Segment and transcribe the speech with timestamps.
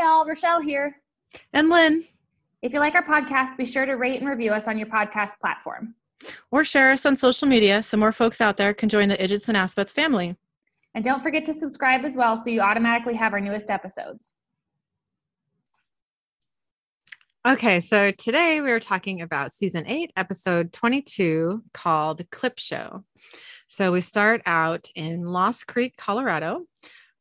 [0.00, 0.96] Hey, all, Rochelle here.
[1.52, 2.04] And Lynn.
[2.62, 5.38] If you like our podcast, be sure to rate and review us on your podcast
[5.42, 5.94] platform.
[6.50, 9.48] Or share us on social media so more folks out there can join the Idgits
[9.48, 10.36] and Aspets family.
[10.94, 14.36] And don't forget to subscribe as well so you automatically have our newest episodes.
[17.46, 23.04] Okay, so today we are talking about season eight, episode 22, called Clip Show.
[23.68, 26.62] So we start out in Lost Creek, Colorado.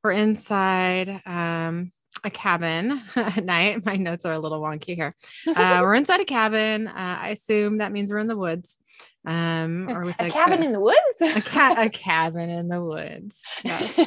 [0.02, 1.92] We're inside um,
[2.24, 3.86] a cabin at night.
[3.86, 5.14] My notes are a little wonky here.
[5.48, 6.88] Uh, we're inside a cabin.
[6.88, 8.78] Uh, I assume that means we're in the woods.
[9.26, 10.98] Um, or with a, a cabin a, in the woods.
[11.22, 13.40] a, ca- a cabin in the woods.
[13.64, 14.00] Yes.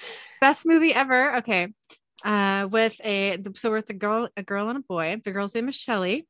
[0.40, 1.36] Best movie ever.
[1.38, 1.68] Okay.
[2.24, 5.20] Uh, with a so with a girl, a girl and a boy.
[5.24, 6.26] The girl's name is Shelly.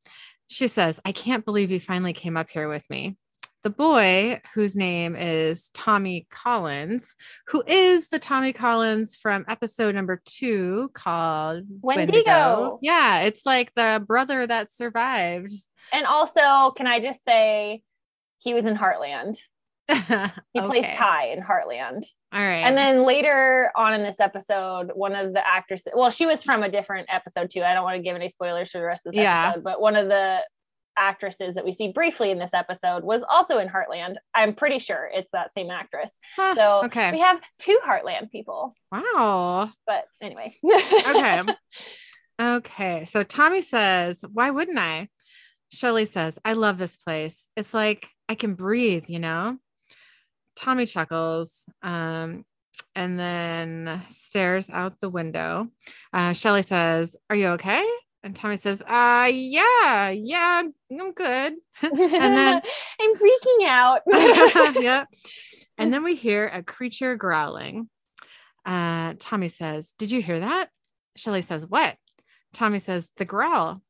[0.48, 3.16] She says, "I can't believe you finally came up here with me."
[3.62, 7.14] The boy whose name is Tommy Collins,
[7.48, 12.12] who is the Tommy Collins from episode number two called Wendigo.
[12.12, 12.78] Wendigo.
[12.82, 15.52] Yeah, it's like the brother that survived.
[15.92, 17.82] And also, can I just say
[18.38, 19.38] he was in Heartland?
[19.88, 20.66] he okay.
[20.66, 22.04] plays Ty in Heartland.
[22.32, 22.62] All right.
[22.62, 26.62] And then later on in this episode, one of the actresses, well, she was from
[26.62, 27.62] a different episode too.
[27.62, 29.48] I don't want to give any spoilers for the rest of this yeah.
[29.48, 30.40] episode, but one of the
[30.96, 34.16] actresses that we see briefly in this episode was also in Heartland.
[34.34, 36.10] I'm pretty sure it's that same actress.
[36.36, 37.12] Huh, so okay.
[37.12, 38.74] we have two Heartland people.
[38.90, 39.70] Wow.
[39.86, 40.54] But anyway.
[40.64, 41.42] okay.
[42.40, 43.04] Okay.
[43.04, 45.08] So Tommy says, Why wouldn't I?
[45.70, 47.46] Shelly says, I love this place.
[47.56, 49.58] It's like I can breathe, you know?
[50.56, 52.44] Tommy chuckles um,
[52.94, 55.68] and then stares out the window.
[56.12, 57.86] Uh, Shelly says, Are you okay?
[58.24, 61.54] And Tommy says, uh, yeah, yeah, I'm good.
[61.82, 62.62] and then
[63.00, 64.02] I'm freaking out.
[64.80, 65.04] yeah.
[65.78, 67.88] And then we hear a creature growling.
[68.64, 70.68] Uh, Tommy says, Did you hear that?
[71.16, 71.96] Shelly says, What?
[72.52, 73.82] Tommy says, The growl.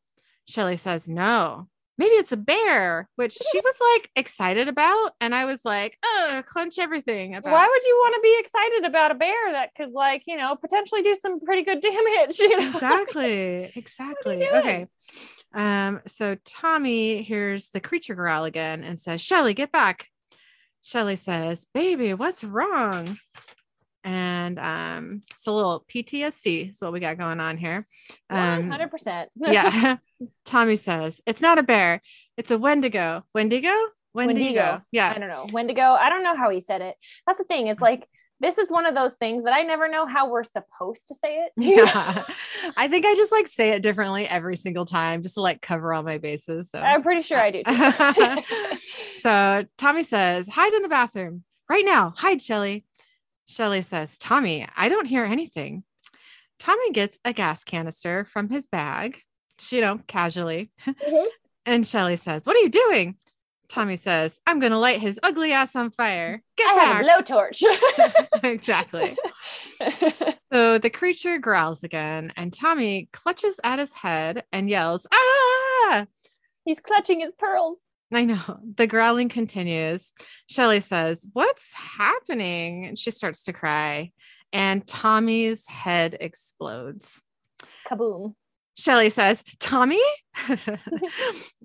[0.47, 1.69] Shelly says, No
[2.03, 5.13] maybe it's a bear, which she was like excited about.
[5.21, 7.35] And I was like, oh, clench everything.
[7.35, 7.53] About.
[7.53, 10.57] Why would you want to be excited about a bear that could, like, you know,
[10.57, 12.39] potentially do some pretty good damage?
[12.39, 12.71] You know?
[12.71, 13.73] Exactly.
[13.83, 14.49] Exactly.
[14.49, 14.87] Okay.
[15.55, 20.09] Um, so Tommy hears the creature growl again and says, Shelly, get back.
[20.83, 23.19] Shelly says, Baby, what's wrong?
[24.05, 27.87] And um, it's a little PTSD is what we got going on here.
[28.31, 29.27] Um, 100%.
[29.37, 29.97] yeah.
[30.45, 32.01] Tommy says, it's not a bear,
[32.37, 33.25] it's a Wendigo.
[33.35, 33.71] Wendigo?
[34.15, 34.43] Wendigo.
[34.43, 34.83] Wendigo.
[34.91, 35.13] Yeah.
[35.15, 35.47] I don't know.
[35.53, 35.83] Wendigo.
[35.83, 36.97] I don't know how he said it.
[37.27, 37.69] That's the thing.
[37.69, 38.07] Is like,
[38.41, 41.45] this is one of those things that I never know how we're supposed to say
[41.45, 41.53] it.
[41.57, 42.25] yeah.
[42.77, 45.95] I think I just like say it differently every single time just to like cover
[45.95, 46.71] all my bases.
[46.71, 47.63] So I'm pretty sure I do.
[49.21, 52.13] so Tommy says, hide in the bathroom right now.
[52.17, 52.85] Hide, Shelly.
[53.47, 55.85] Shelly says, Tommy, I don't hear anything.
[56.59, 59.21] Tommy gets a gas canister from his bag,
[59.71, 60.71] you know, casually.
[60.87, 61.27] Mm-hmm.
[61.67, 63.17] and Shelly says, What are you doing?
[63.69, 66.43] Tommy says, I'm going to light his ugly ass on fire.
[66.57, 66.95] Get I back.
[66.95, 67.63] have a blowtorch.
[68.45, 69.17] exactly.
[70.53, 76.07] so the creature growls again, and Tommy clutches at his head and yells, Ah!
[76.67, 77.79] He's clutching his pearls.
[78.13, 78.39] I know.
[78.77, 80.13] The growling continues.
[80.49, 82.87] Shelly says, What's happening?
[82.87, 84.13] And she starts to cry.
[84.53, 87.23] And Tommy's head explodes.
[87.87, 88.35] Kaboom.
[88.75, 90.01] Shelly says, Tommy?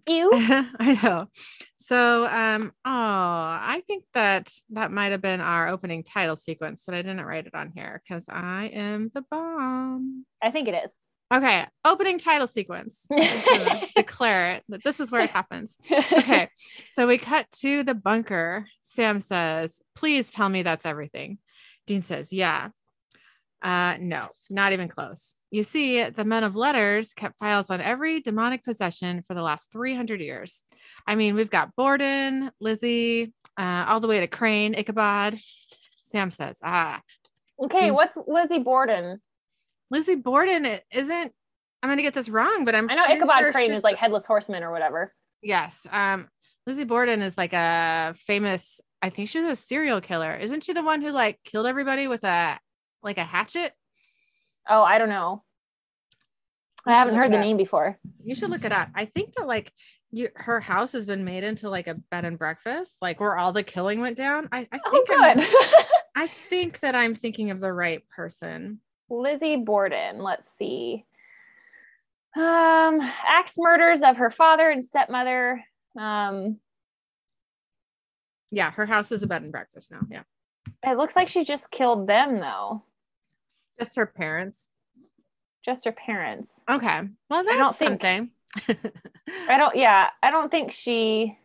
[0.10, 0.30] you?
[0.34, 1.28] I know.
[1.76, 6.96] So, um, oh, I think that that might have been our opening title sequence, but
[6.96, 10.26] I didn't write it on here because I am the bomb.
[10.42, 10.94] I think it is.
[11.34, 13.06] Okay, opening title sequence.
[13.96, 15.78] declare it that this is where it happens.
[15.92, 16.50] Okay,
[16.90, 18.66] so we cut to the bunker.
[18.82, 21.40] Sam says, Please tell me that's everything.
[21.86, 22.70] Dean says, Yeah.
[23.62, 25.36] Uh, no, not even close.
[25.50, 29.72] You see, the men of letters kept files on every demonic possession for the last
[29.72, 30.62] 300 years.
[31.08, 35.38] I mean, we've got Borden, Lizzie, uh, all the way to Crane, Ichabod.
[36.04, 37.02] Sam says, Ah.
[37.60, 39.20] Okay, what's Lizzie Borden?
[39.90, 41.34] Lizzie Borden isn't.
[41.84, 42.90] I'm going to get this wrong, but I'm.
[42.90, 45.14] I know Ichabod sure Crane is like headless horseman or whatever.
[45.42, 45.86] Yes.
[45.92, 46.28] Um,
[46.66, 48.82] Lizzie Borden is like a famous.
[49.02, 50.36] I think she was a serial killer.
[50.36, 52.60] Isn't she the one who like killed everybody with a
[53.04, 53.72] like a hatchet?
[54.68, 55.44] Oh, I don't know.
[56.86, 57.98] I haven't heard the name before.
[58.24, 58.90] You should look it up.
[58.96, 59.72] I think that like
[60.12, 63.52] you, her house has been made into like a bed and breakfast, like where all
[63.52, 64.48] the killing went down.
[64.52, 65.48] I, I oh, think oh, good.
[66.16, 68.80] I think that I'm thinking of the right person.
[69.10, 70.20] Lizzie Borden.
[70.22, 71.06] Let's see.
[72.36, 75.64] Um, axe murders of her father and stepmother.
[75.98, 76.60] Um,
[78.52, 80.02] yeah, her house is a bed and breakfast now.
[80.10, 80.24] Yeah.
[80.86, 82.84] It looks like she just killed them though.
[83.80, 84.70] Just her parents.
[85.66, 86.62] just her parents.
[86.70, 87.02] Okay.
[87.30, 88.32] Well, that's I don't something.
[88.60, 88.80] Think,
[89.50, 89.76] I don't.
[89.76, 91.38] Yeah, I don't think she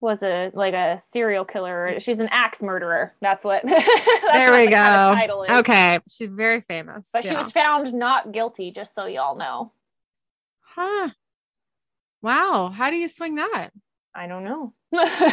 [0.00, 2.00] was a like a serial killer.
[2.00, 3.12] She's an axe murderer.
[3.20, 3.62] That's what.
[3.66, 5.14] that's there we go.
[5.46, 7.08] The okay, she's very famous.
[7.12, 7.30] But yeah.
[7.30, 8.70] she was found not guilty.
[8.70, 9.72] Just so y'all know.
[10.60, 11.10] Huh.
[12.22, 12.72] Wow.
[12.74, 13.70] How do you swing that?
[14.14, 14.74] I don't know.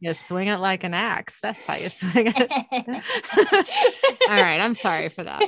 [0.00, 1.40] you swing it like an axe.
[1.40, 2.52] That's how you swing it.
[4.28, 4.60] All right.
[4.60, 5.42] I'm sorry for that.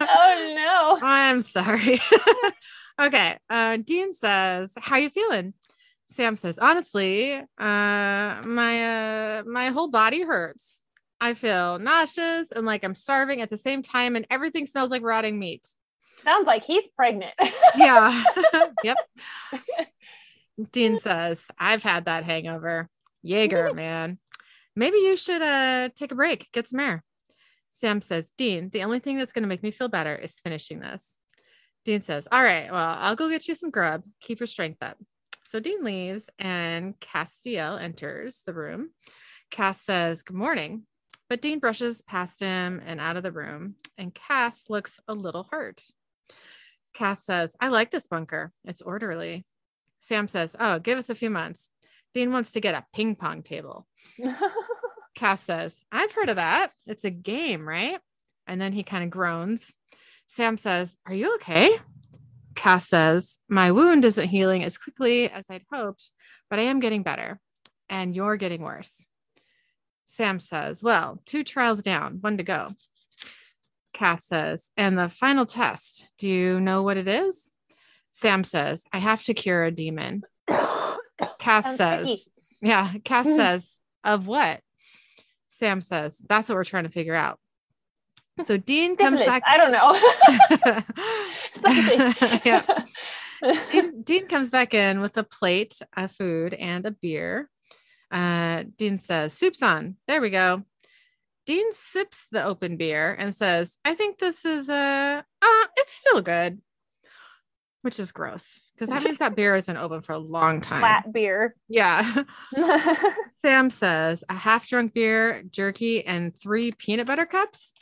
[0.00, 1.06] oh no.
[1.06, 2.00] I'm sorry.
[3.00, 3.38] okay.
[3.48, 5.54] Uh, Dean says, How you feeling?
[6.10, 7.44] Sam says, honestly, uh,
[8.44, 10.84] my uh, my whole body hurts.
[11.20, 15.02] I feel nauseous and like I'm starving at the same time, and everything smells like
[15.02, 15.66] rotting meat.
[16.24, 17.32] Sounds like he's pregnant.
[17.76, 18.24] yeah.
[18.84, 18.96] yep.
[20.72, 22.88] Dean says, I've had that hangover.
[23.22, 24.18] Jaeger, man.
[24.76, 27.04] Maybe you should uh take a break, get some air.
[27.68, 30.80] Sam says, Dean, the only thing that's going to make me feel better is finishing
[30.80, 31.18] this.
[31.84, 34.02] Dean says, All right, well, I'll go get you some grub.
[34.20, 34.98] Keep your strength up.
[35.50, 38.90] So Dean leaves and Castiel enters the room.
[39.50, 40.84] Cass says, Good morning.
[41.28, 45.48] But Dean brushes past him and out of the room, and Cass looks a little
[45.50, 45.82] hurt.
[46.94, 48.52] Cass says, I like this bunker.
[48.64, 49.44] It's orderly.
[49.98, 51.68] Sam says, Oh, give us a few months.
[52.14, 53.88] Dean wants to get a ping pong table.
[55.16, 56.70] Cass says, I've heard of that.
[56.86, 57.98] It's a game, right?
[58.46, 59.74] And then he kind of groans.
[60.28, 61.76] Sam says, Are you okay?
[62.54, 66.10] Cass says, My wound isn't healing as quickly as I'd hoped,
[66.48, 67.40] but I am getting better,
[67.88, 69.06] and you're getting worse.
[70.06, 72.72] Sam says, Well, two trials down, one to go.
[73.92, 77.52] Cass says, And the final test, do you know what it is?
[78.10, 80.22] Sam says, I have to cure a demon.
[81.38, 82.28] Cass says,
[82.60, 84.60] Yeah, Cass says, Of what?
[85.48, 87.38] Sam says, That's what we're trying to figure out.
[88.44, 89.42] So Dean comes back.
[89.46, 89.94] I don't know.
[92.44, 92.84] yeah.
[93.70, 97.50] Dean, Dean, comes back in with a plate of food and a beer.
[98.10, 99.96] Uh, Dean says, Soup's on.
[100.06, 100.64] There we go.
[101.46, 106.20] Dean sips the open beer and says, I think this is uh, uh it's still
[106.20, 106.60] good.
[107.82, 110.80] Which is gross because that means that beer has been open for a long time.
[110.80, 111.56] Flat beer.
[111.66, 112.24] Yeah.
[113.40, 117.72] Sam says a half drunk beer, jerky, and three peanut butter cups.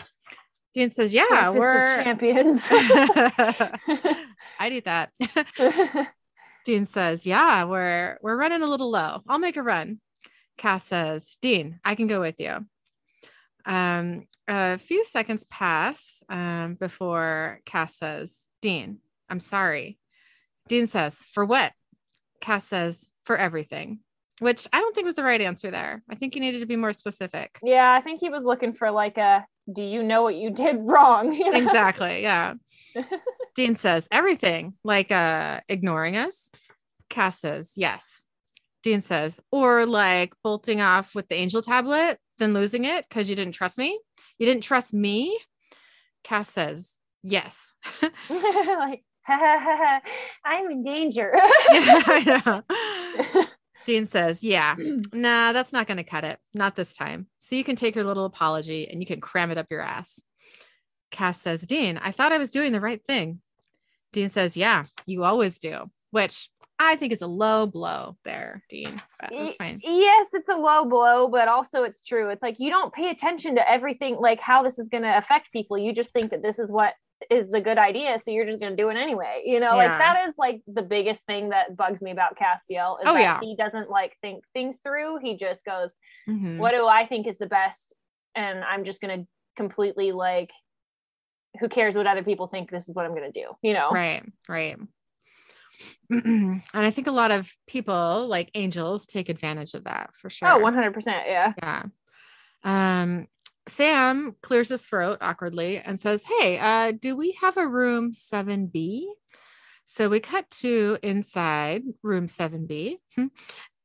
[0.75, 2.63] Dean says, "Yeah, we're champions."
[4.59, 5.11] I'd eat that.
[6.65, 9.23] Dean says, "Yeah, we're we're running a little low.
[9.29, 10.01] I'll make a run."
[10.57, 12.67] Cass says, "Dean, I can go with you."
[13.65, 18.99] Um, a few seconds pass um, before Cass says, "Dean,
[19.29, 19.99] I'm sorry."
[20.69, 21.73] Dean says, "For what?"
[22.41, 24.01] Cass says, "For everything."
[24.41, 26.03] Which I don't think was the right answer there.
[26.09, 27.59] I think you needed to be more specific.
[27.63, 30.77] Yeah, I think he was looking for like a do you know what you did
[30.81, 31.33] wrong?
[31.33, 31.59] You know?
[31.59, 32.23] Exactly.
[32.23, 32.55] Yeah.
[33.55, 36.51] Dean says everything, like uh ignoring us.
[37.11, 38.27] Cass says, yes.
[38.83, 43.35] Dean says, or like bolting off with the angel tablet, then losing it because you
[43.35, 43.99] didn't trust me.
[44.39, 45.37] You didn't trust me.
[46.23, 47.75] Cass says, yes.
[48.31, 51.33] like, I'm in danger.
[51.35, 52.63] yeah, I
[53.35, 53.45] know.
[53.89, 54.75] Dean says, Yeah,
[55.15, 56.39] nah, that's not going to cut it.
[56.53, 57.27] Not this time.
[57.39, 60.23] So you can take your little apology and you can cram it up your ass.
[61.11, 63.41] Cass says, Dean, I thought I was doing the right thing.
[64.13, 69.01] Dean says, Yeah, you always do, which I think is a low blow there, Dean.
[69.19, 69.81] But that's fine.
[69.83, 72.29] Yes, it's a low blow, but also it's true.
[72.29, 75.51] It's like you don't pay attention to everything, like how this is going to affect
[75.51, 75.79] people.
[75.79, 76.93] You just think that this is what
[77.31, 79.89] is the good idea so you're just going to do it anyway you know yeah.
[79.89, 83.21] like that is like the biggest thing that bugs me about castiel is oh, that
[83.21, 83.41] yeah.
[83.41, 85.19] he doesn't like think things through.
[85.19, 85.95] He just goes
[86.29, 86.59] mm-hmm.
[86.59, 87.95] what do i think is the best?
[88.35, 90.51] And i'm just going to completely like
[91.61, 92.71] who cares what other people think?
[92.71, 93.91] This is what i'm going to do you know?
[93.91, 94.77] Right right.
[96.11, 100.49] And i think a lot of people like angels take advantage of that for sure.
[100.49, 101.53] oh 100% yeah.
[101.63, 101.83] Yeah.
[102.65, 103.27] Um
[103.69, 109.07] Sam clears his throat awkwardly and says, Hey, uh, do we have a room 7B?
[109.85, 112.97] So we cut to inside room 7B.
[113.19, 113.29] uh,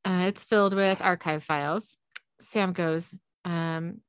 [0.04, 1.96] it's filled with archive files.
[2.40, 3.14] Sam goes,
[3.44, 4.00] um,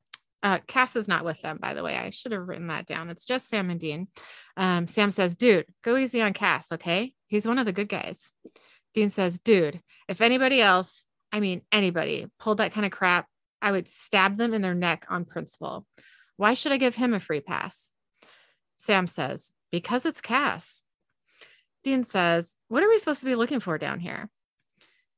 [0.44, 1.96] uh, Cass is not with them, by the way.
[1.96, 3.10] I should have written that down.
[3.10, 4.08] It's just Sam and Dean.
[4.58, 7.14] Um, Sam says, Dude, go easy on Cass, okay?
[7.28, 8.32] He's one of the good guys.
[8.94, 13.28] Dean says, Dude, if anybody else, I mean, anybody pulled that kind of crap,
[13.66, 15.88] I would stab them in their neck on principle.
[16.38, 17.92] Why should I give him a free pass?
[18.78, 20.84] Sam says, Because it's Cass.
[21.84, 24.30] Dean says, What are we supposed to be looking for down here?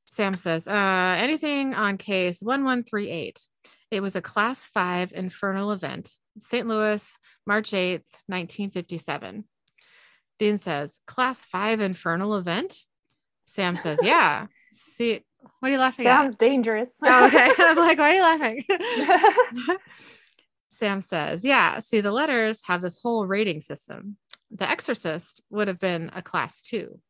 [0.06, 3.46] Sam says, uh, Anything on case 1138.
[3.90, 6.66] It was a class five infernal event, St.
[6.66, 7.06] Louis,
[7.46, 9.44] March 8th, 1957.
[10.38, 12.78] Dean says, Class five infernal event?
[13.44, 14.46] Sam says, Yeah.
[14.72, 15.22] See,
[15.60, 16.38] what are you laughing Sounds at?
[16.38, 16.88] dangerous.
[17.02, 17.52] Oh, okay.
[17.58, 19.78] I'm like, why are you laughing?
[20.68, 24.16] Sam says, Yeah, see, the letters have this whole rating system.
[24.50, 27.00] The Exorcist would have been a class two.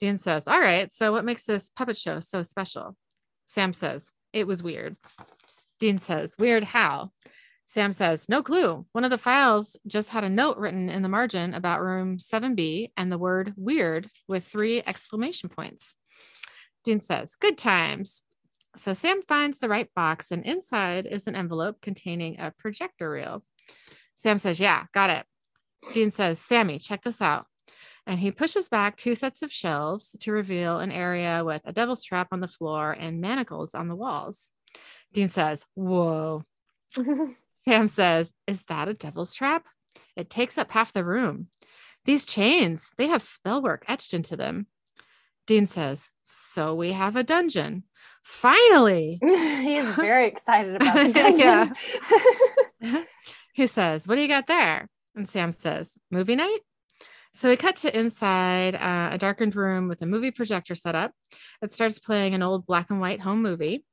[0.00, 2.96] Dean says, All right, so what makes this puppet show so special?
[3.46, 4.96] Sam says, It was weird.
[5.78, 7.12] Dean says, Weird how?
[7.66, 8.86] Sam says, No clue.
[8.92, 12.88] One of the files just had a note written in the margin about room 7B
[12.96, 15.94] and the word weird with three exclamation points.
[16.84, 18.22] Dean says, Good times.
[18.76, 23.44] So Sam finds the right box, and inside is an envelope containing a projector reel.
[24.14, 25.24] Sam says, Yeah, got it.
[25.92, 27.46] Dean says, Sammy, check this out.
[28.06, 32.02] And he pushes back two sets of shelves to reveal an area with a devil's
[32.02, 34.50] trap on the floor and manacles on the walls.
[35.12, 36.44] Dean says, Whoa.
[37.64, 39.64] Sam says, Is that a devil's trap?
[40.16, 41.48] It takes up half the room.
[42.04, 44.66] These chains, they have spell work etched into them.
[45.46, 47.84] Dean says, So we have a dungeon.
[48.22, 49.20] Finally.
[49.22, 53.04] He's very excited about the dungeon.
[53.54, 54.88] he says, What do you got there?
[55.14, 56.60] And Sam says, Movie night?
[57.34, 61.12] So we cut to inside uh, a darkened room with a movie projector set up.
[61.60, 63.84] It starts playing an old black and white home movie.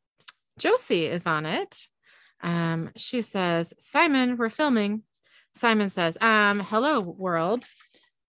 [0.58, 1.88] Josie is on it.
[2.42, 5.04] Um, she says, Simon, we're filming.
[5.56, 7.66] Simon says, um, hello, world.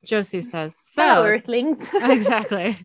[0.05, 1.79] Josie says, so Hello, Earthlings.
[1.95, 2.77] exactly.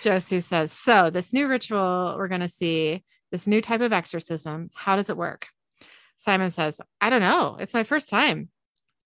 [0.00, 4.70] Josie says, so this new ritual we're going to see, this new type of exorcism,
[4.74, 5.48] how does it work?
[6.16, 7.56] Simon says, I don't know.
[7.60, 8.48] It's my first time.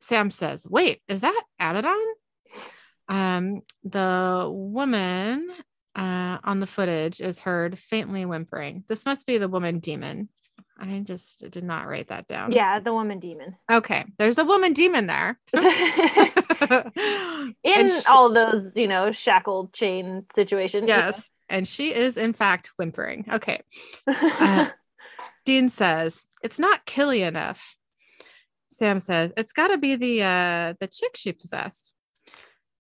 [0.00, 2.14] Sam says, wait, is that Abaddon?
[3.09, 5.50] Um, the woman
[5.97, 8.85] uh, on the footage is heard faintly whimpering.
[8.88, 10.28] This must be the woman demon.
[10.78, 12.52] I just did not write that down.
[12.52, 13.56] yeah, the woman demon.
[13.70, 14.04] Okay.
[14.18, 15.38] There's a woman demon there.
[16.71, 20.89] In she- all those, you know, shackled chain situations.
[20.89, 21.31] Yes.
[21.49, 23.27] And she is, in fact, whimpering.
[23.31, 23.61] Okay.
[24.07, 24.69] Uh,
[25.47, 27.77] Dean says, it's not killy enough.
[28.69, 31.93] Sam says, it's got to be the uh, the chick she possessed.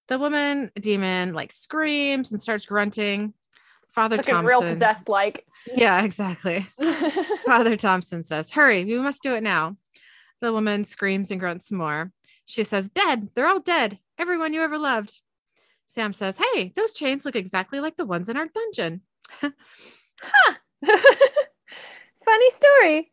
[0.08, 3.34] The woman demon like screams and starts grunting.
[3.90, 4.46] Father Looking Thompson.
[4.60, 5.46] real possessed like.
[5.74, 6.66] Yeah, exactly.
[7.44, 9.76] Father Thompson says, Hurry, we must do it now.
[10.40, 12.12] The woman screams and grunts some more.
[12.50, 13.28] She says, Dead.
[13.34, 14.00] They're all dead.
[14.18, 15.20] Everyone you ever loved.
[15.86, 19.02] Sam says, Hey, those chains look exactly like the ones in our dungeon.
[19.40, 20.54] Huh.
[22.24, 23.10] Funny story.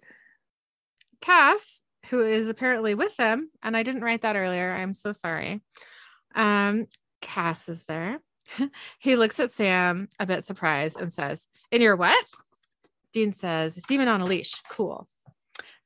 [1.22, 4.74] Cass, who is apparently with them, and I didn't write that earlier.
[4.74, 5.62] I'm so sorry.
[6.36, 6.88] Um,
[7.22, 8.20] Cass is there.
[9.00, 12.26] he looks at Sam a bit surprised and says, In your what?
[13.14, 14.54] Dean says, Demon on a leash.
[14.70, 15.08] Cool.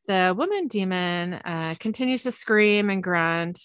[0.08, 3.62] The woman demon uh, continues to scream and grunt.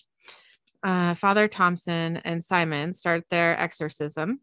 [0.82, 4.40] Uh, Father Thompson and Simon start their exorcism.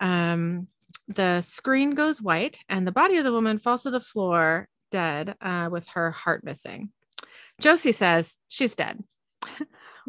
[0.00, 0.68] Um,
[1.08, 5.34] the screen goes white, and the body of the woman falls to the floor dead
[5.40, 6.90] uh, with her heart missing.
[7.60, 9.02] Josie says she's dead.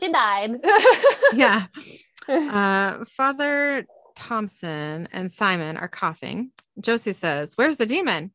[0.00, 0.60] she died.
[1.34, 1.66] yeah.
[2.28, 6.50] Uh, Father Thompson and Simon are coughing.
[6.80, 8.32] Josie says, Where's the demon?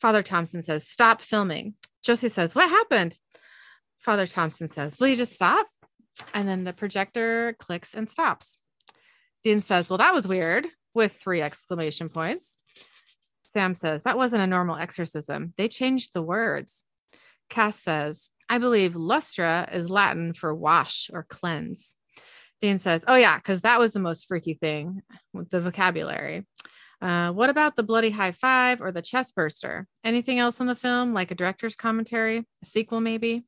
[0.00, 1.74] Father Thompson says, Stop filming.
[2.02, 3.18] Josie says, What happened?
[3.98, 5.66] Father Thompson says, Will you just stop?
[6.34, 8.58] And then the projector clicks and stops.
[9.42, 12.56] Dean says, Well, that was weird with three exclamation points.
[13.42, 15.54] Sam says, That wasn't a normal exorcism.
[15.56, 16.84] They changed the words.
[17.48, 21.94] Cass says, I believe lustra is Latin for wash or cleanse.
[22.60, 25.02] Dean says, Oh, yeah, because that was the most freaky thing
[25.32, 26.46] with the vocabulary.
[27.00, 29.86] Uh, what about the bloody high five or the chest burster?
[30.02, 33.44] Anything else in the film, like a director's commentary, a sequel, maybe?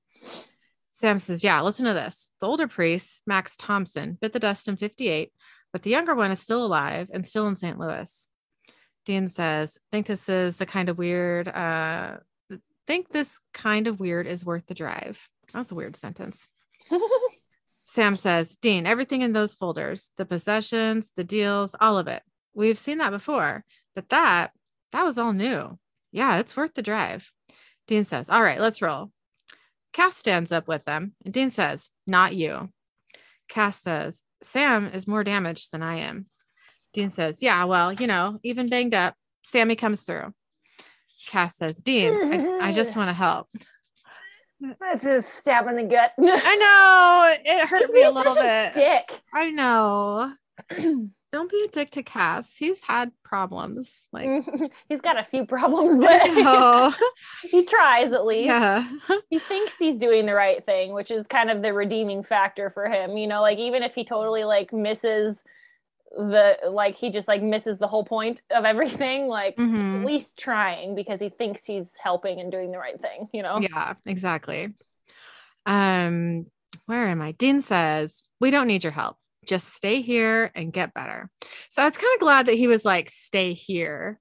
[0.90, 2.30] Sam says, Yeah, listen to this.
[2.40, 5.32] The older priest, Max Thompson, bit the dust in 58,
[5.72, 7.78] but the younger one is still alive and still in St.
[7.78, 8.28] Louis.
[9.06, 12.18] Dean says, think this is the kind of weird, uh,
[12.86, 15.28] think this kind of weird is worth the drive.
[15.52, 16.46] That was a weird sentence.
[17.84, 22.22] Sam says, Dean, everything in those folders, the possessions, the deals, all of it.
[22.54, 23.64] We've seen that before,
[23.94, 24.52] but that,
[24.92, 25.78] that was all new.
[26.12, 27.32] Yeah, it's worth the drive.
[27.86, 29.10] Dean says, All right, let's roll.
[29.92, 32.70] Cass stands up with them, and Dean says, Not you.
[33.48, 36.26] Cass says, Sam is more damaged than I am.
[36.92, 39.14] Dean says, Yeah, well, you know, even banged up,
[39.44, 40.32] Sammy comes through.
[41.28, 43.48] Cass says, Dean, I, I just want to help.
[44.80, 46.12] That's a stab in the gut.
[46.18, 48.74] I know it hurt me a little bit.
[48.74, 49.20] Dick.
[49.32, 50.34] I know.
[51.32, 52.56] don't be a dick to Cass.
[52.56, 54.08] He's had problems.
[54.12, 54.42] Like
[54.88, 56.22] he's got a few problems, but
[57.50, 58.48] he tries at least.
[58.48, 58.88] Yeah.
[59.28, 62.88] he thinks he's doing the right thing, which is kind of the redeeming factor for
[62.88, 63.16] him.
[63.16, 65.44] You know, like even if he totally like misses
[66.12, 70.00] the like he just like misses the whole point of everything like mm-hmm.
[70.00, 73.60] at least trying because he thinks he's helping and doing the right thing you know
[73.60, 74.74] yeah exactly
[75.66, 76.46] um
[76.86, 80.94] where am i dean says we don't need your help just stay here and get
[80.94, 81.30] better
[81.68, 84.18] so i was kind of glad that he was like stay here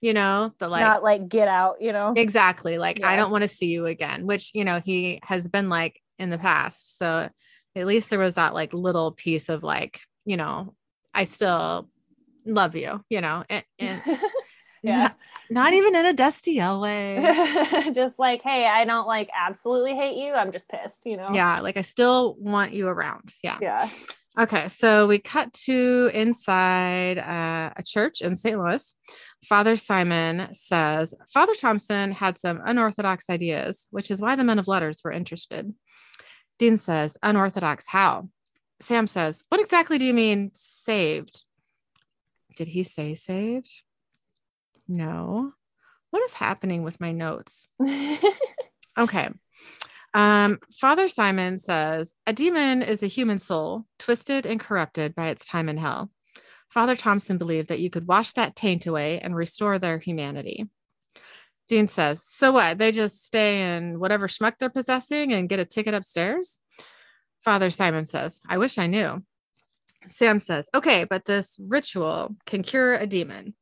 [0.00, 3.08] you know the like not like get out you know exactly like yeah.
[3.08, 6.30] i don't want to see you again which you know he has been like in
[6.30, 7.28] the past so
[7.76, 10.74] at least there was that like little piece of like you know
[11.18, 11.90] I still
[12.46, 14.02] love you, you know, and, and
[14.84, 15.02] yeah.
[15.02, 15.16] Not,
[15.50, 17.90] not, even in a Destiel way.
[17.92, 20.32] just like, hey, I don't like absolutely hate you.
[20.32, 21.30] I'm just pissed, you know?
[21.32, 21.58] Yeah.
[21.60, 23.34] Like I still want you around.
[23.42, 23.58] Yeah.
[23.60, 23.88] Yeah.
[24.38, 24.68] Okay.
[24.68, 28.58] So we cut to inside uh, a church in St.
[28.58, 28.94] Louis.
[29.44, 34.68] Father Simon says Father Thompson had some unorthodox ideas, which is why the men of
[34.68, 35.74] letters were interested.
[36.58, 38.28] Dean says, unorthodox how?
[38.80, 41.44] Sam says, What exactly do you mean saved?
[42.56, 43.82] Did he say saved?
[44.86, 45.52] No.
[46.10, 47.68] What is happening with my notes?
[48.98, 49.30] okay.
[50.14, 55.46] Um, Father Simon says, A demon is a human soul, twisted and corrupted by its
[55.46, 56.10] time in hell.
[56.70, 60.68] Father Thompson believed that you could wash that taint away and restore their humanity.
[61.68, 62.78] Dean says, So what?
[62.78, 66.60] They just stay in whatever schmuck they're possessing and get a ticket upstairs?
[67.44, 69.22] Father Simon says, I wish I knew.
[70.06, 73.54] Sam says, Okay, but this ritual can cure a demon.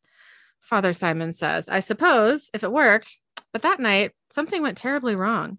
[0.61, 3.17] Father Simon says, I suppose if it worked,
[3.53, 5.59] but that night something went terribly wrong.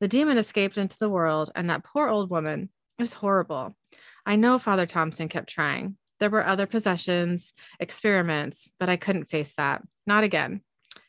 [0.00, 3.76] The demon escaped into the world, and that poor old woman, it was horrible.
[4.24, 5.96] I know Father Thompson kept trying.
[6.20, 9.82] There were other possessions, experiments, but I couldn't face that.
[10.06, 10.62] Not again.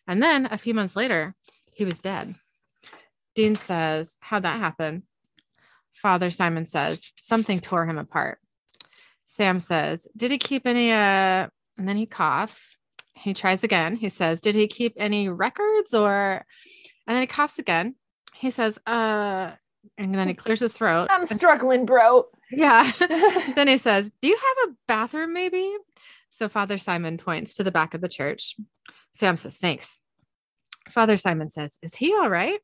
[0.07, 1.35] And then a few months later,
[1.73, 2.35] he was dead.
[3.35, 5.03] Dean says, How'd that happen?
[5.91, 8.39] Father Simon says, something tore him apart.
[9.25, 10.91] Sam says, Did he keep any?
[10.91, 11.47] Uh,
[11.77, 12.77] and then he coughs.
[13.13, 13.95] He tries again.
[13.95, 16.45] He says, Did he keep any records or?
[17.07, 17.95] And then he coughs again.
[18.39, 19.51] He says, Uh,
[19.97, 21.07] and then he clears his throat.
[21.09, 22.25] I'm struggling, bro.
[22.51, 22.89] Yeah.
[23.55, 25.75] then he says, Do you have a bathroom maybe?
[26.29, 28.55] So Father Simon points to the back of the church.
[29.13, 29.97] Sam says, Thanks.
[30.89, 32.59] Father Simon says, Is he all right?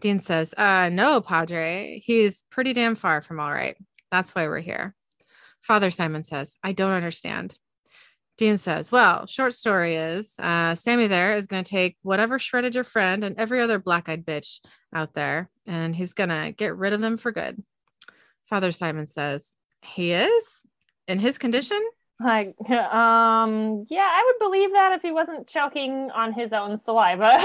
[0.00, 2.00] Dean says, uh, no, Padre.
[2.04, 3.76] He's pretty damn far from all right.
[4.12, 4.94] That's why we're here.
[5.60, 7.56] Father Simon says, I don't understand.
[8.38, 12.74] Dean says, Well, short story is uh, Sammy there is going to take whatever shredded
[12.74, 14.60] your friend and every other black eyed bitch
[14.94, 17.62] out there, and he's going to get rid of them for good.
[18.46, 20.62] Father Simon says, He is
[21.08, 21.82] in his condition?
[22.20, 27.34] Like, um, yeah, I would believe that if he wasn't choking on his own saliva.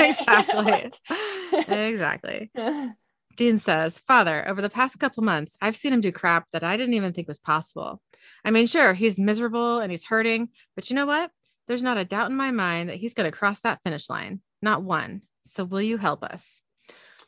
[0.00, 0.92] exactly.
[1.68, 2.50] exactly.
[3.36, 6.76] Dean says, Father, over the past couple months, I've seen him do crap that I
[6.76, 8.02] didn't even think was possible.
[8.44, 11.30] I mean, sure, he's miserable and he's hurting, but you know what?
[11.66, 14.40] There's not a doubt in my mind that he's going to cross that finish line.
[14.60, 15.22] Not one.
[15.44, 16.60] So will you help us?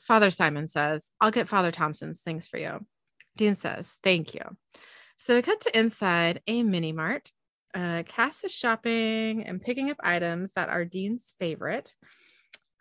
[0.01, 2.85] Father Simon says, I'll get Father Thompson's things for you.
[3.37, 4.43] Dean says, Thank you.
[5.17, 7.31] So we cut to inside a mini mart.
[7.73, 11.95] Uh, Cass is shopping and picking up items that are Dean's favorite.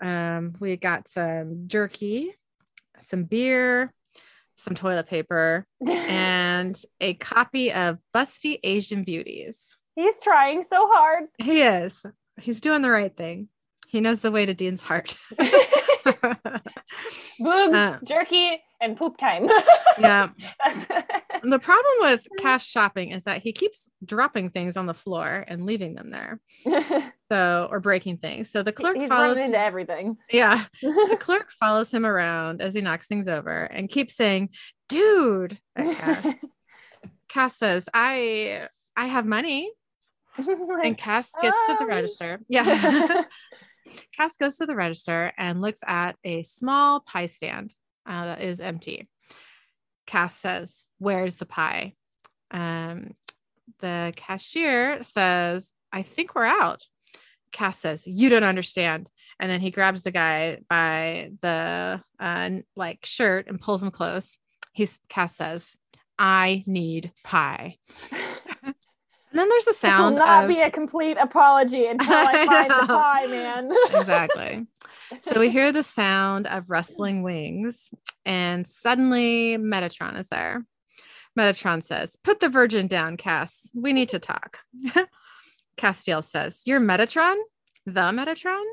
[0.02, 2.34] Um, we got some jerky,
[3.04, 3.94] some beer,
[4.56, 9.78] some toilet paper, and a copy of Busty Asian Beauties.
[9.96, 11.26] He's trying so hard.
[11.38, 12.06] He is.
[12.40, 13.50] He's doing the right thing.
[13.88, 15.18] He knows the way to Dean's heart.
[17.40, 19.48] Boobs, uh, jerky, and poop time.
[20.00, 20.30] yeah.
[21.44, 25.66] the problem with Cass shopping is that he keeps dropping things on the floor and
[25.66, 26.40] leaving them there.
[27.32, 28.50] so or breaking things.
[28.50, 30.18] So the clerk He's follows into everything.
[30.32, 30.66] Yeah.
[30.82, 34.50] the clerk follows him around as he knocks things over and keeps saying,
[34.90, 36.28] dude, Cass.
[37.30, 38.68] Cass says, I
[38.98, 39.72] I have money.
[40.38, 41.78] and Cass gets um...
[41.78, 41.90] to the um.
[41.90, 42.40] register.
[42.50, 43.24] Yeah.
[44.16, 48.60] Cass goes to the register and looks at a small pie stand uh, that is
[48.60, 49.08] empty.
[50.08, 51.94] Cass says, Where's the pie?
[52.52, 53.12] Um,
[53.80, 56.84] the cashier says, I think we're out.
[57.52, 59.10] Cass says, You don't understand.
[59.40, 64.38] And then he grabs the guy by the uh, like shirt and pulls him close.
[64.74, 65.76] He's Cass says,
[66.20, 67.78] I need pie.
[69.32, 70.18] And then there's a sound.
[70.18, 70.50] This will not of...
[70.50, 73.72] be a complete apology until I, I find the pie, man.
[73.94, 74.68] exactly.
[75.22, 77.92] So we hear the sound of rustling wings,
[78.26, 80.66] and suddenly Metatron is there.
[81.38, 83.70] Metatron says, Put the virgin down, Cass.
[83.74, 84.60] We need to talk.
[85.78, 87.36] Castiel says, You're Metatron?
[87.86, 88.64] The Metatron?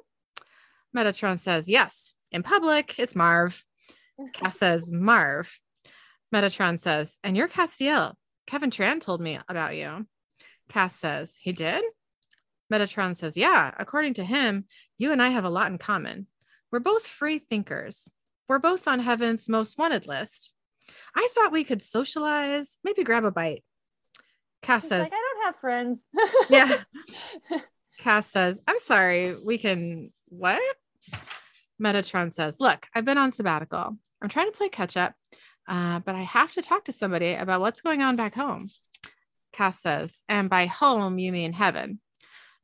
[0.96, 2.14] Metatron says, Yes.
[2.30, 3.64] In public, it's Marv.
[4.32, 5.60] Cass says, Marv.
[6.34, 8.14] Metatron says, And you're Castiel.
[8.46, 10.06] Kevin Tran told me about you.
[10.68, 11.84] Cass says, He did?
[12.72, 14.64] Metatron says, Yeah, according to him,
[14.98, 16.26] you and I have a lot in common.
[16.70, 18.08] We're both free thinkers.
[18.48, 20.52] We're both on heaven's most wanted list.
[21.14, 23.62] I thought we could socialize, maybe grab a bite.
[24.62, 26.00] Cass says, like, I don't have friends.
[26.50, 27.58] yeah.
[27.98, 30.62] Cass says, I'm sorry, we can what?
[31.80, 33.96] Metatron says, Look, I've been on sabbatical.
[34.20, 35.14] I'm trying to play catch up,
[35.68, 38.68] uh, but I have to talk to somebody about what's going on back home.
[39.52, 42.00] Cass says, And by home, you mean heaven.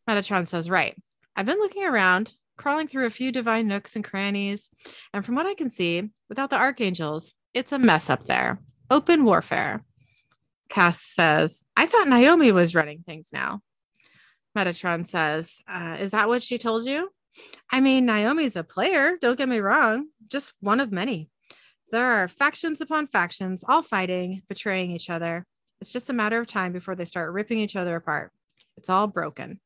[0.09, 0.97] Metatron says, Right.
[1.37, 4.71] I've been looking around, crawling through a few divine nooks and crannies,
[5.13, 8.61] and from what I can see, without the archangels, it's a mess up there.
[8.91, 9.85] Open warfare.
[10.69, 13.61] Cass says, I thought Naomi was running things now.
[14.57, 17.11] Metatron says, uh, Is that what she told you?
[17.71, 21.29] I mean, Naomi's a player, don't get me wrong, just one of many.
[21.91, 25.47] There are factions upon factions, all fighting, betraying each other.
[25.81, 28.33] It's just a matter of time before they start ripping each other apart.
[28.77, 29.61] It's all broken.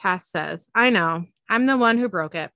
[0.00, 1.24] Cass says, I know.
[1.48, 2.50] I'm the one who broke it.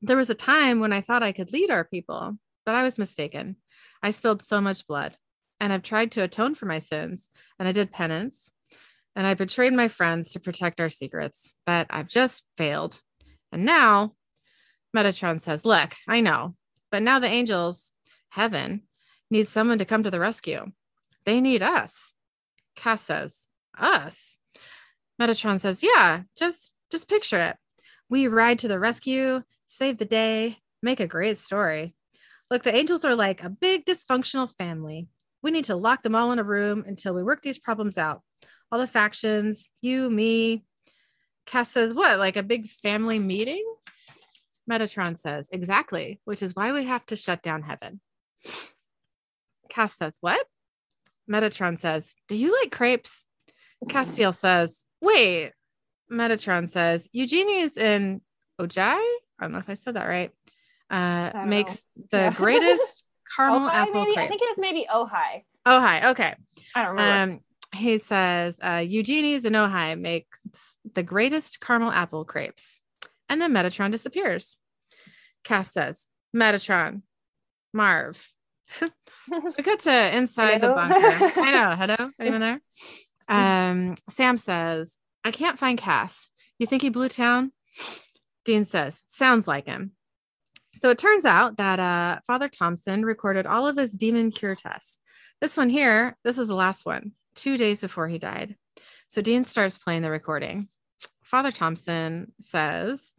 [0.00, 2.98] There was a time when I thought I could lead our people, but I was
[2.98, 3.56] mistaken.
[4.02, 5.16] I spilled so much blood,
[5.60, 8.50] and I've tried to atone for my sins, and I did penance,
[9.16, 13.00] and I betrayed my friends to protect our secrets, but I've just failed.
[13.50, 14.14] And now,
[14.96, 16.54] Metatron says, Look, I know,
[16.92, 17.92] but now the angels,
[18.30, 18.82] heaven,
[19.30, 20.72] need someone to come to the rescue.
[21.24, 22.12] They need us.
[22.76, 24.37] Cass says, Us?
[25.20, 27.56] Metatron says, Yeah, just just picture it.
[28.08, 31.94] We ride to the rescue, save the day, make a great story.
[32.50, 35.08] Look, the angels are like a big dysfunctional family.
[35.42, 38.22] We need to lock them all in a room until we work these problems out.
[38.72, 40.64] All the factions, you, me.
[41.46, 43.64] Cass says, What, like a big family meeting?
[44.70, 48.00] Metatron says, Exactly, which is why we have to shut down heaven.
[49.68, 50.46] Cass says, What?
[51.30, 53.24] Metatron says, Do you like crepes?
[53.86, 55.52] Castiel says, Wait,
[56.10, 58.20] Metatron says Eugenie's in
[58.60, 58.94] Ojai.
[58.94, 60.30] I don't know if I said that right.
[60.90, 62.04] Uh, makes know.
[62.10, 62.30] the yeah.
[62.36, 63.04] greatest
[63.36, 64.14] caramel apple maybe?
[64.14, 64.26] crepes.
[64.26, 65.44] I think it is maybe Ojai.
[65.66, 66.10] Ojai.
[66.10, 66.34] Okay.
[66.74, 67.34] I don't remember.
[67.34, 67.40] Um,
[67.74, 70.40] he says uh, Eugenie's in Ojai makes
[70.94, 72.80] the greatest caramel apple crepes,
[73.28, 74.58] and then Metatron disappears.
[75.44, 77.02] Cass says, Metatron,
[77.72, 78.32] Marv.
[78.68, 78.86] so
[79.30, 80.68] we got to inside hello?
[80.68, 81.40] the bunker.
[81.40, 81.76] I know.
[81.94, 82.60] Hello, anyone there?
[83.28, 86.28] Um, Sam says, I can't find Cass.
[86.58, 87.52] You think he blew town?
[88.44, 89.92] Dean says, sounds like him.
[90.74, 94.98] So it turns out that uh, Father Thompson recorded all of his demon cure tests.
[95.40, 98.56] This one here, this is the last one, two days before he died.
[99.08, 100.68] So Dean starts playing the recording.
[101.22, 103.12] Father Thompson says,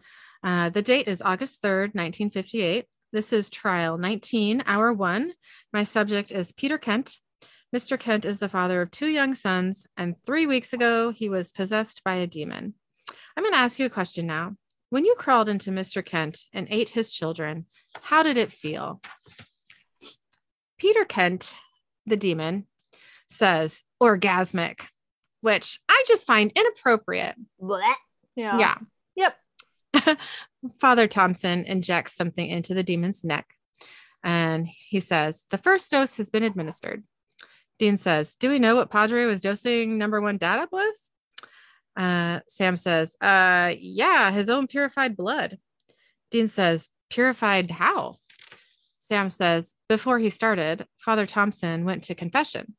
[0.44, 2.86] uh, the date is August 3rd, 1958.
[3.12, 5.34] This is trial 19, hour one.
[5.74, 7.18] My subject is Peter Kent,
[7.76, 8.00] Mr.
[8.00, 12.04] Kent is the father of two young sons, and three weeks ago, he was possessed
[12.04, 12.74] by a demon.
[13.38, 14.56] I'm going to ask you a question now.
[14.90, 16.04] When you crawled into Mr.
[16.04, 17.68] Kent and ate his children,
[18.02, 19.02] how did it feel?
[20.80, 21.54] Peter Kent,
[22.08, 22.66] the demon,
[23.30, 24.88] says orgasmic,
[25.42, 27.36] which I just find inappropriate.
[27.62, 27.94] Blech.
[28.36, 28.58] Yeah.
[28.58, 29.32] Yeah.
[29.94, 30.18] Yep.
[30.80, 33.54] Father Thompson injects something into the demon's neck
[34.24, 37.04] and he says, The first dose has been administered.
[37.80, 41.10] Dean says, Do we know what Padre was dosing number one up with?
[41.98, 45.58] Uh, Sam says, uh, Yeah, his own purified blood.
[46.30, 48.18] Dean says, Purified how?
[49.00, 52.76] Sam says, Before he started, Father Thompson went to confession.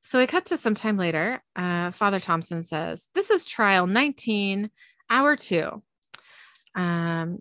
[0.00, 1.42] So we cut to some time later.
[1.56, 4.70] Uh, Father Thompson says, This is trial 19,
[5.10, 5.82] hour two.
[6.74, 7.40] Um,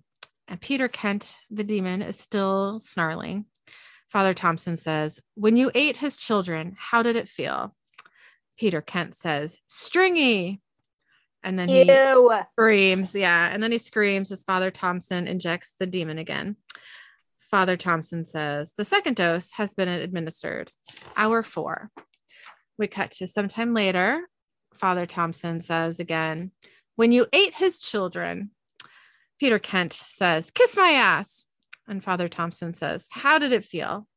[0.60, 3.46] Peter Kent, the demon, is still snarling.
[4.14, 7.76] Father Thompson says, When you ate his children, how did it feel?
[8.60, 10.62] Peter Kent says, Stringy.
[11.42, 12.32] And then he Ew.
[12.52, 13.16] screams.
[13.16, 13.50] Yeah.
[13.52, 16.58] And then he screams as Father Thompson injects the demon again.
[17.40, 20.72] Father Thompson says, The second dose has been administered.
[21.18, 21.90] Hour four.
[22.78, 24.22] We cut to sometime later.
[24.76, 26.52] Father Thompson says again,
[26.96, 28.52] When you ate his children,
[29.40, 31.43] Peter Kent says, Kiss my ass.
[31.88, 34.08] And Father Thompson says, How did it feel?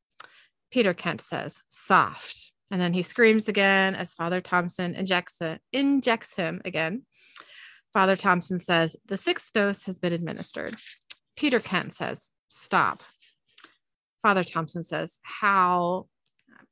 [0.71, 2.53] Peter Kent says, Soft.
[2.71, 7.03] And then he screams again as Father Thompson injects, it, injects him again.
[7.93, 10.77] Father Thompson says, The sixth dose has been administered.
[11.37, 13.03] Peter Kent says, Stop.
[14.23, 16.07] Father Thompson says, How?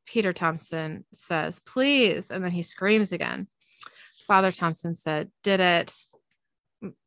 [0.07, 2.31] Peter Thompson says, please.
[2.31, 3.49] And then he screams again.
[4.27, 5.95] Father Thompson said, did it.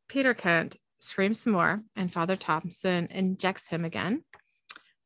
[0.08, 4.24] Peter Kent screams some more, and Father Thompson injects him again.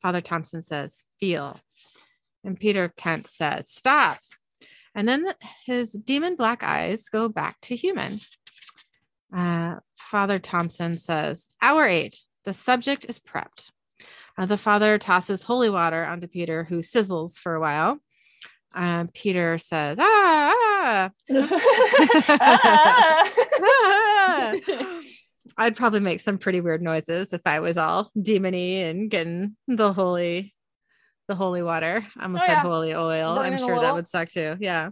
[0.01, 1.61] Father Thompson says, feel.
[2.45, 4.19] And Peter Kent says, stop.
[4.95, 5.33] And then
[5.65, 8.21] his demon black eyes go back to human.
[9.35, 13.71] Uh, Father Thompson says, Hour eight, the subject is prepped.
[14.37, 17.99] Uh, the father tosses holy water onto Peter, who sizzles for a while.
[18.75, 21.11] Uh, Peter says, ah, ah.
[22.41, 23.31] ah.
[25.57, 29.93] I'd probably make some pretty weird noises if I was all demony and getting the
[29.93, 30.55] holy,
[31.29, 32.07] the holy water.
[32.17, 32.63] I almost oh, said yeah.
[32.63, 33.35] holy oil.
[33.35, 33.83] Burning I'm sure oil.
[33.83, 34.57] that would suck too.
[34.61, 34.91] Yeah.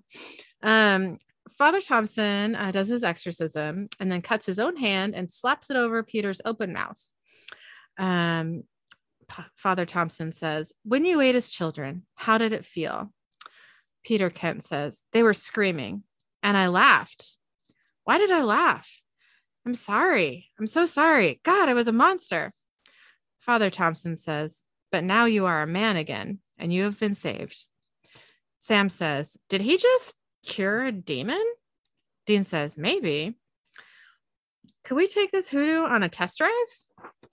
[0.62, 1.18] Um,
[1.56, 5.76] Father Thompson uh, does his exorcism and then cuts his own hand and slaps it
[5.76, 7.00] over Peter's open mouth.
[7.98, 8.64] Um,
[9.28, 13.12] P- Father Thompson says, When you ate as children, how did it feel?
[14.04, 16.02] Peter Kent says, They were screaming
[16.42, 17.36] and I laughed.
[18.04, 19.00] Why did I laugh?
[19.70, 20.48] I'm sorry.
[20.59, 21.40] I'm so sorry.
[21.44, 22.52] God, I was a monster.
[23.38, 27.66] Father Thompson says, But now you are a man again and you have been saved.
[28.59, 31.40] Sam says, Did he just cure a demon?
[32.26, 33.37] Dean says, Maybe.
[34.83, 36.50] Could we take this hoodoo on a test drive?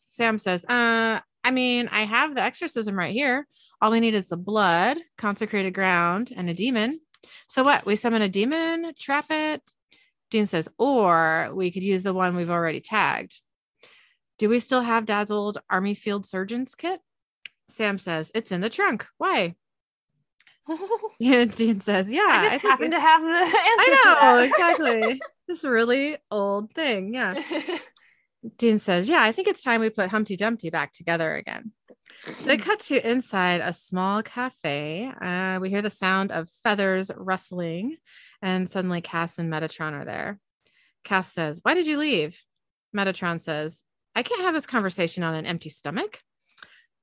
[0.08, 3.48] Sam says, Uh, I mean, I have the exorcism right here.
[3.82, 7.00] All we need is the blood, consecrated ground, and a demon.
[7.48, 7.88] So what?
[7.88, 9.64] We summon a demon, trap it.
[10.30, 13.42] Dean says, or we could use the one we've already tagged.
[14.38, 17.00] Do we still have dad's old army field surgeon's kit?
[17.70, 19.08] Sam says, it's in the trunk.
[19.18, 19.56] Why?
[21.20, 22.28] yeah, Dean says, yeah.
[22.28, 23.56] I just I happen to have the answer.
[23.58, 25.22] I know, exactly.
[25.48, 27.14] this really old thing.
[27.14, 27.42] Yeah.
[28.58, 31.72] Dean says, Yeah, I think it's time we put Humpty Dumpty back together again.
[32.26, 35.12] So they cut to inside a small cafe.
[35.22, 37.98] Uh, we hear the sound of feathers rustling,
[38.42, 40.40] and suddenly Cass and Metatron are there.
[41.04, 42.42] Cass says, Why did you leave?
[42.96, 43.84] Metatron says,
[44.16, 46.22] I can't have this conversation on an empty stomach.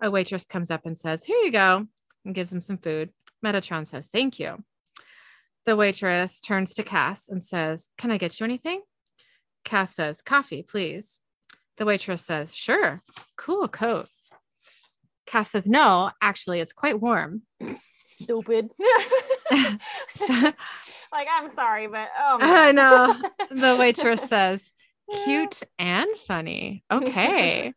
[0.02, 1.86] A waitress comes up and says, Here you go,
[2.24, 3.10] and gives him some food.
[3.44, 4.62] Metatron says, Thank you.
[5.64, 8.82] The waitress turns to Cass and says, Can I get you anything?
[9.64, 11.20] Cass says, Coffee, please.
[11.76, 13.00] The waitress says, Sure,
[13.36, 14.08] cool coat.
[15.26, 17.42] Cass says, No, actually, it's quite warm.
[18.20, 18.68] Stupid.
[19.50, 19.76] like,
[21.30, 23.20] I'm sorry, but oh, I know.
[23.50, 24.72] The waitress says,
[25.24, 26.84] Cute and funny.
[26.90, 27.72] Okay.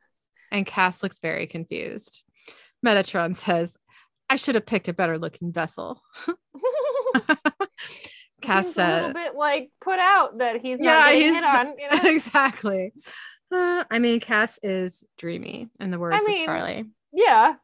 [0.52, 2.24] and Cass looks very confused.
[2.86, 3.78] Metatron says,
[4.30, 6.02] I should have picked a better looking vessel.
[8.42, 11.74] Cass says, a little bit like put out that he's yeah, he's, hit on.
[11.78, 12.10] You know?
[12.10, 12.94] exactly.
[13.52, 16.86] Uh, I mean, Cass is dreamy in the words I mean, of Charlie.
[17.14, 17.56] Yeah.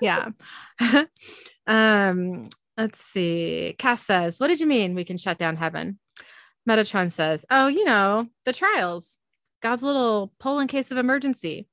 [0.00, 0.30] yeah.
[1.66, 3.74] um, let's see.
[3.78, 5.98] Cass says, What did you mean we can shut down heaven?
[6.68, 9.16] Metatron says, Oh, you know, the trials.
[9.62, 11.68] God's little pull in case of emergency.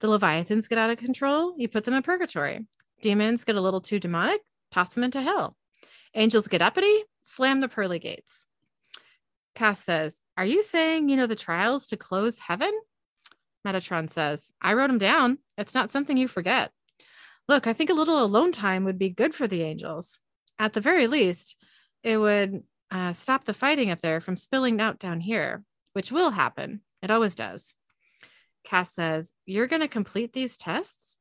[0.00, 2.66] The Leviathans get out of control, you put them in purgatory.
[3.02, 5.56] Demons get a little too demonic, toss them into hell.
[6.14, 8.46] Angels get uppity, slam the pearly gates.
[9.54, 12.72] Cass says, Are you saying you know the trials to close heaven?
[13.66, 15.38] Metatron says, I wrote them down.
[15.58, 16.70] It's not something you forget.
[17.48, 20.20] Look, I think a little alone time would be good for the angels.
[20.58, 21.56] At the very least,
[22.02, 26.30] it would uh, stop the fighting up there from spilling out down here, which will
[26.30, 26.80] happen.
[27.02, 27.74] It always does.
[28.64, 31.16] Cass says, You're going to complete these tests?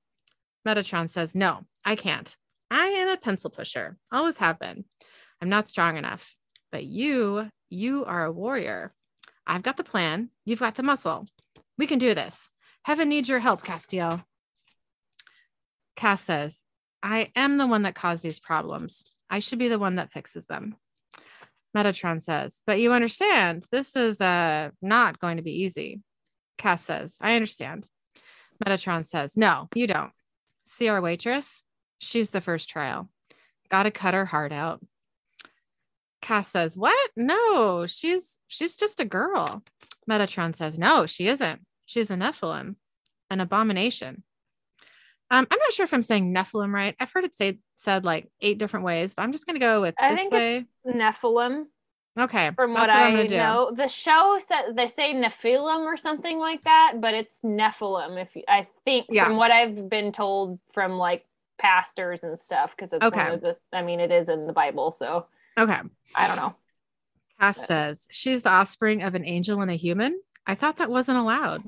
[0.68, 2.36] Metatron says, No, I can't.
[2.70, 4.86] I am a pencil pusher, always have been.
[5.42, 6.36] I'm not strong enough.
[6.72, 8.94] But you you are a warrior.
[9.46, 10.30] I've got the plan.
[10.46, 11.28] You've got the muscle.
[11.80, 12.52] We can do this.
[12.84, 14.24] Heaven needs your help, Castiel.
[15.96, 16.62] Cass says,
[17.02, 19.16] I am the one that caused these problems.
[19.30, 20.76] I should be the one that fixes them.
[21.76, 26.02] Metatron says, but you understand, this is uh, not going to be easy.
[26.58, 27.88] Cass says, I understand.
[28.64, 30.12] Metatron says, no, you don't.
[30.66, 31.64] See our waitress?
[32.00, 33.10] She's the first trial.
[33.70, 34.82] Got to cut her heart out.
[36.22, 37.12] Cass says, "What?
[37.16, 39.64] No, she's she's just a girl."
[40.10, 41.62] Metatron says, "No, she isn't.
[41.90, 42.76] She's a Nephilim,
[43.32, 44.24] an abomination."
[45.32, 46.96] Um, I'm not sure if I'm saying Nephilim right.
[47.00, 49.96] I've heard it say said like eight different ways, but I'm just gonna go with
[50.00, 50.66] I this way.
[50.88, 51.66] Nephilim.
[52.20, 52.52] Okay.
[52.56, 56.94] From what, what I know, the show said they say Nephilim or something like that,
[57.00, 58.22] but it's Nephilim.
[58.22, 59.26] If you, I think yeah.
[59.26, 61.26] from what I've been told from like
[61.58, 63.24] pastors and stuff, because it's okay.
[63.24, 63.58] one of the.
[63.74, 65.26] I mean, it is in the Bible, so
[65.58, 65.80] Okay.
[66.16, 66.56] I don't know.
[67.40, 67.68] Cass but.
[67.68, 70.20] says she's the offspring of an angel and a human.
[70.46, 71.64] I thought that wasn't allowed.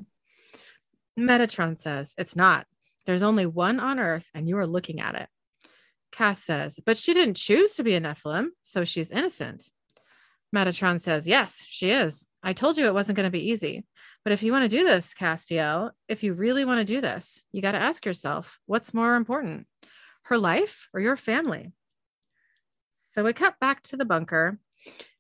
[1.27, 2.65] Metatron says it's not.
[3.05, 5.27] There's only one on Earth, and you are looking at it.
[6.12, 9.69] Cass says, but she didn't choose to be a Nephilim, so she's innocent.
[10.53, 12.25] Metatron says, yes, she is.
[12.43, 13.86] I told you it wasn't going to be easy.
[14.23, 17.39] But if you want to do this, Castiel, if you really want to do this,
[17.51, 19.67] you got to ask yourself, what's more important,
[20.23, 21.71] her life or your family?
[22.91, 24.60] So we cut back to the bunker.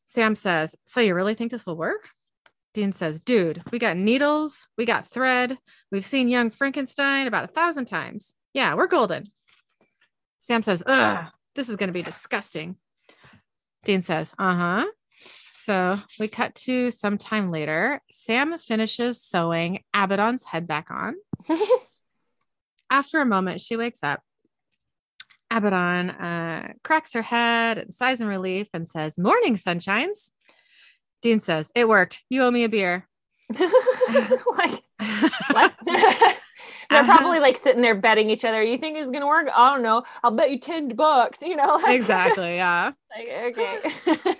[0.05, 2.09] Sam says, So you really think this will work?
[2.73, 5.57] Dean says, Dude, we got needles, we got thread,
[5.91, 8.35] we've seen young Frankenstein about a thousand times.
[8.53, 9.25] Yeah, we're golden.
[10.39, 12.77] Sam says, Ugh, this is going to be disgusting.
[13.83, 14.85] Dean says, Uh huh.
[15.63, 18.01] So we cut to some time later.
[18.09, 21.15] Sam finishes sewing Abaddon's head back on.
[22.89, 24.21] After a moment, she wakes up.
[25.51, 30.31] Abaddon uh, cracks her head and sighs in relief and says, Morning, sunshines.
[31.21, 32.23] Dean says, It worked.
[32.29, 33.07] You owe me a beer.
[34.57, 34.83] like,
[35.51, 35.73] what?
[36.89, 37.41] They're probably uh-huh.
[37.41, 38.61] like sitting there betting each other.
[38.61, 39.47] You think it's gonna work?
[39.55, 40.03] I don't know.
[40.23, 41.79] I'll bet you 10 bucks, you know.
[41.81, 42.55] Like, exactly.
[42.55, 42.91] Yeah.
[43.15, 44.35] like, okay.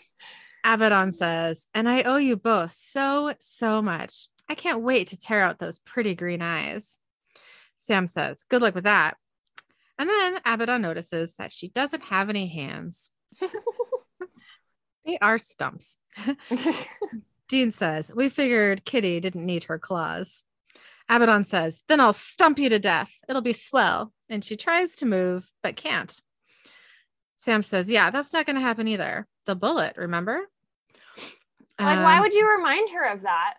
[0.64, 4.28] Abaddon says, and I owe you both so, so much.
[4.50, 7.00] I can't wait to tear out those pretty green eyes.
[7.78, 9.18] Sam says, Good luck with that.
[9.98, 13.12] And then Abaddon notices that she doesn't have any hands.
[15.06, 15.98] They are stumps.
[17.48, 20.44] Dean says, We figured Kitty didn't need her claws.
[21.10, 23.14] Abaddon says, Then I'll stump you to death.
[23.28, 24.14] It'll be swell.
[24.30, 26.18] And she tries to move, but can't.
[27.36, 29.28] Sam says, Yeah, that's not going to happen either.
[29.46, 30.48] The bullet, remember?
[31.80, 33.56] Like, um, why would you remind her of that?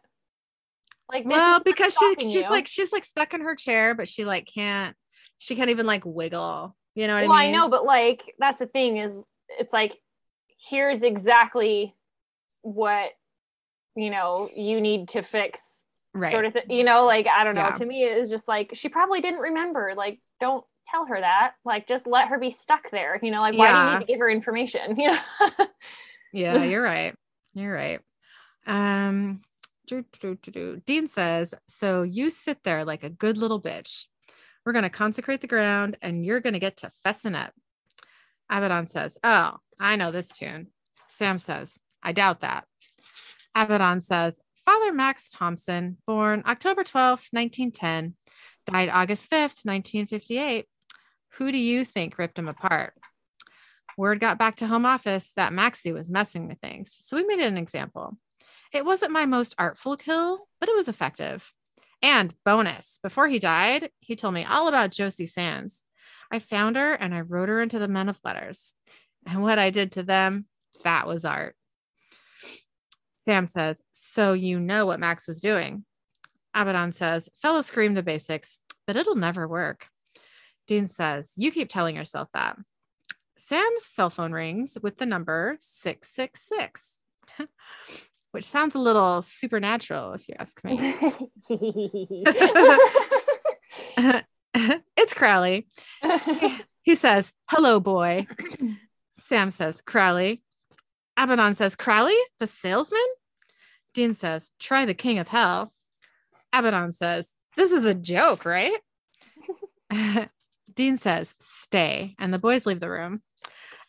[1.11, 2.51] Like, well, because she she's you.
[2.51, 4.97] like she's like stuck in her chair, but she like can't
[5.37, 6.75] she can't even like wiggle.
[6.95, 7.53] You know what well, I mean?
[7.53, 9.13] Well, I know, but like that's the thing is
[9.59, 9.99] it's like
[10.63, 11.95] here's exactly
[12.63, 13.11] what
[13.97, 15.83] you know you need to fix
[16.15, 16.33] right.
[16.33, 16.71] sort of thing.
[16.71, 17.63] You know, like I don't know.
[17.63, 17.71] Yeah.
[17.71, 19.95] To me, it's just like she probably didn't remember.
[19.97, 21.55] Like, don't tell her that.
[21.65, 23.19] Like, just let her be stuck there.
[23.23, 23.85] You know, like why yeah.
[23.85, 24.97] do you need to give her information?
[24.99, 25.67] You know.
[26.33, 27.15] yeah, you're right.
[27.55, 28.01] You're right.
[28.67, 29.43] Um,
[29.87, 34.07] Dean says, so you sit there like a good little bitch.
[34.65, 37.53] We're going to consecrate the ground and you're going to get to fessing up.
[38.53, 40.69] Abaddon says, Oh, I know this tune.
[41.09, 42.67] Sam says, I doubt that.
[43.55, 48.15] Abaddon says, Father Max Thompson, born October 12th, 1910,
[48.67, 50.67] died August 5th, 1958.
[51.39, 52.95] Who do you think ripped him apart?
[53.97, 56.95] Word got back to home office that Maxie was messing with things.
[57.01, 58.19] So we made it an example.
[58.73, 61.53] It wasn't my most artful kill, but it was effective.
[62.03, 65.85] And bonus, before he died, he told me all about Josie Sands.
[66.33, 68.73] I found her and I wrote her into the Men of Letters.
[69.27, 70.45] And what I did to them,
[70.83, 71.55] that was art.
[73.17, 75.85] Sam says, So you know what Max was doing?
[76.55, 79.89] Abaddon says, Fella scream the basics, but it'll never work.
[80.67, 82.57] Dean says, You keep telling yourself that.
[83.37, 86.99] Sam's cell phone rings with the number 666.
[88.33, 90.95] which sounds a little supernatural if you ask me.
[94.97, 95.67] it's Crowley.
[96.83, 98.27] He says, Hello, boy.
[99.15, 100.43] Sam says, Crowley.
[101.17, 103.01] Abaddon says, Crowley, the salesman?
[103.95, 105.73] Dean says, Try the king of hell.
[106.53, 108.77] Abaddon says, This is a joke, right?
[110.75, 112.17] Dean says, Stay.
[112.19, 113.23] And the boys leave the room.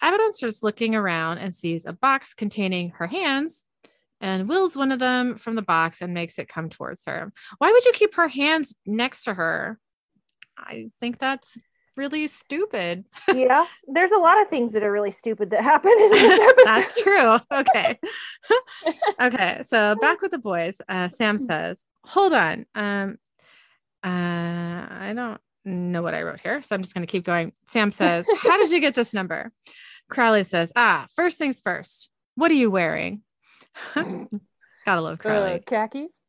[0.01, 3.65] Abaddon starts looking around and sees a box containing her hands
[4.21, 7.31] and wills one of them from the box and makes it come towards her.
[7.57, 9.79] Why would you keep her hands next to her?
[10.57, 11.57] I think that's
[11.95, 13.05] really stupid.
[13.33, 16.65] yeah, there's a lot of things that are really stupid that happen in this episode.
[16.65, 17.37] That's true.
[17.53, 17.99] Okay.
[19.21, 19.59] okay.
[19.63, 22.65] So back with the boys, uh, Sam says, "Hold on.
[22.75, 23.17] Um,
[24.03, 27.53] uh, I don't know what I wrote here, so I'm just going to keep going."
[27.67, 29.51] Sam says, "How did you get this number?"
[30.09, 32.09] Crowley says, "Ah, first things first.
[32.35, 33.21] What are you wearing?"
[34.85, 35.53] Gotta love Crowley.
[35.53, 36.19] Uh, khakis.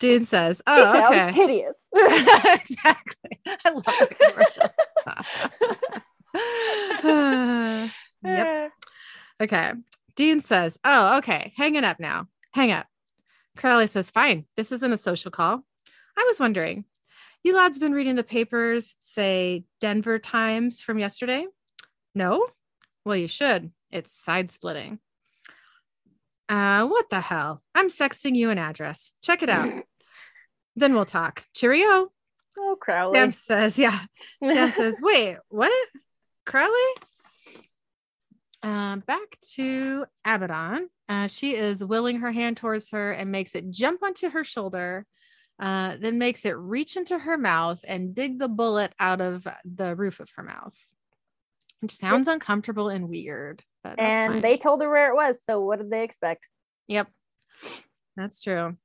[0.00, 3.40] Dean says, "Oh, okay, hideous." exactly.
[3.46, 4.70] I love the commercial.
[8.24, 8.72] yep.
[9.40, 9.72] Okay.
[10.16, 11.52] Dean says, "Oh, okay.
[11.56, 12.28] Hanging up now.
[12.52, 12.86] Hang up."
[13.56, 14.46] Crowley says, "Fine.
[14.56, 15.64] This isn't a social call.
[16.16, 16.84] I was wondering,
[17.44, 21.46] you lads been reading the papers, say Denver Times from yesterday?
[22.14, 22.48] No?
[23.04, 23.70] Well, you should.
[23.90, 24.98] It's side splitting.
[26.48, 27.62] Uh, what the hell?
[27.74, 29.12] I'm sexting you an address.
[29.22, 29.72] Check it out.
[30.76, 31.44] then we'll talk.
[31.54, 32.10] Cheerio.
[32.58, 33.18] Oh, Crowley.
[33.18, 33.98] Sam says, yeah.
[34.42, 35.72] Sam says, wait, what?
[36.44, 36.72] Crowley?
[38.62, 40.88] Uh, back to Abaddon.
[41.08, 45.06] Uh, she is willing her hand towards her and makes it jump onto her shoulder
[45.58, 49.94] uh, then makes it reach into her mouth and dig the bullet out of the
[49.94, 50.76] roof of her mouth.
[51.80, 53.62] Which sounds uncomfortable and weird.
[53.84, 54.42] But and fine.
[54.42, 55.36] they told her where it was.
[55.46, 56.48] So what did they expect?
[56.88, 57.08] Yep.
[58.16, 58.76] That's true.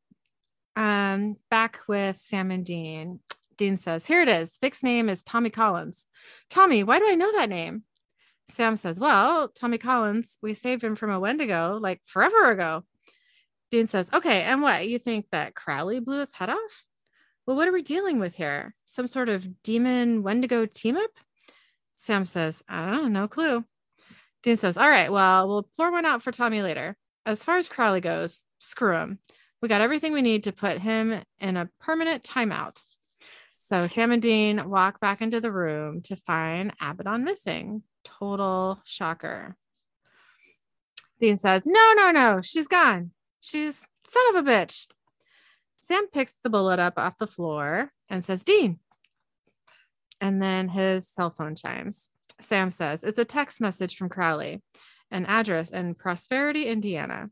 [0.76, 3.22] Um, back with Sam and Dean.
[3.58, 4.58] Dean says, Here it is.
[4.62, 6.06] Vic's name is Tommy Collins.
[6.50, 7.84] Tommy, why do I know that name?
[8.50, 12.84] Sam says, Well, Tommy Collins, we saved him from a Wendigo like forever ago.
[13.72, 14.88] Dean says, Okay, and what?
[14.88, 16.86] You think that Crowley blew his head off?
[17.46, 18.76] Well, what are we dealing with here?
[18.86, 21.12] Some sort of demon Wendigo team up?
[21.96, 23.66] Sam says, I don't know, no clue.
[24.44, 26.96] Dean says, All right, well, we'll pour one out for Tommy later.
[27.26, 29.20] As far as Crowley goes, screw him.
[29.62, 32.82] We got everything we need to put him in a permanent timeout.
[33.58, 37.84] So Sam and Dean walk back into the room to find Abaddon missing.
[38.04, 39.58] Total shocker.
[41.20, 43.12] Dean says, No, no, no, she's gone.
[43.42, 44.86] She's son of a bitch.
[45.76, 48.80] Sam picks the bullet up off the floor and says, Dean.
[50.22, 52.10] And then his cell phone chimes.
[52.42, 54.62] Sam says, It's a text message from Crowley,
[55.12, 57.30] an address in Prosperity, Indiana.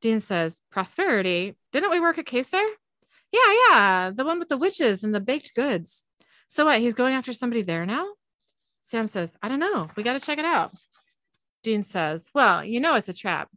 [0.00, 1.56] Dean says, Prosperity?
[1.72, 2.68] Didn't we work a case there?
[3.32, 6.04] Yeah, yeah, the one with the witches and the baked goods.
[6.46, 6.80] So what?
[6.80, 8.06] He's going after somebody there now?
[8.80, 9.88] Sam says, I don't know.
[9.96, 10.72] We got to check it out.
[11.62, 13.48] Dean says, Well, you know it's a trap.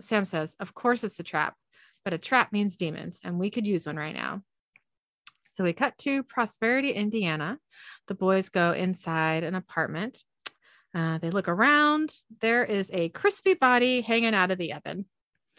[0.00, 1.56] Sam says, Of course it's a trap,
[2.04, 4.42] but a trap means demons, and we could use one right now.
[5.58, 7.58] So we cut to Prosperity, Indiana.
[8.06, 10.22] The boys go inside an apartment.
[10.94, 12.12] Uh, they look around.
[12.40, 15.06] There is a crispy body hanging out of the oven.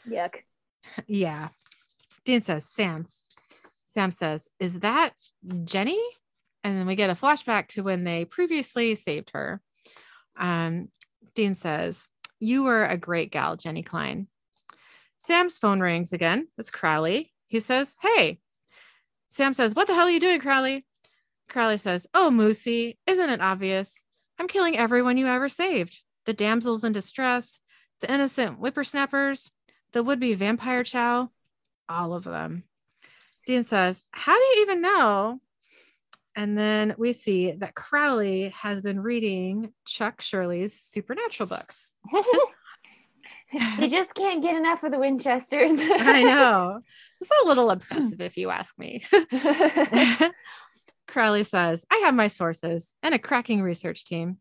[0.08, 0.36] Yuck.
[1.06, 1.50] Yeah.
[2.24, 3.08] Dean says, Sam,
[3.84, 5.16] Sam says, Is that
[5.66, 6.02] Jenny?
[6.64, 9.60] And then we get a flashback to when they previously saved her.
[10.38, 10.88] Um,
[11.36, 12.08] Dean says,
[12.40, 14.30] You were a great gal, Jenny Klein.
[15.18, 16.48] Sam's phone rings again.
[16.58, 17.34] It's Crowley.
[17.48, 18.40] He says, Hey.
[19.30, 20.86] Sam says, What the hell are you doing, Crowley?
[21.48, 24.04] Crowley says, Oh, Moosey, isn't it obvious?
[24.38, 27.60] I'm killing everyone you ever saved the damsels in distress,
[28.02, 29.50] the innocent whippersnappers,
[29.94, 31.32] the would be vampire chow,
[31.88, 32.64] all of them.
[33.48, 35.40] Dean says, How do you even know?
[36.36, 41.92] And then we see that Crowley has been reading Chuck Shurley's supernatural books.
[43.52, 45.72] he just can't get enough of the Winchesters.
[45.74, 46.82] I know.
[47.22, 49.04] It's a little obsessive, if you ask me.
[51.10, 54.38] Crowley says, I have my sources and a cracking research team.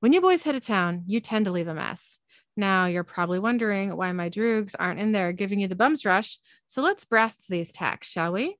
[0.00, 2.18] When you boys hit a town, you tend to leave a mess.
[2.56, 6.38] Now you're probably wondering why my droogs aren't in there giving you the bums rush.
[6.66, 8.56] So let's brass these tacks, shall we?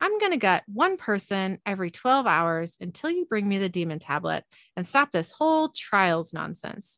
[0.00, 3.98] I'm going to gut one person every 12 hours until you bring me the demon
[3.98, 6.96] tablet and stop this whole trials nonsense.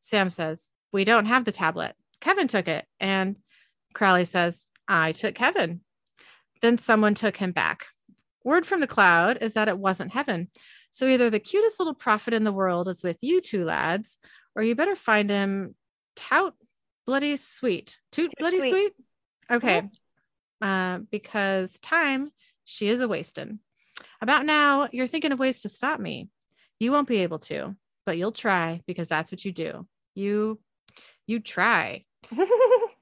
[0.00, 1.94] Sam says, We don't have the tablet.
[2.20, 2.86] Kevin took it.
[3.00, 3.36] And
[3.94, 5.80] Crowley says, I took Kevin.
[6.60, 7.86] Then someone took him back.
[8.44, 10.48] Word from the cloud is that it wasn't heaven.
[10.90, 14.18] So either the cutest little prophet in the world is with you two lads,
[14.54, 15.74] or you better find him
[16.16, 16.54] tout
[17.06, 17.98] bloody sweet.
[18.12, 18.70] Toot Too bloody sweet.
[18.70, 18.92] sweet?
[19.50, 19.88] Okay.
[20.60, 22.30] Uh, because time,
[22.64, 23.58] she is a wasting.
[24.20, 26.28] About now, you're thinking of ways to stop me.
[26.78, 27.76] You won't be able to,
[28.06, 29.86] but you'll try because that's what you do.
[30.14, 30.60] You
[31.26, 32.04] you try.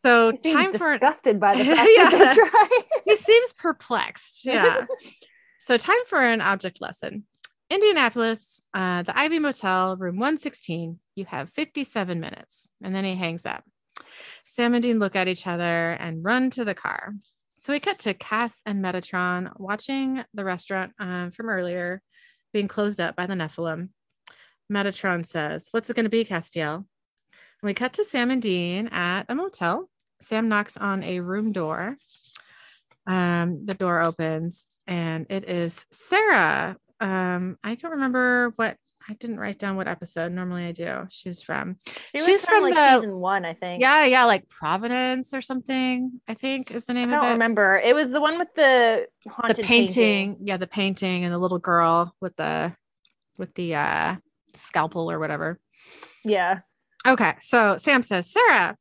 [0.03, 2.09] So time for disgusted by the fact yeah.
[2.09, 2.81] that they try.
[3.05, 4.47] he seems perplexed.
[4.47, 4.87] Yeah.
[5.59, 7.25] so time for an object lesson.
[7.68, 10.99] Indianapolis, uh, the Ivy Motel, room 116.
[11.16, 12.68] You have 57 minutes.
[12.83, 13.62] And then he hangs up.
[14.45, 17.14] Sam and Dean look at each other and run to the car.
[17.57, 22.01] So we cut to Cass and Metatron watching the restaurant uh, from earlier
[22.55, 23.91] being closed up by the Nephilim.
[24.73, 26.87] Metatron says, What's it going to be, Castiel?
[27.63, 29.89] We cut to Sam and Dean at a motel.
[30.21, 31.97] Sam knocks on a room door.
[33.07, 38.77] Um, the door opens and it is Sarah um i don't remember what
[39.09, 40.31] I didn't write down what episode.
[40.31, 41.07] Normally I do.
[41.11, 41.79] She's from.
[42.15, 43.81] She she's from, from like the, season one, I think.
[43.81, 46.21] Yeah, yeah, like Providence or something.
[46.29, 47.19] I think is the name I of it.
[47.19, 47.79] I don't remember.
[47.79, 49.95] It was the one with the haunted the painting.
[49.95, 50.37] painting.
[50.47, 52.73] Yeah, the painting and the little girl with the
[53.37, 54.17] with the uh
[54.55, 55.59] scalpel or whatever.
[56.25, 56.61] Yeah.
[57.07, 58.77] Okay, so Sam says, Sarah,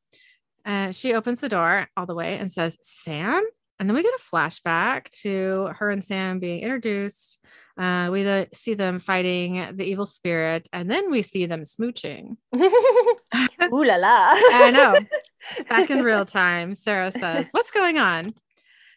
[0.66, 3.44] and she opens the door all the way and says, Sam.
[3.80, 7.40] And then we get a flashback to her and Sam being introduced
[7.80, 12.36] uh, we the, see them fighting the evil spirit, and then we see them smooching.
[12.56, 14.32] Ooh la la!
[14.34, 15.00] I know.
[15.70, 18.34] Back in real time, Sarah says, "What's going on?"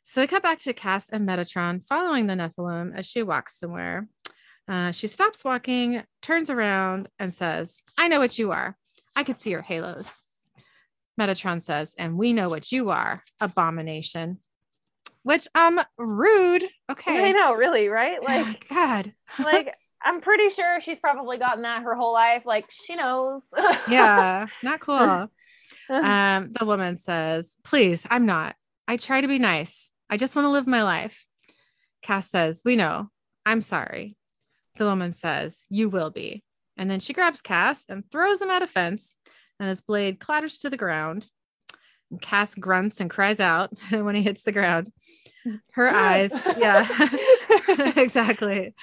[0.02, 4.08] So we cut back to Cass and Metatron following the Nephilim as she walks somewhere.
[4.66, 8.76] Uh, she stops walking, turns around, and says, "I know what you are.
[9.16, 10.22] I could see your halos."
[11.20, 14.38] Metatron says, "And we know what you are, abomination."
[15.22, 16.64] which um rude.
[16.90, 17.26] Okay.
[17.26, 18.18] I know, really, right?
[18.26, 19.12] Like God.
[19.38, 22.42] like I'm pretty sure she's probably gotten that her whole life.
[22.44, 23.42] Like she knows.
[23.88, 25.28] yeah, not cool.
[25.88, 28.56] Um, the woman says, Please, I'm not.
[28.88, 29.90] I try to be nice.
[30.10, 31.26] I just want to live my life.
[32.02, 33.10] Cass says, We know.
[33.46, 34.16] I'm sorry.
[34.76, 36.42] The woman says, You will be.
[36.82, 39.14] And then she grabs Cass and throws him at a fence,
[39.60, 41.28] and his blade clatters to the ground.
[42.10, 44.90] And Cass grunts and cries out when he hits the ground.
[45.74, 46.84] Her eyes, yeah,
[47.96, 48.74] exactly.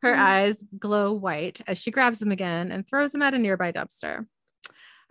[0.00, 0.18] Her mm.
[0.18, 4.24] eyes glow white as she grabs him again and throws him at a nearby dumpster.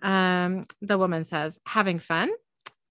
[0.01, 2.31] Um, the woman says, Having fun?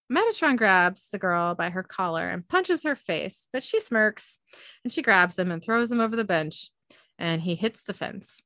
[0.09, 4.38] Metatron grabs the girl by her collar and punches her face, but she smirks
[4.84, 6.70] and she grabs him and throws him over the bench
[7.18, 8.40] and he hits the fence.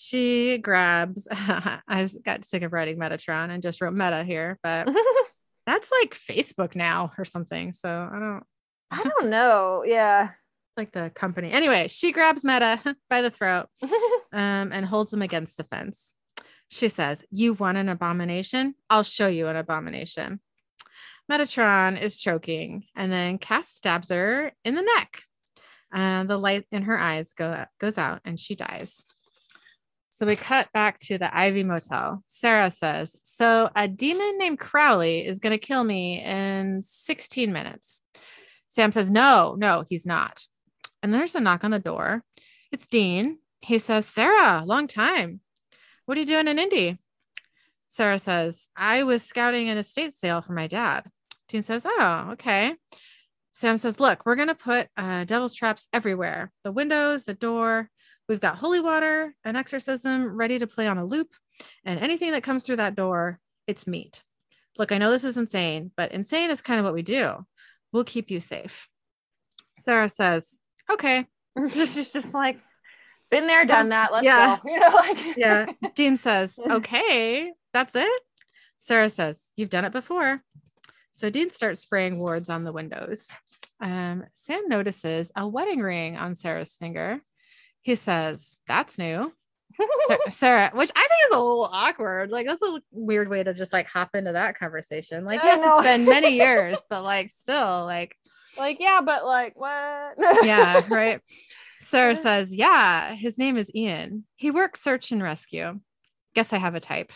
[0.00, 4.88] She grabs, I got sick of writing Metatron and just wrote meta here, but
[5.66, 7.72] that's like Facebook now or something.
[7.72, 8.44] So I don't,
[8.92, 9.82] I don't know.
[9.84, 10.30] Yeah.
[10.76, 11.50] Like the company.
[11.50, 12.78] Anyway, she grabs Meta
[13.10, 13.66] by the throat
[14.32, 16.14] um, and holds him against the fence.
[16.68, 18.76] She says, You want an abomination?
[18.88, 20.38] I'll show you an abomination.
[21.28, 25.22] Metatron is choking, and then Cass stabs her in the neck.
[25.92, 29.04] And the light in her eyes go, goes out, and she dies.
[30.18, 32.24] So we cut back to the Ivy Motel.
[32.26, 38.00] Sarah says, So a demon named Crowley is going to kill me in 16 minutes.
[38.66, 40.42] Sam says, No, no, he's not.
[41.04, 42.24] And there's a knock on the door.
[42.72, 43.38] It's Dean.
[43.60, 45.38] He says, Sarah, long time.
[46.06, 46.98] What are you doing in Indy?
[47.86, 51.04] Sarah says, I was scouting an estate sale for my dad.
[51.48, 52.74] Dean says, Oh, okay.
[53.52, 57.88] Sam says, Look, we're going to put uh, devil's traps everywhere the windows, the door.
[58.28, 61.28] We've got holy water, an exorcism ready to play on a loop.
[61.84, 64.22] And anything that comes through that door, it's meat.
[64.76, 67.46] Look, I know this is insane, but insane is kind of what we do.
[67.92, 68.88] We'll keep you safe.
[69.78, 70.58] Sarah says,
[70.90, 71.26] Okay.
[71.70, 72.58] She's just like,
[73.30, 74.12] been there, done um, that.
[74.12, 74.58] Let's yeah.
[74.62, 74.70] go.
[74.70, 75.66] You know, like yeah.
[75.94, 78.22] Dean says, Okay, that's it.
[78.78, 80.42] Sarah says, You've done it before.
[81.12, 83.28] So Dean starts spraying wards on the windows.
[83.80, 87.20] Um, Sam notices a wedding ring on Sarah's finger.
[87.88, 89.32] He says, That's new.
[90.28, 92.30] Sarah, which I think is a little awkward.
[92.30, 95.24] Like, that's a weird way to just like hop into that conversation.
[95.24, 98.14] Like, yes, it's been many years, but like, still, like,
[98.58, 100.16] like, yeah, but like, what?
[100.44, 101.22] yeah, right.
[101.80, 104.26] Sarah says, Yeah, his name is Ian.
[104.36, 105.80] He works search and rescue.
[106.34, 107.10] Guess I have a type.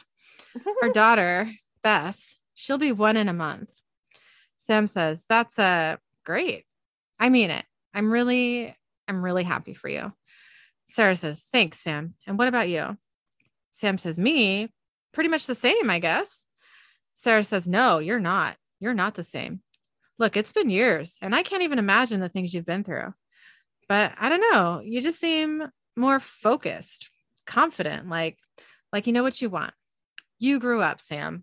[0.80, 1.50] Our daughter,
[1.82, 3.78] Bess, she'll be one in a month.
[4.56, 6.64] Sam says, That's uh great.
[7.18, 7.66] I mean it.
[7.92, 8.74] I'm really,
[9.06, 10.14] I'm really happy for you.
[10.92, 12.14] Sarah says, Thanks, Sam.
[12.26, 12.96] And what about you?
[13.70, 14.68] Sam says, Me,
[15.12, 16.46] pretty much the same, I guess.
[17.12, 18.56] Sarah says, No, you're not.
[18.80, 19.62] You're not the same
[20.22, 23.12] look, it's been years and I can't even imagine the things you've been through.
[23.88, 27.10] But I don't know, you just seem more focused,
[27.44, 28.38] confident, like
[28.92, 29.74] like you know what you want.
[30.38, 31.42] You grew up, Sam.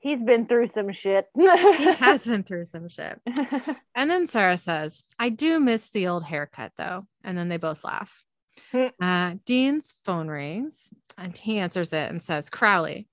[0.00, 1.26] He's been through some shit.
[1.36, 3.20] he has been through some shit.
[3.94, 7.06] And then Sarah says, I do miss the old haircut though.
[7.24, 8.24] And then they both laugh.
[8.72, 8.86] Hmm.
[9.00, 13.08] Uh, Dean's phone rings and he answers it and says, Crowley.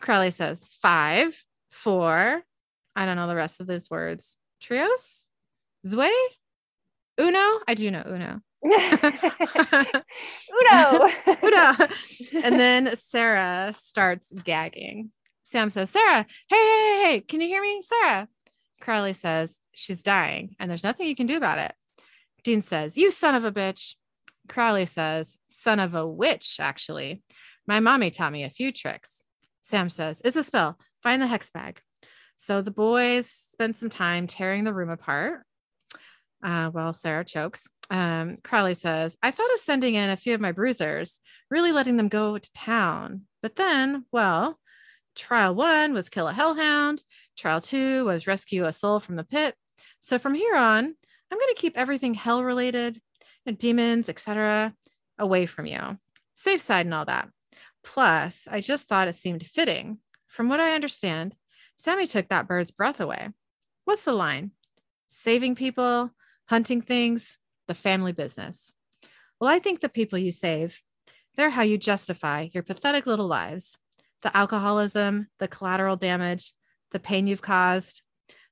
[0.00, 2.42] Crowley says, five, four,
[2.94, 4.36] I don't know the rest of those words.
[4.60, 5.26] Trios?
[5.86, 6.10] Zwe?
[7.18, 7.60] Uno?
[7.68, 8.40] I do know Uno.
[8.64, 8.74] Uno.
[11.42, 11.74] Uno.
[12.42, 15.10] And then Sarah starts gagging.
[15.44, 17.82] Sam says, Sarah, hey, hey, hey, can you hear me?
[17.82, 18.28] Sarah.
[18.80, 21.72] Crowley says, she's dying and there's nothing you can do about it.
[22.42, 23.94] Dean says, you son of a bitch.
[24.48, 27.22] Crowley says, son of a witch, actually.
[27.66, 29.22] My mommy taught me a few tricks.
[29.62, 30.78] Sam says, it's a spell.
[31.02, 31.80] Find the hex bag.
[32.36, 35.44] So the boys spend some time tearing the room apart
[36.42, 37.68] uh, while Sarah chokes.
[37.90, 41.20] Um, Crowley says, I thought of sending in a few of my bruisers,
[41.50, 43.22] really letting them go to town.
[43.42, 44.58] But then, well,
[45.14, 47.04] trial one was kill a hellhound,
[47.36, 49.54] trial two was rescue a soul from the pit.
[50.00, 53.00] So from here on, I'm going to keep everything hell related,
[53.50, 54.74] demons, etc.,
[55.18, 55.96] away from you.
[56.34, 57.28] Safe side and all that.
[57.82, 59.98] Plus, I just thought it seemed fitting.
[60.28, 61.34] From what I understand,
[61.74, 63.30] Sammy took that bird's breath away.
[63.84, 64.52] What's the line?
[65.08, 66.10] Saving people,
[66.48, 68.72] hunting things, the family business.
[69.40, 70.80] Well, I think the people you save,
[71.36, 73.78] they're how you justify your pathetic little lives.
[74.22, 76.52] The alcoholism, the collateral damage,
[76.92, 78.02] the pain you've caused.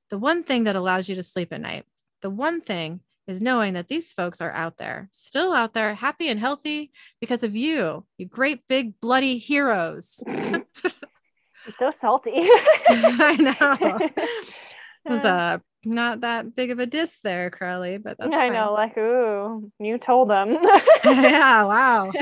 [0.09, 1.85] The one thing that allows you to sleep at night,
[2.23, 6.29] the one thing is knowing that these folks are out there, still out there, happy
[6.29, 6.91] and healthy
[7.21, 10.23] because of you, you great big bloody heroes.
[11.79, 12.33] so salty.
[12.89, 13.99] I know.
[14.01, 14.13] It
[15.11, 18.53] was a not that big of a diss there, Crowley, but that's I fine.
[18.53, 20.59] know, like, ooh, you told them.
[21.05, 22.13] yeah, wow.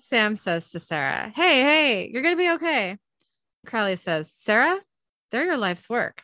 [0.00, 2.96] Sam says to Sarah, Hey, hey, you're going to be okay.
[3.66, 4.78] Crowley says, Sarah,
[5.30, 6.22] they're your life's work.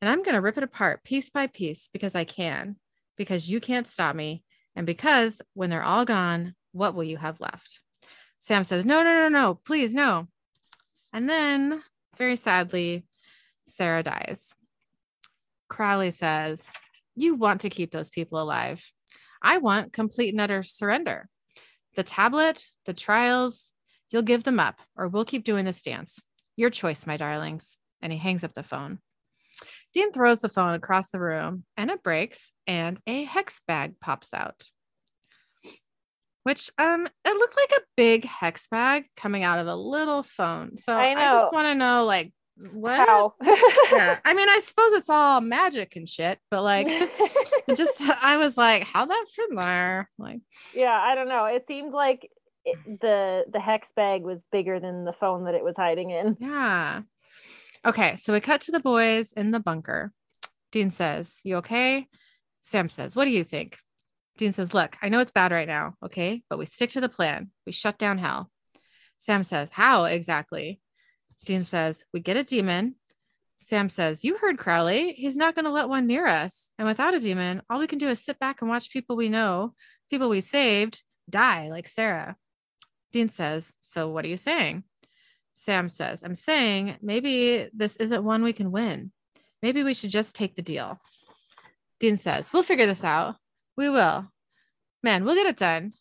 [0.00, 2.76] And I'm going to rip it apart piece by piece because I can,
[3.16, 4.44] because you can't stop me.
[4.74, 7.80] And because when they're all gone, what will you have left?
[8.38, 10.28] Sam says, No, no, no, no, please, no.
[11.12, 11.82] And then,
[12.16, 13.04] very sadly,
[13.66, 14.54] Sarah dies.
[15.68, 16.70] Crowley says,
[17.14, 18.84] You want to keep those people alive.
[19.42, 21.28] I want complete and utter surrender.
[21.96, 23.70] The tablet, the trials,
[24.10, 26.20] you'll give them up, or we'll keep doing this dance.
[26.56, 27.76] Your choice, my darlings.
[28.02, 29.00] And he hangs up the phone.
[29.94, 34.32] Dean throws the phone across the room and it breaks, and a hex bag pops
[34.32, 34.70] out.
[36.42, 40.78] Which um it looked like a big hex bag coming out of a little phone.
[40.78, 42.32] So I, I just want to know like
[42.72, 42.96] what?
[42.96, 43.34] How?
[43.42, 44.18] yeah.
[44.24, 46.88] I mean, I suppose it's all magic and shit, but like,
[47.74, 50.10] just I was like, how that fit there?
[50.18, 50.40] Like,
[50.74, 51.46] yeah, I don't know.
[51.46, 52.30] It seemed like
[52.64, 56.36] it, the the hex bag was bigger than the phone that it was hiding in.
[56.40, 57.02] Yeah.
[57.86, 60.12] Okay, so we cut to the boys in the bunker.
[60.70, 62.08] Dean says, "You okay?"
[62.60, 63.78] Sam says, "What do you think?"
[64.36, 67.08] Dean says, "Look, I know it's bad right now, okay, but we stick to the
[67.08, 67.50] plan.
[67.66, 68.50] We shut down hell."
[69.18, 70.80] Sam says, "How exactly?"
[71.44, 72.96] Dean says, We get a demon.
[73.56, 75.12] Sam says, You heard Crowley.
[75.12, 76.70] He's not going to let one near us.
[76.78, 79.28] And without a demon, all we can do is sit back and watch people we
[79.28, 79.74] know,
[80.10, 82.36] people we saved, die like Sarah.
[83.12, 84.84] Dean says, So what are you saying?
[85.54, 89.12] Sam says, I'm saying maybe this isn't one we can win.
[89.62, 90.98] Maybe we should just take the deal.
[91.98, 93.36] Dean says, We'll figure this out.
[93.76, 94.30] We will.
[95.02, 95.92] Man, we'll get it done.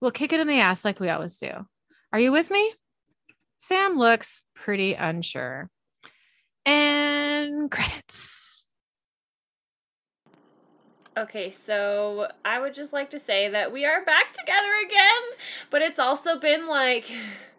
[0.00, 1.50] We'll kick it in the ass like we always do.
[2.12, 2.72] Are you with me?
[3.58, 5.70] Sam looks pretty unsure.
[6.66, 8.68] And credits.
[11.16, 15.22] Okay, so I would just like to say that we are back together again,
[15.70, 17.04] but it's also been like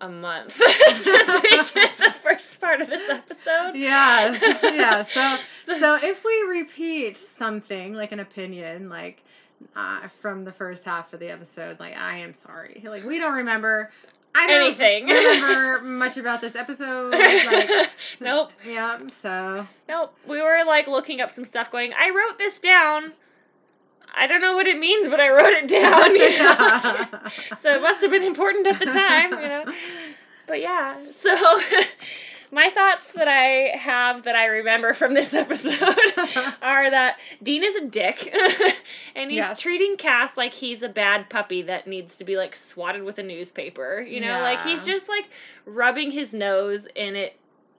[0.00, 3.74] a month since we did the first part of this episode.
[3.74, 5.02] Yeah, yeah.
[5.02, 5.38] So,
[5.78, 9.22] so if we repeat something like an opinion, like
[9.74, 12.82] uh, from the first half of the episode, like I am sorry.
[12.84, 13.90] Like we don't remember
[14.34, 15.06] I don't anything.
[15.08, 17.12] remember much about this episode.
[17.12, 17.90] Like,
[18.20, 18.52] nope.
[18.66, 18.98] Yeah.
[19.12, 19.66] So.
[19.88, 20.14] Nope.
[20.28, 21.92] We were like looking up some stuff, going.
[21.98, 23.12] I wrote this down.
[24.16, 26.16] I don't know what it means, but I wrote it down.
[26.16, 27.30] You know?
[27.62, 29.72] so it must have been important at the time, you know.
[30.46, 31.60] But yeah, so
[32.50, 35.82] my thoughts that I have that I remember from this episode
[36.62, 38.32] are that Dean is a dick
[39.14, 39.60] and he's yes.
[39.60, 43.22] treating Cass like he's a bad puppy that needs to be like swatted with a
[43.22, 44.00] newspaper.
[44.00, 44.42] You know, yeah.
[44.42, 45.28] like he's just like
[45.66, 47.36] rubbing his nose in it.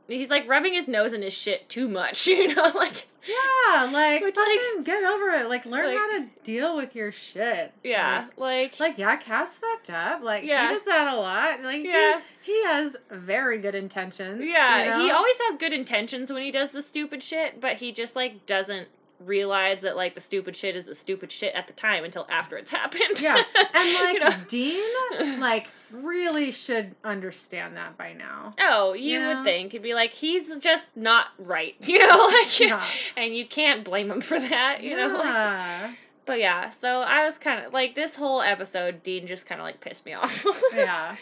[0.08, 4.21] He's like rubbing his nose in his shit too much, you know, like yeah, like
[4.21, 5.49] Which, fucking like, get over it.
[5.49, 7.73] Like learn like, how to deal with your shit.
[7.84, 10.21] Yeah, like like, yeah, Cass fucked up.
[10.21, 10.69] Like yeah.
[10.69, 11.61] he does that a lot.
[11.61, 12.21] Like yeah.
[12.41, 14.41] he, he has very good intentions.
[14.43, 15.03] Yeah, you know?
[15.05, 18.45] he always has good intentions when he does the stupid shit, but he just like
[18.45, 18.88] doesn't
[19.20, 22.57] realize that like the stupid shit is the stupid shit at the time until after
[22.57, 23.20] it's happened.
[23.20, 23.43] Yeah.
[23.74, 24.32] And like you know?
[24.47, 28.53] Dean like really should understand that by now.
[28.59, 29.36] Oh, you, you know?
[29.36, 29.74] would think.
[29.74, 32.84] It'd be like he's just not right, you know, like yeah.
[33.15, 35.07] and you can't blame him for that, you yeah.
[35.07, 35.18] know.
[35.18, 39.61] Like, but yeah, so I was kind of like this whole episode Dean just kind
[39.61, 40.45] of like pissed me off.
[40.74, 41.15] yeah.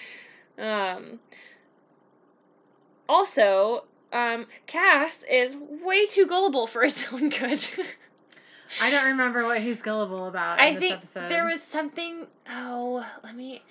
[0.57, 1.19] Um
[3.07, 7.65] also, um, Cass is way too gullible for his own good.
[8.81, 10.59] I don't remember what he's gullible about.
[10.59, 11.29] I think episode.
[11.29, 12.25] there was something.
[12.49, 13.63] Oh, let me.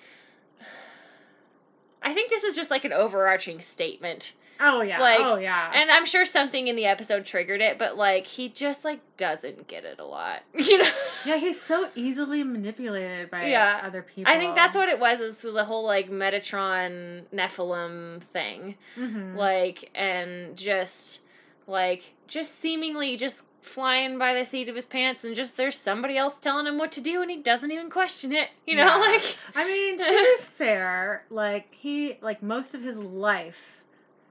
[2.01, 4.99] I think this is just like an overarching statement Oh yeah.
[4.99, 5.71] Like, oh yeah.
[5.73, 9.67] And I'm sure something in the episode triggered it, but like he just like doesn't
[9.67, 10.41] get it a lot.
[10.65, 10.89] You know?
[11.25, 13.81] Yeah, he's so easily manipulated by yeah.
[13.83, 14.31] other people.
[14.31, 18.75] I think that's what it was, is the whole like Metatron Nephilim thing.
[18.97, 19.37] Mm-hmm.
[19.37, 21.21] Like and just
[21.67, 26.17] like just seemingly just flying by the seat of his pants and just there's somebody
[26.17, 28.95] else telling him what to do and he doesn't even question it you know yeah.
[29.11, 33.81] like i mean to be fair like he like most of his life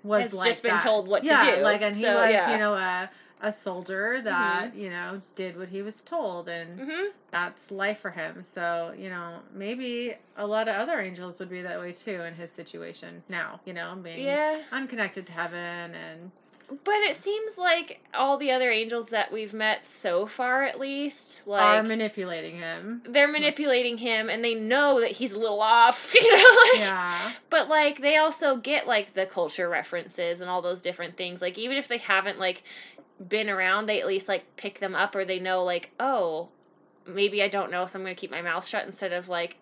[0.05, 0.83] was has like just been that.
[0.83, 1.63] told what yeah, to do.
[1.63, 2.53] Like, and he so, was, yeah.
[2.53, 4.79] you know, a a soldier that mm-hmm.
[4.79, 7.07] you know did what he was told, and mm-hmm.
[7.31, 8.43] that's life for him.
[8.55, 12.35] So you know, maybe a lot of other angels would be that way too in
[12.35, 13.61] his situation now.
[13.65, 14.63] You know, being yeah.
[14.71, 16.31] unconnected to heaven and
[16.69, 21.47] but it seems like all the other angels that we've met so far, at least,
[21.47, 23.03] like are manipulating him.
[23.09, 26.61] They're manipulating him, and they know that he's a little off, you know.
[26.73, 27.33] Like, yeah.
[27.51, 31.43] But like, they also get like the culture references and all those different things.
[31.43, 32.63] Like, even if they haven't like
[33.29, 36.49] been around, they at least like pick them up or they know like, oh,
[37.07, 39.57] maybe I don't know, so I'm gonna keep my mouth shut instead of like,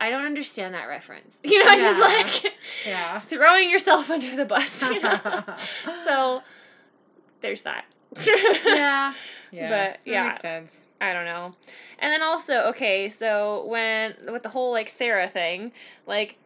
[0.00, 1.38] I don't understand that reference.
[1.44, 1.76] You know, yeah.
[1.76, 1.98] just
[2.44, 2.51] like
[2.86, 3.20] yeah.
[3.20, 4.82] throwing yourself under the bus.
[4.82, 5.44] You know?
[6.04, 6.42] so
[7.40, 7.84] there's that.
[8.66, 9.14] yeah.
[9.52, 9.68] Yeah.
[9.68, 10.28] But yeah.
[10.28, 10.72] makes sense.
[10.98, 11.54] I don't know.
[11.98, 15.72] And then also, okay, so when with the whole like Sarah thing,
[16.06, 16.38] like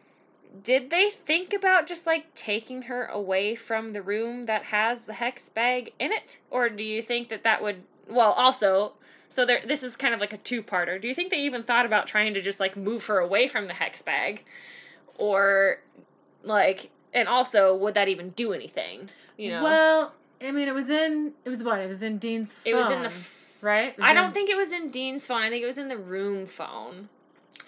[0.63, 5.13] did they think about just like taking her away from the room that has the
[5.13, 8.93] hex bag in it or do you think that that would well also
[9.29, 11.85] so there this is kind of like a two-parter do you think they even thought
[11.85, 14.43] about trying to just like move her away from the hex bag
[15.17, 15.79] or
[16.47, 20.89] like and also would that even do anything you know well i mean it was
[20.89, 22.73] in it was what it was in dean's phone.
[22.73, 23.11] it was in the
[23.61, 23.95] right?
[23.99, 25.41] I don't think it was in Dean's phone.
[25.41, 27.09] I think it was in the room phone.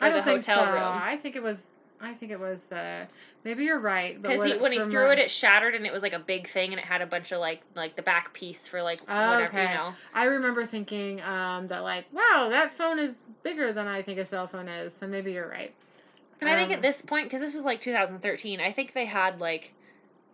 [0.02, 0.72] I don't the think hotel so.
[0.72, 0.84] room.
[0.84, 1.58] I think it was.
[2.02, 3.08] I think it was the.
[3.44, 4.22] Maybe you're right.
[4.22, 5.14] Because he, when he threw my...
[5.14, 7.32] it, it shattered, and it was like a big thing, and it had a bunch
[7.32, 9.70] of like like the back piece for like oh, whatever okay.
[9.70, 9.94] you know.
[10.14, 14.26] I remember thinking um, that like, wow, that phone is bigger than I think a
[14.26, 14.94] cell phone is.
[14.94, 15.74] So maybe you're right.
[16.42, 18.94] And um, I think at um, this point, because this was like 2013, I think
[18.94, 19.74] they had like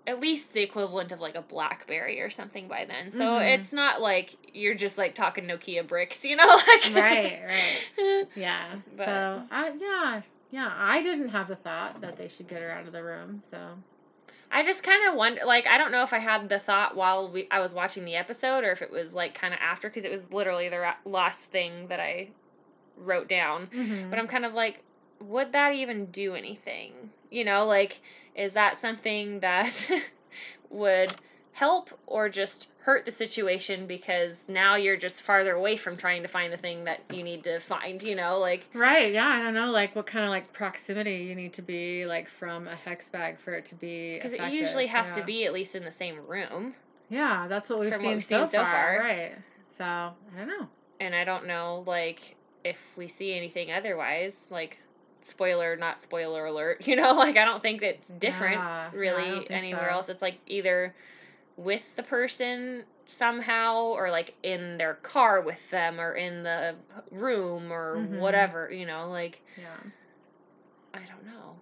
[0.07, 3.11] at least the equivalent of like a BlackBerry or something by then.
[3.11, 3.59] So mm-hmm.
[3.59, 6.45] it's not like you're just like talking Nokia bricks, you know?
[6.47, 8.27] like right, right.
[8.35, 8.65] Yeah.
[8.95, 10.71] But, so uh, yeah, yeah.
[10.75, 13.39] I didn't have the thought that they should get her out of the room.
[13.49, 13.57] So
[14.51, 17.29] I just kind of wonder, like, I don't know if I had the thought while
[17.29, 20.05] we, I was watching the episode or if it was like kind of after, because
[20.05, 22.29] it was literally the ra- last thing that I
[22.97, 23.67] wrote down.
[23.67, 24.09] Mm-hmm.
[24.11, 24.83] But I'm kind of like,
[25.19, 26.93] would that even do anything?
[27.29, 27.99] You know, like
[28.35, 29.73] is that something that
[30.69, 31.13] would
[31.53, 36.27] help or just hurt the situation because now you're just farther away from trying to
[36.27, 39.53] find the thing that you need to find, you know, like Right, yeah, I don't
[39.53, 43.07] know like what kind of like proximity you need to be like from a hex
[43.09, 45.15] bag for it to be Cuz it usually has yeah.
[45.15, 46.75] to be at least in the same room.
[47.09, 48.99] Yeah, that's what we've, seen, what we've so, seen far, so far.
[48.99, 49.31] Right.
[49.77, 50.67] So, I don't know.
[50.99, 52.35] And I don't know like
[52.65, 54.77] if we see anything otherwise, like
[55.25, 59.87] spoiler not spoiler alert you know like i don't think it's different yeah, really anywhere
[59.89, 59.95] so.
[59.95, 60.93] else it's like either
[61.57, 66.75] with the person somehow or like in their car with them or in the
[67.11, 68.17] room or mm-hmm.
[68.17, 69.91] whatever you know like yeah
[70.93, 71.55] i don't know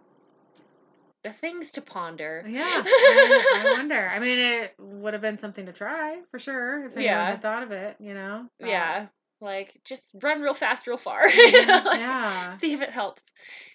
[1.23, 5.65] the things to ponder yeah I, I, wonder i mean it would have been something
[5.65, 7.29] to try for sure if anyone yeah.
[7.31, 8.69] had thought of it you know but.
[8.69, 9.07] yeah
[9.43, 11.23] like, just run real fast, real far.
[11.27, 12.57] Like, yeah.
[12.57, 13.21] See if it helps.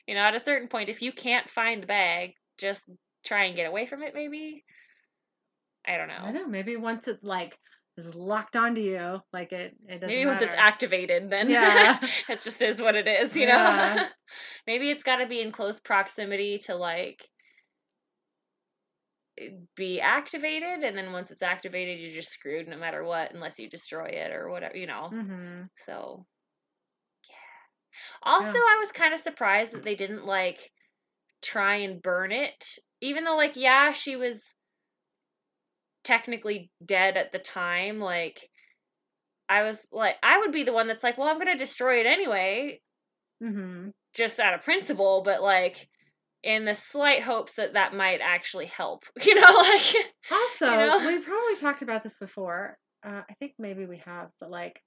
[0.06, 2.82] You know, at a certain point, if you can't find the bag, just
[3.24, 4.64] try and get away from it, maybe.
[5.86, 6.20] I don't know.
[6.22, 6.46] I know.
[6.46, 7.58] Maybe once it, like,
[7.98, 11.98] is locked onto you, like, it, it doesn't Maybe once it's activated, then yeah.
[12.28, 13.52] it just is what it is, you know?
[13.52, 14.06] Yeah.
[14.66, 17.28] maybe it's got to be in close proximity to, like,
[19.76, 23.68] be activated and then once it's activated you're just screwed no matter what unless you
[23.68, 25.62] destroy it or whatever you know mm-hmm.
[25.86, 26.24] so
[27.28, 28.54] yeah also yeah.
[28.54, 30.70] i was kind of surprised that they didn't like
[31.42, 32.64] try and burn it
[33.00, 34.42] even though like yeah she was
[36.04, 38.48] technically dead at the time like
[39.48, 42.06] i was like i would be the one that's like well i'm gonna destroy it
[42.06, 42.80] anyway
[43.42, 43.88] mm-hmm.
[44.14, 45.88] just out of principle but like
[46.48, 49.04] in the slight hopes that that might actually help.
[49.28, 49.94] You know, like
[50.30, 51.06] also you know?
[51.06, 52.78] we probably talked about this before.
[53.04, 54.80] Uh, I think maybe we have, but like,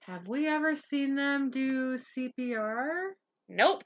[0.00, 3.10] have we ever seen them do CPR?
[3.48, 3.84] Nope.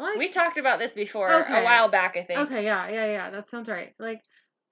[0.00, 1.60] Like, we talked about this before okay.
[1.60, 2.40] a while back, I think.
[2.40, 3.30] Okay, yeah, yeah, yeah.
[3.30, 3.92] That sounds right.
[4.00, 4.20] Like,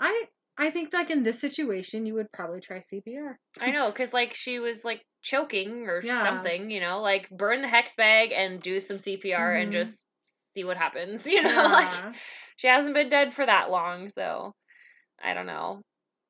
[0.01, 0.25] I
[0.59, 3.37] I think like in this situation, you would probably try CPR.
[3.61, 6.25] I know, because like she was like choking or yeah.
[6.25, 9.63] something, you know, like burn the hex bag and do some CPR mm-hmm.
[9.63, 9.97] and just
[10.55, 11.51] see what happens, you know?
[11.51, 11.67] Yeah.
[11.69, 12.13] Like uh-huh.
[12.57, 14.53] she hasn't been dead for that long, so
[15.23, 15.83] I don't know.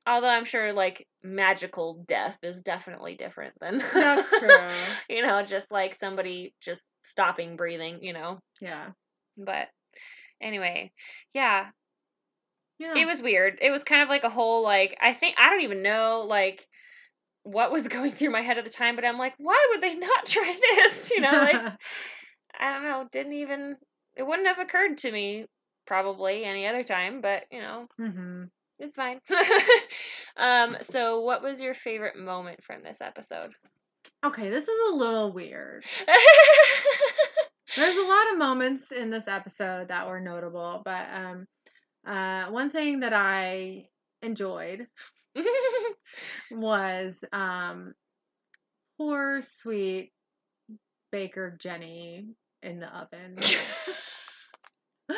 [0.06, 4.50] Although I'm sure like magical death is definitely different than That's true.
[5.08, 8.40] you know, just like somebody just stopping breathing, you know.
[8.60, 8.88] Yeah.
[9.36, 9.68] But
[10.40, 10.92] anyway,
[11.34, 11.66] yeah.
[12.78, 12.96] Yeah.
[12.96, 13.58] It was weird.
[13.62, 16.66] It was kind of like a whole like I think I don't even know like
[17.44, 19.94] what was going through my head at the time, but I'm like, why would they
[19.94, 21.10] not try this?
[21.10, 21.72] You know, like
[22.58, 23.76] I don't know, didn't even
[24.16, 25.46] it wouldn't have occurred to me
[25.86, 28.44] probably any other time, but you know, mm-hmm.
[28.78, 29.20] it's fine.
[30.36, 33.52] um, so what was your favorite moment from this episode?
[34.24, 35.84] Okay, this is a little weird.
[37.76, 41.46] There's a lot of moments in this episode that were notable, but um,
[42.06, 43.88] uh, one thing that I
[44.20, 44.86] enjoyed
[46.50, 47.94] was um,
[48.98, 50.12] poor sweet
[51.10, 52.26] Baker Jenny
[52.62, 53.38] in the oven.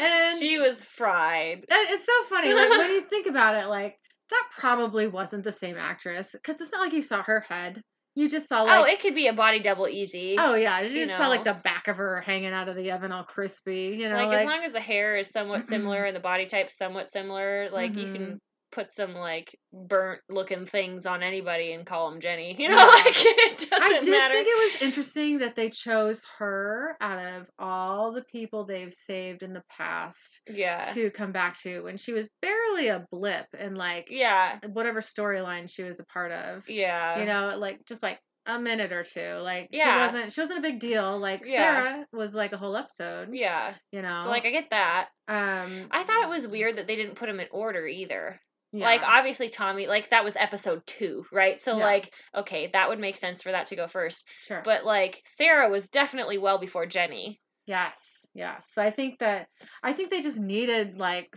[0.00, 1.58] and she was fried.
[1.58, 2.52] And it's so funny.
[2.54, 3.98] Like when you think about it, like
[4.30, 7.82] that probably wasn't the same actress because it's not like you saw her head.
[8.14, 10.36] You just saw oh, like oh, it could be a body double easy.
[10.38, 11.24] Oh yeah, you, you just know.
[11.24, 13.96] saw like the back of her hanging out of the oven, all crispy.
[13.98, 16.46] You know, like, like, as long as the hair is somewhat similar and the body
[16.46, 18.12] type somewhat similar, like you Mhm.
[18.12, 18.40] can
[18.72, 22.56] put some like burnt looking things on anybody and call them Jenny.
[22.58, 22.84] You know, Yeah.
[23.04, 23.84] like it doesn't matter.
[23.94, 24.34] I did matter.
[24.34, 29.42] think it was interesting that they chose her out of all the people they've saved
[29.42, 33.74] in the past yeah, to come back to when she was barely a blip in
[33.76, 36.68] like yeah, whatever storyline she was a part of.
[36.68, 37.20] yeah.
[37.20, 39.34] you know, like just like a minute or two.
[39.40, 40.08] Like Yeah.
[40.10, 41.16] she wasn't she wasn't a big deal.
[41.18, 41.82] Like Yeah.
[41.84, 43.28] Sarah was like a whole episode.
[43.32, 43.74] yeah.
[43.92, 44.22] You know.
[44.24, 45.08] So like I get that.
[45.28, 48.40] um I thought it was weird that they didn't put them in order either.
[48.72, 48.84] Yeah.
[48.86, 51.60] Like obviously Tommy, like that was episode two, right?
[51.62, 51.84] So Yeah.
[51.84, 54.26] like okay, that would make sense for that to go first.
[54.46, 54.62] sure.
[54.64, 57.40] But like Sarah was definitely well before Jenny.
[57.66, 57.98] yes.
[58.34, 58.64] Yes.
[58.74, 59.48] So I think that
[59.82, 61.28] I think they just needed like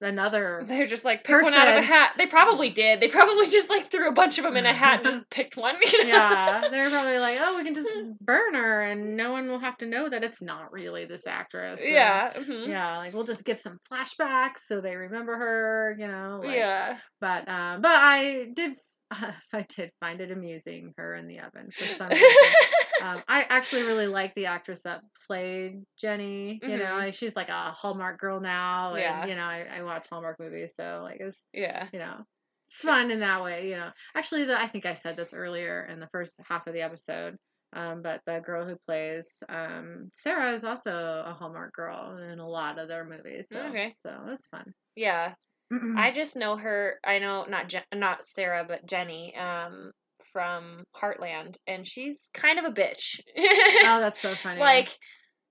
[0.00, 2.12] another They're just like pick one out of a hat.
[2.18, 3.00] They probably did.
[3.00, 5.56] They probably just like threw a bunch of them in a hat and just picked
[5.56, 5.76] one.
[5.80, 6.08] You know?
[6.10, 7.88] yeah, they're probably like, oh, we can just
[8.20, 11.80] burn her, and no one will have to know that it's not really this actress.
[11.80, 12.32] and- Yeah.
[12.34, 12.68] mhm.
[12.68, 16.40] yeah, like we'll just give some flashbacks so they remember her, you know.
[16.44, 16.98] Like, Yeah.
[17.20, 18.76] But um, but I did
[19.52, 22.28] I did find it amusing her in the oven for some reason.
[23.02, 26.60] um, I actually really like the actress that played Jenny.
[26.62, 26.98] You know, Mhm.
[26.98, 29.26] like she's like a Hallmark girl now, and Yeah.
[29.26, 31.88] you know, I, I watch Hallmark movies, so like it's yeah.
[31.92, 32.24] you know
[32.70, 33.68] fun in that way.
[33.70, 36.74] You know, actually, the, I think I said this earlier in the first half of
[36.74, 37.36] the episode.
[37.74, 42.48] Um, but the girl who plays um, Sarah is also a Hallmark girl in a
[42.48, 43.48] lot of their movies.
[43.52, 43.94] So, Okay.
[44.02, 44.72] so that's fun.
[44.96, 45.34] Yeah.
[45.72, 45.96] Mm.
[45.98, 46.98] I just know her.
[47.04, 49.92] I know not Je- not Sarah, but Jenny um,
[50.32, 53.20] from Heartland, and she's kind of a bitch.
[53.36, 53.42] oh,
[54.00, 54.60] that's so funny.
[54.60, 54.88] like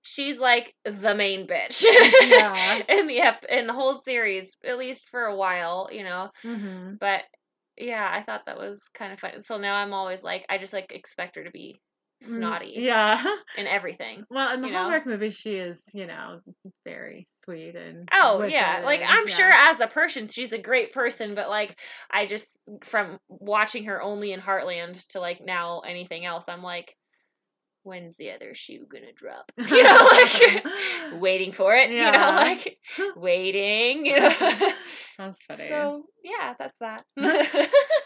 [0.02, 2.82] she's like the main bitch Yeah.
[2.88, 6.30] in the ep- in the whole series, at least for a while, you know.
[6.42, 7.22] hmm But
[7.76, 9.42] yeah, I thought that was kind of fun.
[9.44, 11.80] So now I'm always like, I just like expect her to be
[12.22, 13.24] snotty Mm, Yeah.
[13.56, 14.24] And everything.
[14.30, 14.80] Well, in the You know?
[14.80, 16.40] Hallmark movie, she is, you know,
[16.84, 18.08] very sweet and.
[18.12, 19.34] Oh yeah, like and- I'm yeah.
[19.34, 21.76] sure as a person she's a great person, but like
[22.10, 22.46] I just
[22.84, 26.94] from watching her only in Heartland to like now anything else, I'm like,
[27.84, 29.50] when's the other shoe gonna drop?
[29.58, 30.64] You know, like
[31.20, 31.90] waiting for it.
[31.90, 32.34] You know, Yeah.
[32.36, 32.78] like
[33.16, 34.06] waiting.
[34.06, 34.32] You know.
[35.18, 35.68] That's funny.
[35.68, 37.04] so yeah, that's that.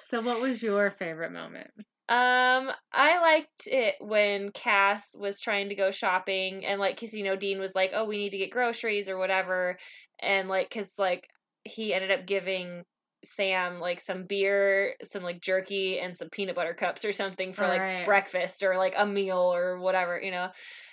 [0.09, 1.71] So, what was your favorite moment?
[2.09, 7.24] Um, I liked it when Cass was trying to go shopping and like, cause you
[7.24, 9.78] know Dean was like, "Oh, we need to get groceries or whatever,"
[10.20, 11.28] and like, cause like
[11.64, 12.84] he ended up giving
[13.24, 17.66] Sam like some beer, some like jerky, and some peanut butter cups or something for
[17.68, 18.05] like Right.
[18.05, 20.50] breakfast or like a meal or whatever, you know.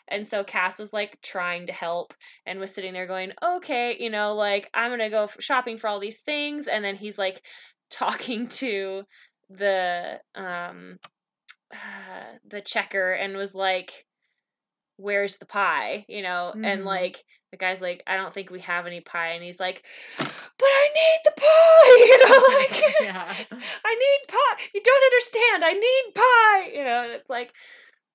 [0.07, 2.13] And so Cass was like trying to help
[2.45, 5.77] and was sitting there going, okay, you know, like I'm going to go f- shopping
[5.77, 6.67] for all these things.
[6.67, 7.45] And then he's like
[7.89, 9.03] talking to
[9.49, 10.99] the, um,
[12.49, 14.05] the checker and was like,
[14.97, 16.05] where's the pie?
[16.07, 16.85] You know, and Mhm.
[16.85, 19.29] like the guy's like, I don't think we have any pie.
[19.31, 19.83] And he's like,
[20.17, 20.27] but
[20.67, 23.33] I need the pie, you know, like, yeah.
[23.85, 24.63] I need pie.
[24.73, 25.65] You don't understand.
[25.65, 26.77] I need pie.
[26.77, 27.53] You know, and it's like,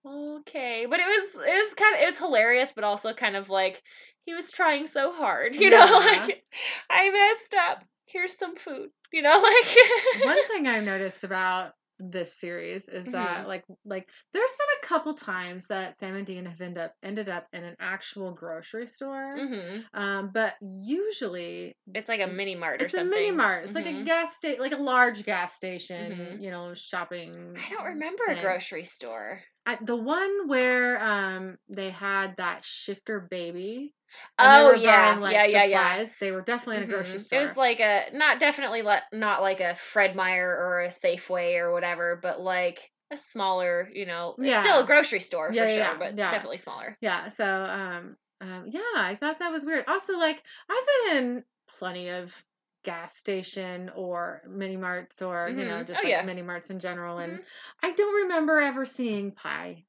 [0.07, 3.49] okay, but it was it was kind of it was hilarious, but also kind of
[3.51, 3.82] like
[4.26, 5.57] he was trying so hard.
[5.57, 6.45] You know, like
[6.91, 7.85] I messed up.
[8.07, 8.91] Here's some food.
[9.15, 9.77] You know, like
[10.12, 13.49] One thing I've noticed about this series is that Mhm.
[13.49, 17.29] like like there's been a couple times that Sam and Dean have ended up ended
[17.29, 19.37] up in an actual grocery store.
[19.37, 23.65] hmm Um, but usually It's like a mini mart or it's a mini mart.
[23.67, 24.05] It's like a Mhm.
[24.05, 26.11] gas station, like a large gas station.
[26.12, 26.43] Mhm.
[26.43, 27.55] You know, shopping.
[27.57, 29.43] I don't remember a grocery store.
[29.67, 33.95] I, the one where um they had that shifter baby.
[34.39, 36.05] And Oh yeah, buying, like, yeah, yeah, yeah.
[36.21, 37.41] They were definitely in a grocery store.
[37.41, 41.73] It was like a not definitely not like a Fred Meyer or a Safeway or
[41.73, 45.75] whatever, but like a smaller, you know, it's still a grocery store Yeah, for yeah,
[45.75, 46.31] sure, yeah, but yeah.
[46.31, 46.99] definitely smaller.
[47.01, 49.85] Yeah, so um, um yeah, I thought that was weird.
[49.89, 51.45] Also, like I've been in
[51.79, 52.45] plenty of
[52.83, 55.87] gas station or mini marts or you know Mhm.
[55.87, 56.23] just Oh, like yeah.
[56.23, 57.45] mini marts in general, and Mhm.
[57.83, 59.87] I don't remember ever seeing pie.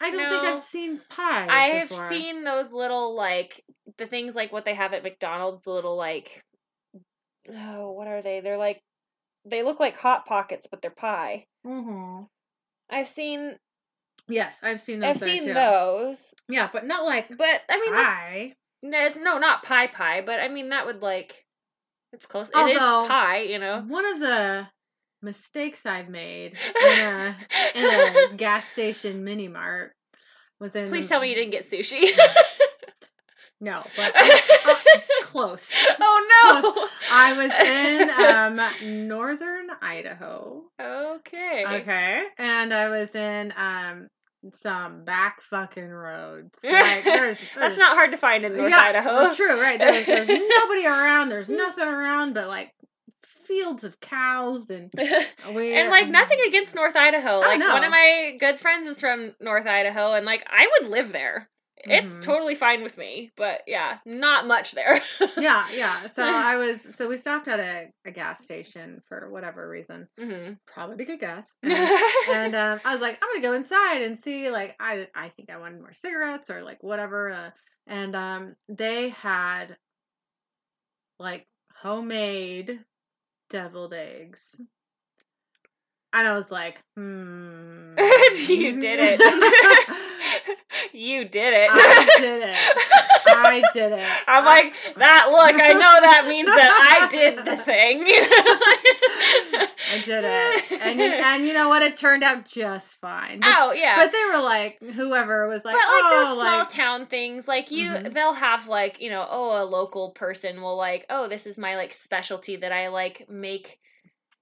[0.00, 1.46] I don't think I've seen pie.
[1.48, 2.08] I have before.
[2.10, 3.64] seen those little like
[3.98, 6.42] the things like what they have at McDonald's, the little like
[7.48, 8.40] oh, what are they?
[8.40, 8.82] They're like
[9.44, 11.46] they look like hot pockets, but they're pie.
[11.66, 12.24] Mm-hmm.
[12.90, 13.56] I've seen
[14.28, 15.08] Yes, I've seen those.
[15.10, 15.54] I've seen too.
[15.54, 18.52] those, Yeah, but not like but I mean pie.
[18.82, 21.44] no, no, not pie pie, but I mean that would like
[22.12, 22.48] it's close.
[22.48, 23.82] it Although- is pie, you know.
[23.86, 24.66] One of the
[25.22, 27.36] mistakes I've made in a
[27.74, 29.92] in a gas station mini mart
[30.60, 30.88] was in.
[30.88, 32.10] Please tell me you didn't get sushi.
[33.60, 34.38] No, but uh,
[35.22, 35.66] close.
[36.00, 36.72] Oh no.
[36.72, 36.90] Close.
[37.10, 40.64] I was in um northern Idaho.
[40.80, 41.64] Okay.
[41.66, 42.24] Okay.
[42.38, 44.08] And I was in um
[44.54, 46.58] some back fucking roads.
[46.62, 49.34] Like there's, That's not hard to find in North yeah, Idaho.
[49.34, 49.78] True, right.
[49.78, 52.72] There's, there's nobody around, there's nothing around but like
[53.46, 57.40] fields of cows and and like nothing against North Idaho.
[57.40, 61.12] Like one of my good friends is from North Idaho and like I would live
[61.12, 61.48] there.
[61.78, 62.22] It's Mhm.
[62.22, 63.30] totally fine with me.
[63.36, 65.00] But yeah, not much there.
[65.38, 66.06] Yeah, yeah.
[66.06, 70.08] So I was so we stopped at a, a gas station for whatever reason.
[70.18, 71.54] hmm Probably get gas.
[71.62, 71.90] And,
[72.30, 74.50] and um, I was like, I'm gonna go inside and see.
[74.50, 77.30] Like, I I think I wanted more cigarettes or like whatever.
[77.30, 77.50] Uh,
[77.86, 79.76] and um, they had
[81.18, 81.46] like
[81.82, 82.80] homemade
[83.50, 84.60] deviled eggs.
[86.12, 87.94] And I was like, hmm.
[88.48, 89.20] you did it.
[90.92, 91.68] you did it.
[91.70, 92.56] I did it.
[93.28, 94.06] I did it.
[94.26, 95.26] I'm I- like that.
[95.30, 98.06] Look, I know that means that I did the thing.
[99.96, 100.80] I did it.
[100.80, 101.82] And you, and you know what?
[101.82, 103.40] It turned out just fine.
[103.40, 103.96] But, oh yeah.
[103.96, 107.46] but they were like, whoever was like, but like oh, those small like, town things,
[107.48, 108.14] like you, Mhm.
[108.14, 111.76] they'll have like you know, oh, a local person will like, oh, this is my
[111.76, 113.78] like specialty that I like make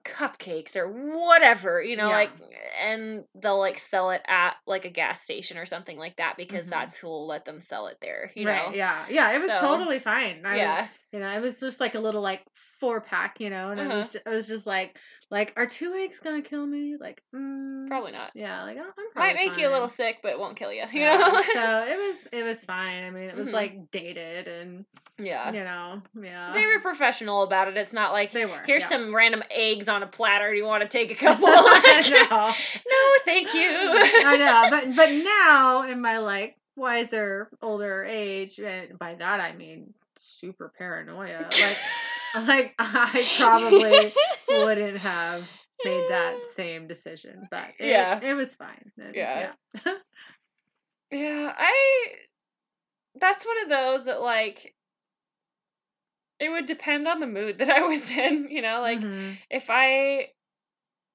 [0.05, 2.14] cupcakes or whatever, you know, Yeah.
[2.16, 2.30] like,
[2.78, 6.66] and they'll like sell it at like a gas station or something like that because
[6.66, 6.70] Mhm.
[6.70, 8.74] that's who will let them sell it there, you right, know.
[8.74, 10.42] yeah, yeah, it was So, totally fine.
[10.44, 10.88] I was- yeah.
[11.12, 12.42] you know, it was just like a little like
[12.80, 13.96] four pack, you know, and I Uh-huh.
[13.98, 14.98] was, ju- I was just like,
[15.31, 16.97] like, are two eggs gonna kill me?
[17.01, 18.31] Like, mm, Probably not.
[18.35, 20.85] Yeah, like I'm probably Might make you a little sick, but it won't kill you.
[20.93, 21.43] You Yeah, know.
[21.53, 23.05] so it was, it was fine.
[23.05, 23.53] I mean, it was Mhm.
[23.53, 24.85] like dated, and
[25.18, 25.53] yeah.
[25.53, 27.77] you know, yeah, They were professional about it.
[27.77, 28.62] It's not like They were.
[28.66, 28.89] here's yeah.
[28.91, 30.51] some random eggs on a platter.
[30.51, 31.47] Do you want to take a couple?
[31.55, 32.53] Like, know.
[32.53, 33.68] no, thank you.
[33.70, 39.55] I know, but but now in my like wiser, older age, and by that I
[39.55, 41.49] mean super paranoia.
[41.51, 41.77] Like
[42.35, 44.12] like I probably
[44.51, 45.45] wouldn't have
[45.85, 48.20] made that same decision, but it, Yeah.
[48.22, 48.91] it was fine.
[48.99, 49.53] And, Yeah.
[49.87, 49.93] yeah.
[51.11, 52.09] Yeah, I.
[53.20, 54.74] That's one of those that like.
[56.41, 58.80] It would depend on the mood that I was in, you know.
[58.80, 59.39] Like Mhm.
[59.51, 60.30] if I,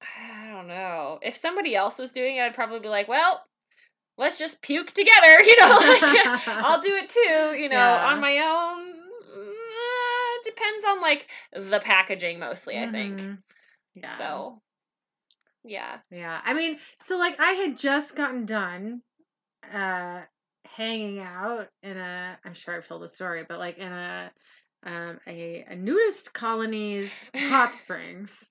[0.02, 3.44] I don't know, if somebody else was doing it, I'd probably be like, well,
[4.16, 5.76] let's just puke together, you know.
[5.76, 6.02] Like,
[6.46, 8.06] I'll do it too, you know, Yeah.
[8.06, 8.89] on my own.
[10.50, 13.18] Depends on like the packaging mostly, I think.
[13.18, 13.42] Mhm.
[13.94, 14.16] Yeah.
[14.16, 14.62] So,
[15.64, 15.98] yeah.
[16.10, 16.40] Yeah.
[16.44, 19.02] I mean, so like I had just gotten done
[19.72, 20.22] uh
[20.66, 24.32] hanging out in a I'm sure I've told the story, but like in a
[24.84, 28.48] um a, a nudist colony's hot springs.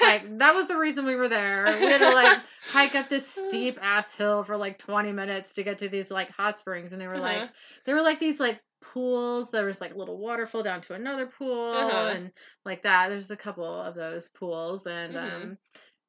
[0.00, 1.80] Like that was the reason we were there.
[1.82, 5.64] We had to like hike up this steep ass hill for like 20 minutes to
[5.64, 7.52] get to these like hot springs and they were like Uh-huh.
[7.86, 8.60] they were like these like
[8.92, 12.06] pools there was like a little waterfall down to another pool Uh-huh.
[12.06, 12.30] and
[12.64, 15.18] like that there's a couple of those pools and Mhm.
[15.18, 15.56] um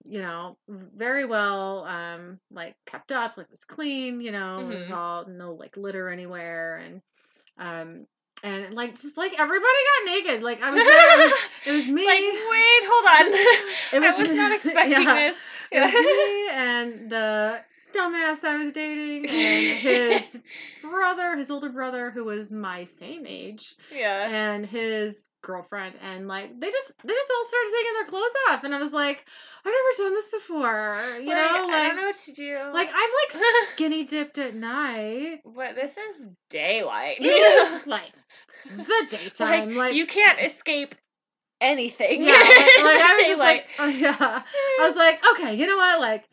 [0.05, 4.77] you know very well um like kept up like it was clean you know it
[4.79, 4.91] was Mhm.
[4.91, 7.01] all no like litter anywhere and
[7.57, 8.05] um
[8.43, 9.65] and like just like everybody
[10.05, 11.33] got naked like i was there it was,
[11.65, 13.33] it was me Like, wait, hold on.
[13.91, 15.13] It I was was not expecting yeah.
[15.13, 15.35] this.
[15.71, 17.59] it was me and the
[17.95, 20.41] dumbass I was dating and his
[20.81, 24.27] brother, his older brother, who was my same age, yeah.
[24.29, 28.63] and his girlfriend, and like they just they just all started taking their clothes off,
[28.63, 29.25] and I was like,
[29.65, 32.57] I've never done this before, you Like, know, like I don't know what to do.
[32.73, 33.43] like I've like
[33.73, 37.17] skinny dipped at night, but this is daylight.
[37.19, 38.11] it was like
[38.75, 39.93] the daytime, like, like.
[39.95, 40.95] you can't escape
[41.61, 42.23] anything.
[42.23, 44.15] yeah, like, like I was just like, oh, yeah.
[44.19, 45.99] I was like, okay, you know what?
[46.01, 46.25] Like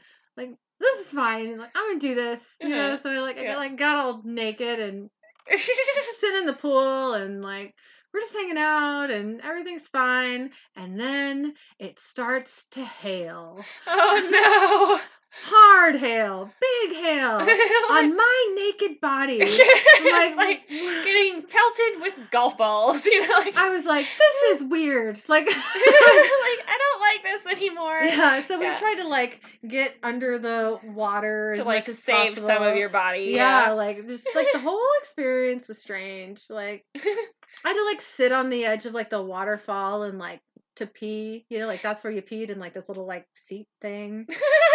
[0.83, 1.59] this is fine.
[1.59, 2.93] Like, I'm gonna do this, you know.
[2.95, 2.99] Uh-huh.
[3.03, 3.57] So I like, I Yeah.
[3.57, 5.11] like got all naked and
[5.57, 7.75] sit in the pool and like
[8.13, 10.51] we're just hanging out and everything's fine.
[10.77, 15.01] And then it starts to hail, oh
[15.45, 17.53] hard hail, big hail no.
[17.91, 19.39] on my naked body.
[19.41, 24.61] like, like- like getting pelted with golf balls, you know, like, I was like, this
[24.61, 25.21] is weird.
[25.29, 28.01] Like, like I don't like this anymore.
[28.01, 28.45] yeah.
[28.47, 32.89] So we tried to like get under the water To like save some of your
[32.89, 33.33] body.
[33.35, 36.51] yeah, like just like the whole experience was strange.
[36.51, 40.41] Like I had to like sit on the edge of like the waterfall and like
[40.77, 43.67] to pee, you know, like that's where you peed in like this little like seat
[43.81, 44.27] thing,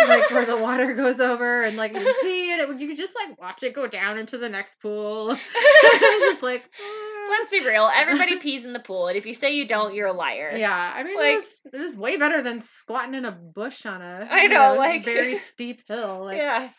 [0.08, 3.14] like where the water goes over and like you pee and it you could just
[3.16, 5.36] like watch it go down into the next pool.
[6.20, 7.89] just like "Ah." Let's be real.
[7.93, 10.54] Everybody pees in the pool, and if you say you don't, you're a liar.
[10.56, 11.43] yeah, I mean Like-
[11.74, 15.04] it was way better than squatting in a bush on a I you know, like-
[15.04, 16.24] very steep hill.
[16.26, 16.70] Like yeah.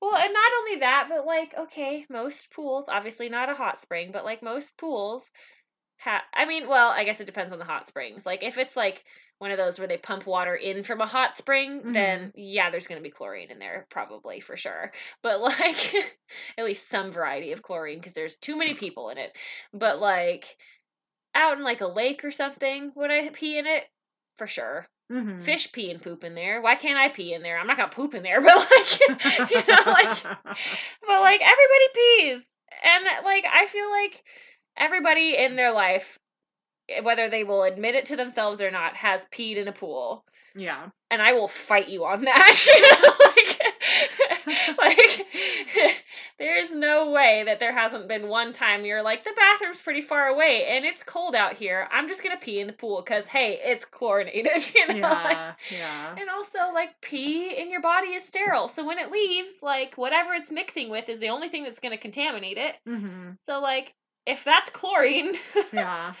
[0.00, 4.10] Well, and not only that, but like, okay, most pools, obviously not a hot spring,
[4.12, 5.22] but like most pools,
[5.98, 8.24] ha- I mean, well, I guess it depends on the hot springs.
[8.24, 9.04] Like if it's like
[9.38, 11.92] one of those where they pump water in from a hot spring, mm-hmm.
[11.92, 14.92] then yeah, there's going to be chlorine in there probably for sure.
[15.22, 15.94] But like
[16.56, 19.32] at least some variety of chlorine because there's too many people in it.
[19.72, 20.56] But like
[21.34, 23.84] out in like a lake or something, would I pee in it?
[24.38, 24.86] For sure.
[25.10, 25.42] Mm-hmm.
[25.42, 26.60] Fish pee and poop in there.
[26.60, 27.58] Why can't I pee in there?
[27.58, 32.42] I'm not gonna poop in there, but like, you know, like, but like everybody pees,
[32.84, 34.22] and like I feel like
[34.78, 36.18] everybody in their life,
[37.02, 40.24] whether they will admit it to themselves or not, has peed in a pool.
[40.54, 40.88] Yeah.
[41.10, 43.16] And I will fight you on that.
[44.46, 45.26] like, like
[46.38, 50.26] there's no way that there hasn't been one time you're like, the bathroom's pretty far
[50.26, 51.88] away and it's cold out here.
[51.90, 54.94] I'm just gonna pee in the pool because hey, it's chlorinated, you know?
[54.96, 55.24] Yeah.
[55.24, 56.14] Like, yeah.
[56.18, 58.68] And also like pee in your body is sterile.
[58.68, 61.98] So when it leaves, like whatever it's mixing with is the only thing that's gonna
[61.98, 62.74] contaminate it.
[62.86, 63.30] Mm-hmm.
[63.46, 63.94] So like
[64.28, 65.34] if that's chlorine,
[65.72, 66.12] yeah.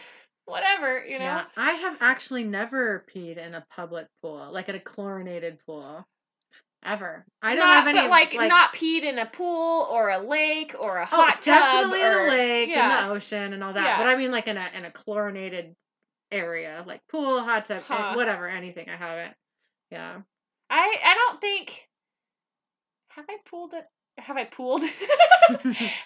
[0.46, 1.24] whatever, you know.
[1.24, 6.04] Yeah, I have actually never peed in a public pool, like at a chlorinated pool.
[6.84, 7.26] Ever.
[7.42, 10.76] I don't not, have any like, like, not peed in a pool or a lake
[10.78, 11.42] or a oh, hot oh, tub.
[11.42, 13.02] Definitely or, in a lake, yeah.
[13.02, 13.84] in the ocean and all that.
[13.84, 13.98] Yeah.
[13.98, 15.74] But I mean like in a in a chlorinated
[16.30, 18.14] area, like pool, hot tub, eh, huh.
[18.14, 18.88] whatever, anything.
[18.88, 19.34] I haven't.
[19.90, 20.20] Yeah.
[20.70, 21.82] I I don't think
[23.08, 23.84] have I pulled it
[24.18, 24.82] have I pooled?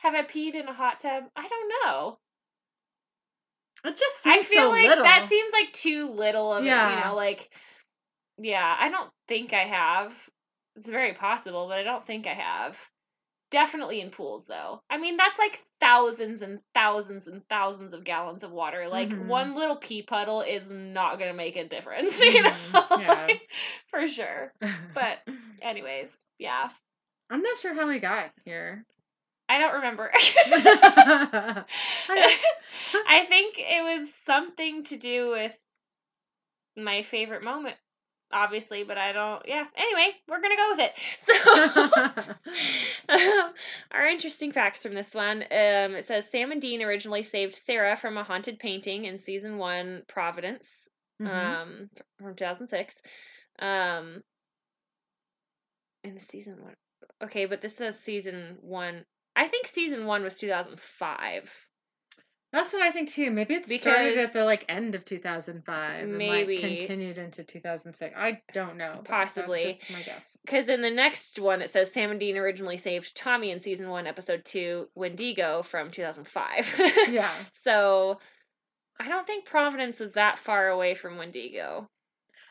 [0.03, 1.25] have I peed in a hot tub?
[1.37, 2.19] I don't know.
[3.85, 5.05] It just I feel so like little.
[5.05, 6.87] that seems like too little of yeah.
[6.87, 7.51] it, you know, like
[8.39, 10.13] yeah, I don't think I have.
[10.77, 12.77] It's very possible, but I don't think I have.
[13.51, 14.81] Definitely in pools though.
[14.89, 18.89] I mean, that's like thousands and thousands and thousands of gallons of water.
[18.89, 19.29] Like mm-hmm.
[19.29, 22.37] one little pee puddle is not going to make a difference, mm-hmm.
[22.37, 22.87] you know.
[22.99, 23.27] Yeah.
[23.27, 23.43] like,
[23.91, 24.53] for sure.
[24.95, 25.19] But
[25.61, 26.09] anyways,
[26.39, 26.71] yeah.
[27.33, 28.85] I'm not sure how we got here.
[29.49, 30.11] I don't remember.
[30.15, 31.65] I
[33.29, 35.57] think it was something to do with
[36.77, 37.77] my favorite moment
[38.33, 39.43] obviously, but I don't.
[39.47, 39.67] Yeah.
[39.77, 40.93] Anyway, we're gonna go with it.
[43.09, 43.53] So, um,
[43.91, 45.43] our interesting facts from this one.
[45.43, 49.59] Um, it says Sam and Dean originally saved Sarah from a haunted painting in season
[49.59, 50.67] one, Provenance,
[51.21, 51.29] mm-hmm.
[51.29, 53.03] um, from 2006.
[53.59, 54.23] Um,
[56.05, 56.75] in the season one.
[57.23, 59.05] Okay, but this says season one.
[59.37, 61.51] I think season one was 2005.
[62.53, 63.31] That's what I think too.
[63.31, 66.57] Maybe it because started at the like end of 2005 maybe.
[66.57, 68.15] and like continued into 2006.
[68.15, 69.01] I don't know.
[69.05, 69.81] Possibly.
[69.91, 70.27] my guess.
[70.45, 73.89] Because in the next one it says Sam and Dean originally saved Tommy in season
[73.89, 76.75] 1 episode 2 Wendigo from 2005.
[77.11, 77.33] yeah.
[77.63, 78.19] So
[79.01, 81.89] I don't think Provenance was that far away from Wendigo.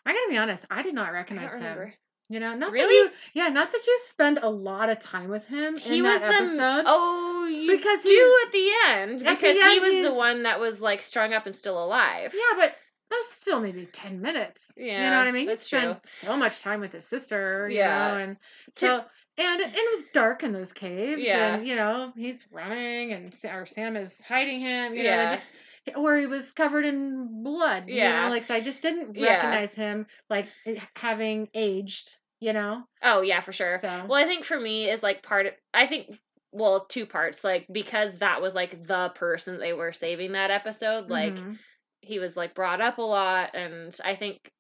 [0.03, 1.93] I gotta be honest, I did not recognize him.
[2.32, 3.07] You know, not really.
[3.07, 6.03] That you, yeah, not that you spend a lot of time with him he in
[6.03, 6.57] that episode.
[6.57, 10.43] The, oh, you because do at the end because the end, he was the one
[10.43, 12.34] that was like strung up and still alive.
[12.34, 12.73] Yeah, but
[13.09, 14.71] that's still maybe ten minutes.
[14.77, 15.45] Yeah, you know what I mean.
[15.47, 16.29] That's he spent true.
[16.29, 17.69] so much time with his sister.
[17.69, 18.38] yeah, know, and
[18.75, 19.03] so.
[19.38, 21.21] And, and it was dark in those caves.
[21.21, 21.55] Yeah.
[21.55, 24.93] And, you know, he's running and or Sam is hiding him.
[24.93, 25.15] You yeah.
[25.15, 25.47] know, just
[25.95, 27.86] or he was covered in blood.
[27.88, 28.09] Yeah.
[28.09, 29.84] You know, like so I just didn't recognize yeah.
[29.84, 30.47] him like
[30.95, 32.84] having aged you know?
[33.02, 33.80] Oh yeah, for sure.
[33.82, 34.06] So.
[34.10, 36.20] Well, I think for me is like part of I think
[36.52, 37.44] well, two parts.
[37.44, 41.54] Like because that was like the person they were saving that episode, like mm-hmm.
[42.02, 44.52] he was like brought up a lot and I think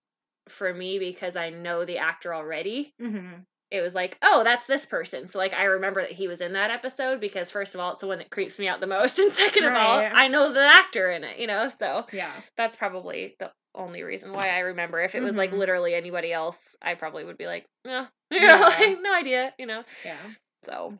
[0.47, 2.93] for me because I know the actor already.
[3.01, 3.41] Mm-hmm.
[3.71, 5.29] It was like, oh, that's this person.
[5.29, 8.01] So like I remember that he was in that episode because first of all, it's
[8.01, 9.71] the one that creeps me out the most, and second right.
[9.71, 9.77] of
[10.13, 11.39] all, I know the actor in it.
[11.39, 14.99] You know, so yeah, that's probably the only reason why I remember.
[15.01, 15.37] If it was mm-hmm.
[15.37, 19.65] like literally anybody else, I probably would be like, you know, like, no idea, you
[19.65, 19.83] know.
[20.05, 20.17] Yeah.
[20.65, 20.97] So,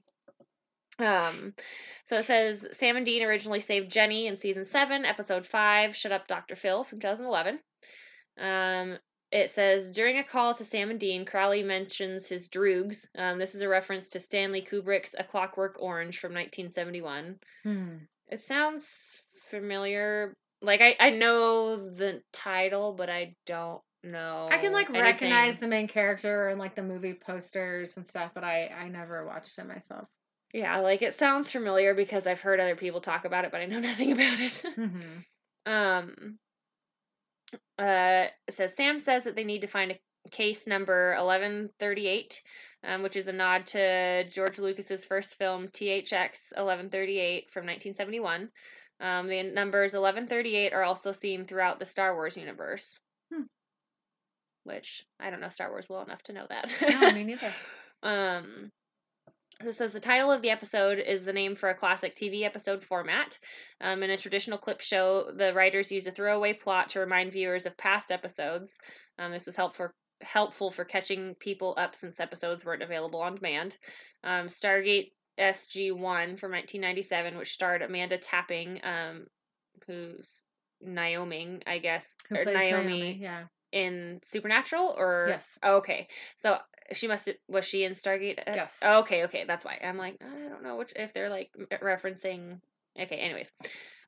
[0.99, 1.53] um,
[2.05, 6.11] so it says Sam and Dean originally saved Jenny in season seven, episode five, "Shut
[6.11, 7.59] Up, Doctor Phil" from 2011.
[8.39, 8.97] Um,
[9.31, 13.05] it says during a call to Sam and Dean, Crowley mentions his droogs.
[13.17, 17.39] Um, this is a reference to Stanley Kubrick's A Clockwork Orange from 1971.
[17.63, 17.95] Hmm.
[18.27, 18.87] It sounds
[19.49, 24.49] familiar, like I I know the title, but I don't know.
[24.51, 25.03] I can like anything.
[25.03, 29.25] recognize the main character and like the movie posters and stuff, but I I never
[29.25, 30.07] watched it myself.
[30.53, 33.65] Yeah, like it sounds familiar because I've heard other people talk about it, but I
[33.65, 34.63] know nothing about it.
[34.77, 35.01] Mm-hmm.
[35.71, 36.37] um.
[37.77, 42.07] Uh, it says Sam says that they need to find a case number eleven thirty
[42.07, 42.41] eight.
[42.83, 48.49] Um, which is a nod to George Lucas's first film, THX 1138 from 1971.
[49.01, 52.97] Um, the numbers 1138 are also seen throughout the Star Wars universe.
[53.33, 53.43] Hmm.
[54.63, 56.71] Which I don't know Star Wars well enough to know that.
[56.81, 57.53] no, me neither.
[58.03, 58.71] Um,
[59.61, 62.43] So it says the title of the episode is the name for a classic TV
[62.43, 63.37] episode format.
[63.79, 67.67] Um, in a traditional clip show, the writers use a throwaway plot to remind viewers
[67.67, 68.75] of past episodes.
[69.19, 69.89] Um, this was helpful
[70.21, 73.77] helpful for catching people up since episodes weren't available on demand.
[74.23, 75.11] Um, Stargate
[75.41, 79.25] SG One from 1997, which starred Amanda Tapping, um,
[79.87, 80.41] who's
[80.81, 83.19] Naomi, I guess, Who or Naomi, Naomi?
[83.21, 83.43] Yeah.
[83.71, 85.47] in Supernatural, or Yes.
[85.63, 86.07] Oh, okay,
[86.37, 86.57] so
[86.93, 88.39] she must have was she in Stargate?
[88.39, 88.77] Uh, Yes.
[88.83, 91.51] Okay, okay, that's why I'm like I don't know which if they're like
[91.81, 92.59] referencing.
[92.99, 93.49] Okay, anyways,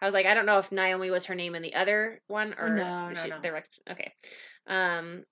[0.01, 2.53] I was like I don't know if Naomi was her name in the other one
[2.57, 3.39] or No, no, she, no.
[3.41, 4.13] They're okay.
[4.67, 5.23] Um,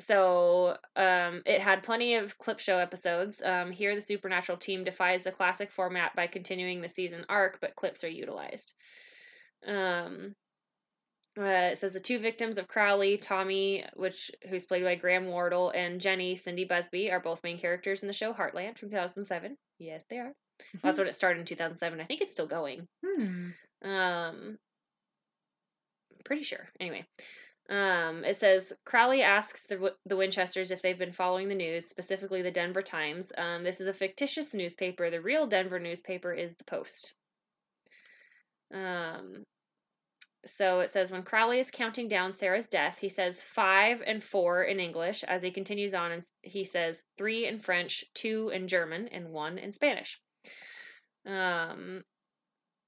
[0.00, 3.42] so um, it had plenty of clip show episodes.
[3.42, 7.76] Um, here, the Supernatural team defies the classic format by continuing the season arc, but
[7.76, 8.72] clips are utilized.
[9.66, 10.34] Um,
[11.38, 15.70] uh, it says the two victims of Crowley, Tommy, which who's played by Graham Wardle,
[15.70, 19.56] and Jenny, Cindy Busby, are both main characters in the show Heartland from 2007.
[19.78, 20.32] Yes, they are.
[20.82, 22.00] That's when it started in 2007.
[22.00, 22.86] I think it's still going.
[23.04, 23.50] Hmm.
[23.82, 24.58] Um,
[26.24, 26.68] pretty sure.
[26.78, 27.04] Anyway,
[27.72, 32.42] um, it says Crowley asks the the Winchesters if they've been following the news, specifically
[32.42, 33.32] the Denver Times.
[33.38, 35.08] Um, this is a fictitious newspaper.
[35.08, 37.14] The real Denver newspaper is the Post.
[38.74, 39.44] Um,
[40.44, 44.64] so it says when Crowley is counting down Sarah's death, he says five and four
[44.64, 45.24] in English.
[45.24, 49.56] As he continues on, and he says three in French, two in German, and one
[49.56, 50.20] in Spanish.
[51.24, 52.04] Um,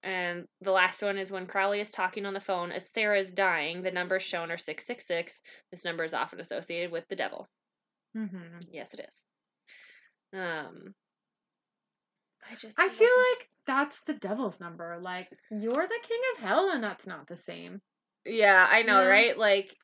[0.04, 3.30] and the last one is when Crowley is talking on the phone as Sarah is
[3.30, 3.82] dying.
[3.82, 5.40] The numbers shown are 666.
[5.70, 7.48] This number is often associated with the devil.
[8.16, 8.58] Mm-hmm.
[8.70, 10.38] Yes, it is.
[10.38, 10.94] Um,
[12.50, 14.98] I just I feel like that's the devil's number.
[15.00, 17.80] Like you're the king of hell, and that's not the same.
[18.26, 19.06] yeah, I know, Yeah.
[19.08, 19.38] right?
[19.38, 19.74] Like,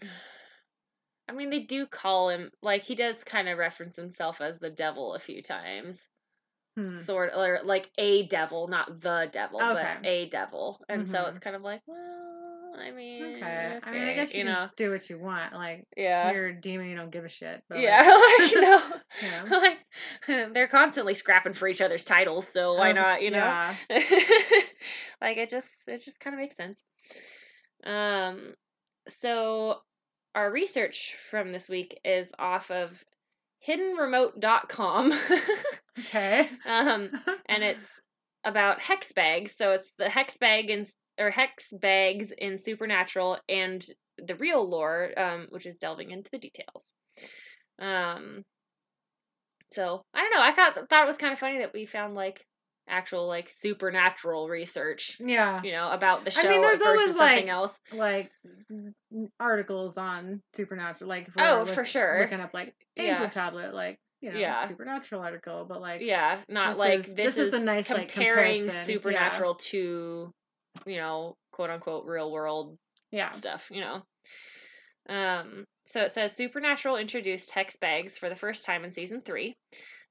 [1.28, 4.70] I mean, they do call him like he does kind of reference himself as the
[4.70, 6.00] devil a few times.
[6.78, 7.00] Hmm.
[7.00, 10.80] sort or like a devil, not the devil, but a devil.
[10.88, 11.28] And so Mhm.
[11.30, 13.80] it's kind of like, well, I mean, Okay.
[13.82, 15.54] I mean, I guess you, you know, do what you want.
[15.54, 17.64] Like yeah, you're a demon, you don't give a shit.
[17.68, 17.98] But yeah,
[18.38, 18.80] like, you know,
[19.22, 19.44] you know.
[19.58, 19.78] like
[20.54, 23.22] they're constantly scrapping for each other's titles, so why Um, not?
[23.22, 23.74] You know, Yeah.
[25.20, 26.80] like it just it just kind of makes sense.
[27.82, 28.54] Um,
[29.20, 29.80] so
[30.36, 32.92] our research from this week is off of
[33.66, 35.12] hiddenremote.com.
[36.08, 36.48] Okay.
[36.66, 37.10] um,
[37.48, 37.88] and it's
[38.44, 39.52] about hex bags.
[39.56, 40.86] So it's the hex bag in
[41.18, 43.84] or hex bags in Supernatural and
[44.18, 46.92] the real lore, um, which is delving into the details.
[47.80, 48.44] Um,
[49.72, 50.42] so I don't know.
[50.42, 52.44] I thought thought it was kind of funny that we found like
[52.88, 55.60] actual like supernatural research, yeah.
[55.62, 57.72] you know, about the show I mean, there's always, something like, else.
[57.92, 58.30] Like
[59.38, 61.08] articles on supernatural.
[61.08, 62.20] Like if we're Oh, look- for sure.
[62.22, 63.28] Looking up like angel Yeah.
[63.30, 64.66] tablet, like you know, Yeah.
[64.68, 68.10] supernatural article, but like Yeah, not this like is- this, this is a nice, like,
[68.12, 68.84] comparing yeah.
[68.84, 70.32] supernatural to,
[70.86, 72.76] you know, quote unquote real world
[73.10, 73.30] yeah.
[73.30, 74.02] stuff, you know.
[75.08, 79.56] Um, so it says Supernatural introduced hex bags for the first time in season three.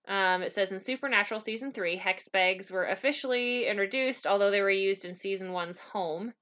[0.07, 4.69] Um, it says in Supernatural season three, hex bags were officially introduced, although they were
[4.69, 6.33] used in season one's home.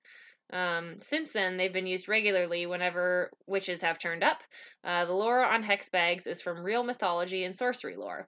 [0.54, 4.44] Um, since then, they've been used regularly whenever witches have turned up.
[4.84, 8.28] Uh, the lore on hex bags is from real mythology and sorcery lore.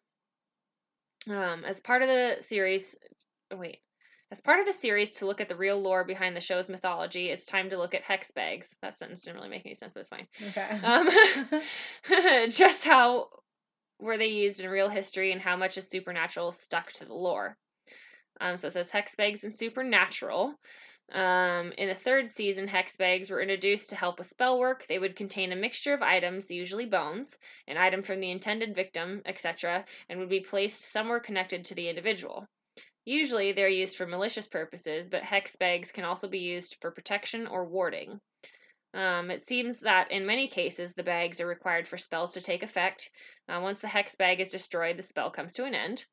[1.30, 2.96] Um, as part of the series,
[3.54, 3.80] wait,
[4.32, 7.30] as part of the series to look at the real lore behind the show's mythology,
[7.30, 8.76] it's time to look at hex bags.
[8.82, 10.28] That sentence didn't really make any sense, but it's fine.
[10.50, 10.80] Okay.
[10.84, 13.30] Um, just how
[14.00, 17.58] were they used in real history and how much is supernatural stuck to the lore?
[18.40, 20.54] Um, so it says hex bags and supernatural.
[21.12, 24.86] Um, in the third season, hex bags were introduced to help with spell work.
[24.88, 29.22] They would contain a mixture of items, usually bones, an item from the intended victim,
[29.26, 32.46] etc., and would be placed somewhere connected to the individual.
[33.06, 37.48] Usually, they're used for malicious purposes, but hex bags can also be used for protection
[37.48, 38.20] or warding.
[38.94, 42.64] Um, it seems that in many cases, the bags are required for spells to take
[42.64, 43.10] effect.
[43.48, 46.06] Uh, once the hex bag is destroyed, the spell comes to an end.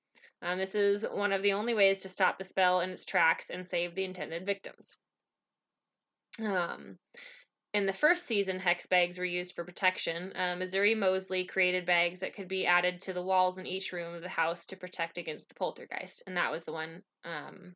[0.45, 3.49] Um, this is one of the only ways to stop the spell in its tracks
[3.49, 4.97] and save the intended victims.
[6.39, 6.99] Um,
[7.73, 10.37] in the first season, hex bags were used for protection.
[10.37, 14.15] Uh, Missouri Mosley created bags that could be added to the walls in each room
[14.15, 17.75] of the house to protect against the poltergeist, and that was the one um,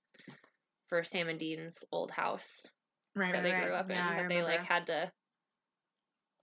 [0.89, 2.67] for Sam and Dean's old house
[3.15, 3.65] right, that right, they right.
[3.65, 5.11] grew up in Yeah, that they like had to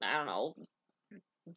[0.02, 0.54] I don't know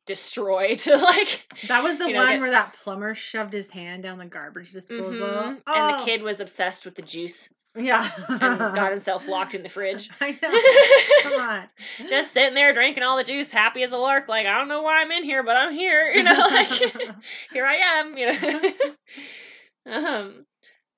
[0.06, 3.70] destroy to like That was the you know, one get- where that plumber shoved his
[3.70, 5.27] hand down the garbage disposal.
[5.27, 5.48] Mhm.
[5.48, 8.09] and Oh, the kid was obsessed with the juice Yeah.
[8.28, 10.10] and got himself locked in the fridge.
[10.20, 11.31] I know.
[11.31, 11.65] Come on.
[12.09, 14.82] Just sitting there drinking all the juice, happy as a lark, like, I don't know
[14.82, 16.69] why I'm in here, but I'm here, you know, like
[17.52, 18.70] here I am, you know.
[19.86, 20.44] um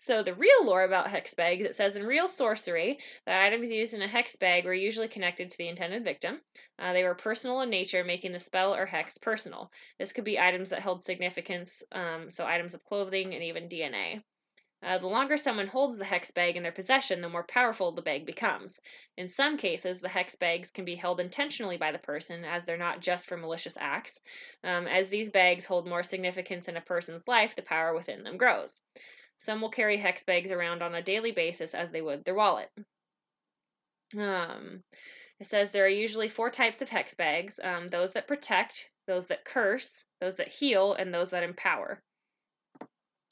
[0.03, 3.93] so the real lore about hex bags, it says in real sorcery, the items used
[3.93, 6.41] in a hex bag were usually connected to the intended victim.
[6.79, 9.71] Uh, they were personal in nature, making the spell or hex personal.
[9.99, 14.23] This could be items that held significance, um, so items of clothing and even DNA.
[14.83, 18.01] Uh, the longer someone holds the hex bag in their possession, the more powerful the
[18.01, 18.81] bag becomes.
[19.19, 22.79] In some cases, the hex bags can be held intentionally by the person, as they're
[22.79, 24.19] not just for malicious acts.
[24.65, 28.39] Um, as these bags hold more significance in a person's life, the power within them
[28.39, 28.81] grows.
[29.41, 32.71] Some will carry hex bags around on a daily basis as they would their wallet.
[34.17, 34.83] Um,
[35.39, 39.29] it says there are usually four types of hex bags um, those that protect, those
[39.29, 42.03] that curse, those that heal, and those that empower.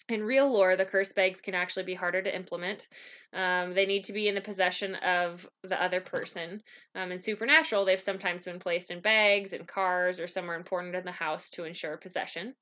[0.09, 2.86] In real lore, the curse bags can actually be harder to implement.
[3.35, 6.62] Um, they need to be in the possession of the other person.
[6.94, 11.05] Um, in Supernatural, they've sometimes been placed in bags, in cars, or somewhere important in
[11.05, 12.55] the house to ensure possession.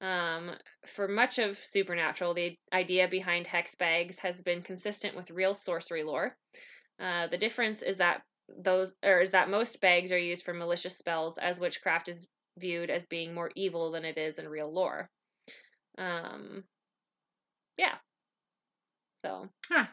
[0.00, 0.52] Um,
[0.94, 6.02] for much of Supernatural, the idea behind hex bags has been consistent with real sorcery
[6.02, 6.36] lore.
[7.00, 10.96] Uh, the difference is that those, or is that most bags are used for malicious
[10.96, 12.26] spells, as witchcraft is
[12.58, 15.08] viewed as being more evil than it is in real lore.
[15.98, 16.64] Um,
[17.78, 17.96] yeah.
[19.24, 19.86] So, Huh.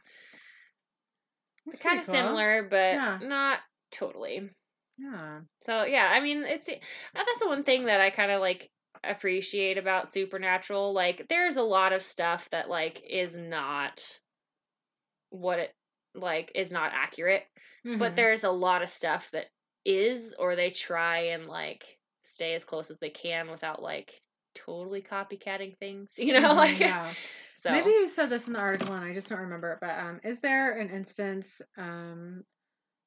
[1.68, 2.16] it's kind of cool.
[2.16, 3.20] similar, but Yeah.
[3.22, 3.60] not
[3.92, 4.50] totally.
[4.98, 5.42] Yeah.
[5.62, 8.70] So yeah, I mean, it's that's the one thing that I kind of like
[9.04, 10.94] appreciate about Supernatural.
[10.94, 14.20] Like, there's a lot of stuff that like is not
[15.30, 15.74] what it
[16.16, 17.44] like is not accurate,
[17.96, 18.16] but Mhm.
[18.16, 19.48] there's a lot of stuff that
[19.86, 24.22] is, or they try and like stay as close as they can without like
[24.56, 26.14] totally copycatting things.
[26.18, 27.16] You know, Mhm, like yeah.
[27.56, 27.70] so.
[27.70, 30.20] Maybe you said this in the article and I just don't remember it, but um,
[30.24, 32.44] is there an instance um,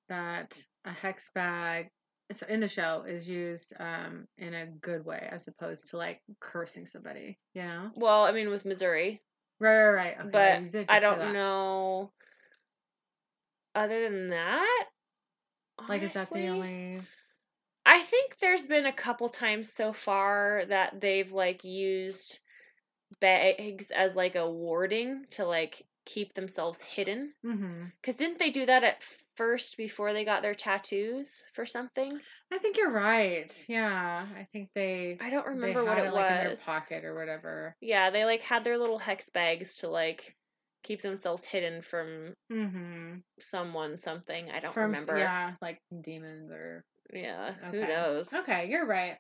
[0.08, 1.90] that a hex bag
[2.32, 6.22] so in the show is used um, in a good way as opposed to like
[6.40, 7.90] cursing somebody, you know?
[7.94, 9.22] Well, I mean, with Missouri,
[9.58, 10.20] Right, right, right.
[10.26, 12.12] Okay, but I don't know.
[13.76, 14.88] Other than that,
[15.88, 17.00] Like, is that the only?
[17.86, 22.40] I think there's been a couple times so far that they've like used
[23.20, 27.34] bags as like a warding to like keep themselves hidden.
[27.42, 29.02] hmm Cause didn't they do that at
[29.36, 32.20] first before they got their tattoos for something?
[32.52, 33.52] I think you're right.
[33.68, 36.60] Yeah, I think they I don't remember what had it like in their was.
[36.60, 37.74] pocket or whatever.
[37.80, 40.34] Yeah, they like had their little hex bags to like
[40.82, 43.16] keep themselves hidden from Mm-hmm.
[43.40, 44.50] someone something.
[44.50, 45.16] I don't From remember.
[45.18, 48.32] yeah, like demons or Yeah, who knows?
[48.32, 49.16] okay, you're right.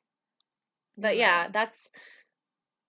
[0.96, 1.52] But You're yeah, right.
[1.52, 1.88] that's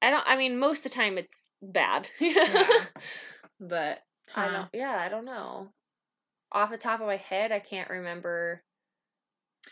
[0.01, 2.09] I don't I mean most of the time it's bad.
[2.19, 2.67] Yeah.
[3.59, 3.99] but
[4.35, 5.69] I don't yeah, I don't know.
[6.51, 8.63] Off the top of my head, I can't remember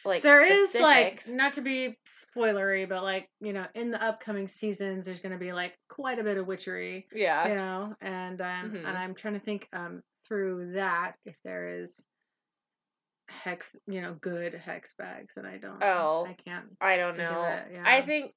[0.03, 1.97] like there is like not to be
[2.35, 6.19] spoilery, but like you know, in the upcoming seasons, there's going to be like quite
[6.19, 7.47] a bit of witchery, yeah.
[7.47, 8.88] you know, and um, Mhm.
[8.88, 12.03] and I'm trying to think um through that if there is
[13.27, 15.81] hex, you know, good hex bags, and I don't.
[15.81, 16.26] Oh.
[16.27, 16.65] I can't.
[16.81, 17.43] I don't know.
[17.43, 18.34] it, I think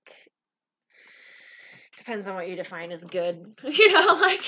[1.97, 3.55] depends on what you define as good.
[3.65, 4.43] You know, like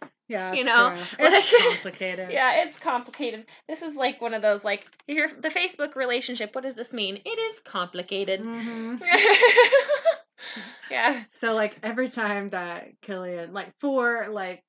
[0.28, 1.04] Yeah, You know, true.
[1.26, 2.30] it's like- complicated.
[2.30, 3.44] yeah, it's complicated.
[3.68, 6.54] This is like one of those like your the Facebook relationship.
[6.54, 7.20] What does this mean?
[7.24, 8.40] It is complicated.
[8.40, 8.96] hmm
[10.90, 11.22] yeah.
[11.40, 14.62] So like every time that Killian, like for like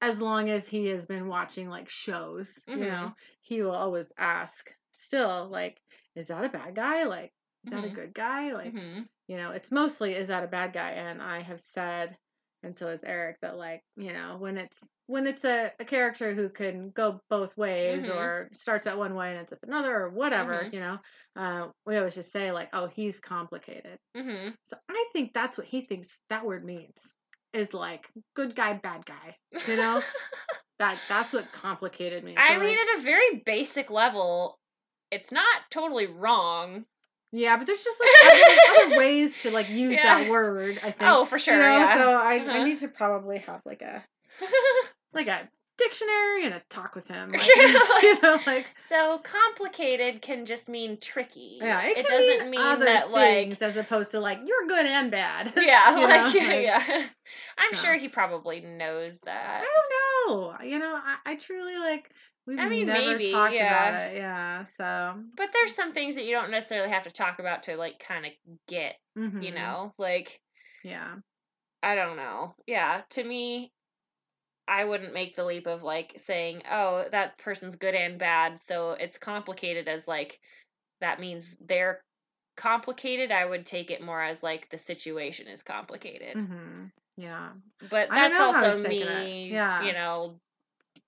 [0.00, 2.86] as long as he has been watching like shows, you Mhm.
[2.86, 5.80] know, he will always ask still like,
[6.14, 7.04] is that a bad guy?
[7.04, 7.32] Like,
[7.64, 7.94] is that a Mhm.
[7.94, 8.52] good guy?
[8.52, 10.90] Like, hmm you know, it's mostly is that a bad guy?
[10.90, 12.16] And I have said,
[12.62, 16.34] and so is Eric, that like, you know, when it's when it's a, a character
[16.34, 18.16] who can go both ways Mhm.
[18.16, 20.72] or starts out one way and ends up another or whatever, Mhm.
[20.72, 20.98] you know,
[21.36, 23.98] uh, we always just say like, oh, he's complicated.
[24.16, 24.52] Mm-hmm.
[24.64, 27.14] So I think that's what he thinks that word means
[27.52, 29.36] is like good guy, bad guy.
[29.68, 30.02] You know,
[30.78, 32.38] that that's what complicated means.
[32.40, 34.58] I So, mean, like, at a very basic level,
[35.10, 36.84] it's not totally wrong.
[37.36, 40.20] Yeah, but there's just like other, other ways to like use Yeah.
[40.22, 40.78] that word.
[40.82, 40.96] I think.
[41.02, 41.54] Oh, for sure.
[41.54, 41.96] You know, yeah.
[41.98, 42.50] so I, Uh-huh.
[42.50, 44.02] I need to probably have like a
[45.12, 45.48] like a
[45.78, 47.32] dictionary and a talk with him.
[47.32, 47.46] Like,
[48.02, 51.58] you know, like so complicated can just mean tricky.
[51.60, 55.10] yeah, it, it doesn't mean, other that like as opposed to like you're good and
[55.10, 55.52] bad.
[55.56, 57.02] yeah, you like, know, yeah, like, yeah.
[57.58, 57.82] I'm so.
[57.82, 59.62] sure he probably knows that.
[59.62, 59.66] I
[60.28, 60.64] don't know.
[60.64, 62.10] You know, I, I truly like
[62.46, 63.88] we've I mean, never maybe, talked yeah.
[63.88, 64.16] about it.
[64.16, 64.64] Yeah.
[64.76, 67.98] So But there's some things that you don't necessarily have to talk about to like
[67.98, 68.32] kind of
[68.68, 68.96] get,
[69.40, 70.40] you mhm, know, like
[70.82, 71.16] Yeah.
[71.82, 72.54] I don't know.
[72.66, 73.72] Yeah, to me,
[74.68, 78.92] I wouldn't make the leap of like saying, "Oh, that person's good and bad." So
[78.92, 80.40] it's complicated as like
[81.00, 82.02] that means they're
[82.56, 83.30] complicated.
[83.30, 86.36] I would take it more as like the situation is complicated.
[86.36, 86.86] Mm-hmm.
[87.16, 87.50] Yeah.
[87.90, 89.82] But that's also me, yeah.
[89.82, 90.40] you know,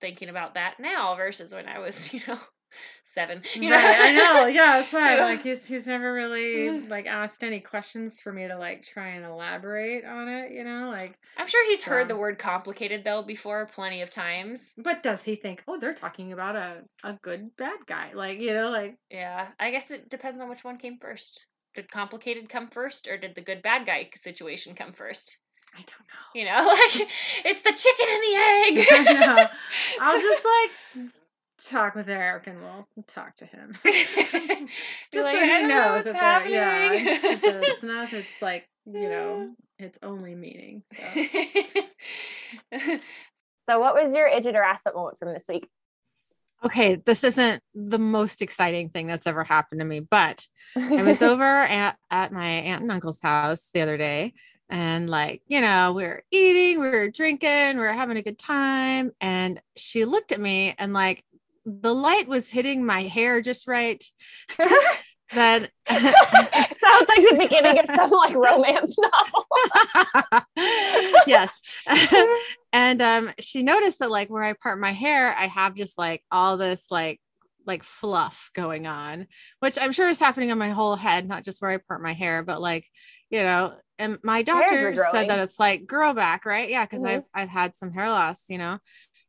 [0.01, 2.39] thinking about that now versus when I was, you know,
[3.05, 3.43] seven.
[3.55, 4.05] You right, know?
[4.05, 4.47] I know.
[4.59, 5.17] Yeah, that's why.
[5.17, 9.25] Like he's he's never really like asked any questions for me to like try and
[9.25, 10.53] elaborate on it.
[10.53, 11.91] You know, like I'm sure he's so.
[11.91, 14.73] heard the word complicated though before plenty of times.
[14.77, 18.13] But does he think, oh, they're talking about a a good bad guy?
[18.15, 19.49] Like you know, like yeah.
[19.59, 21.45] I guess it depends on which one came first.
[21.75, 25.39] Did complicated come first, or did the good bad guy situation come first?
[25.75, 26.19] I don't know.
[26.35, 27.09] You know, like
[27.45, 28.87] it's the chicken and the egg.
[29.09, 29.47] I know.
[30.01, 30.71] I'll just like
[31.67, 33.73] talk with Eric and we'll talk to him.
[33.85, 36.55] Just like, so he knows that happening.
[36.55, 40.83] yeah, it's not it's like, you know, it's only meaning.
[40.97, 41.25] So.
[43.69, 45.69] so what was your idjit or assbutt moment from this week?
[46.65, 51.23] Okay, this isn't the most exciting thing that's ever happened to me, but I was
[51.23, 54.35] over at, at my aunt and uncle's house the other day
[54.71, 58.39] and like you know we were eating we were drinking we were having a good
[58.39, 61.25] time and she looked at me and like
[61.69, 64.03] the light was hitting my hair just right.
[65.35, 69.47] that sounds like the beginning of some like romance novel.
[71.27, 71.61] yes.
[72.73, 76.23] and um she noticed that like where I part my hair, I have just like
[76.33, 77.21] all this like
[77.69, 79.27] like fluff going on,
[79.61, 82.15] which I'm sure is happening on my whole head, not just where I part my
[82.15, 82.87] hair, but like,
[83.31, 86.69] you know, and my doctor said that it's like grow back, right?
[86.69, 87.19] Yeah, because mm-hmm.
[87.19, 88.79] I've I've had some hair loss, you know.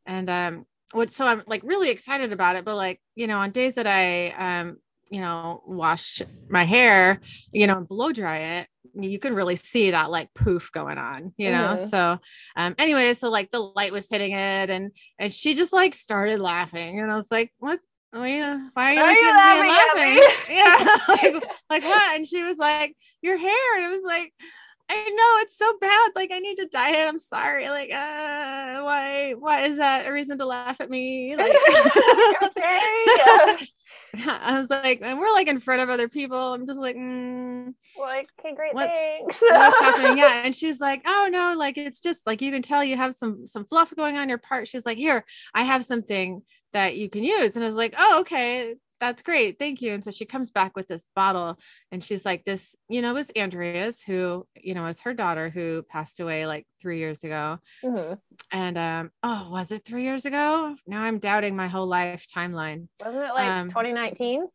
[0.05, 3.51] And um what so I'm like really excited about it, but like, you know, on
[3.51, 4.77] days that I um,
[5.11, 7.19] you know, wash my hair,
[7.51, 11.51] you know, blow dry it, you can really see that like poof going on, you
[11.51, 11.75] know.
[11.75, 11.87] Mm-hmm.
[11.87, 12.17] So
[12.55, 16.39] um anyway, so like the light was hitting it and and she just like started
[16.39, 19.69] laughing and I was like, what's Oh yeah, why are you, are you laughing?
[19.69, 20.23] laughing?
[20.49, 22.15] yeah, like, like what?
[22.15, 24.33] And she was like, "Your hair," and it was like,
[24.91, 26.11] I know it's so bad.
[26.15, 27.07] Like I need to diet.
[27.07, 27.69] I'm sorry.
[27.69, 29.35] Like, uh, why?
[29.37, 31.35] Why is that a reason to laugh at me?
[31.35, 31.51] Like,
[32.43, 33.67] okay.
[34.15, 36.53] I was like, and we're like in front of other people.
[36.53, 39.39] I'm just like, mm, like, okay, great, what, thanks.
[39.39, 40.17] what's happening?
[40.17, 43.13] Yeah, and she's like, oh no, like it's just like you can tell you have
[43.13, 44.67] some some fluff going on your part.
[44.67, 46.41] She's like, here, I have something
[46.73, 49.57] that you can use, and I was like, oh okay, that's great.
[49.57, 49.93] Thank you.
[49.93, 51.57] And so she comes back with this bottle
[51.91, 55.83] and she's like, this, you know, was Andrea's who, you know, was her daughter who
[55.83, 57.59] passed away like three years ago.
[57.83, 58.13] Mm-hmm.
[58.51, 60.75] And, um, oh, was it three years ago?
[60.85, 62.87] Now I'm doubting my whole life timeline.
[63.03, 64.47] Wasn't it like um, 2019?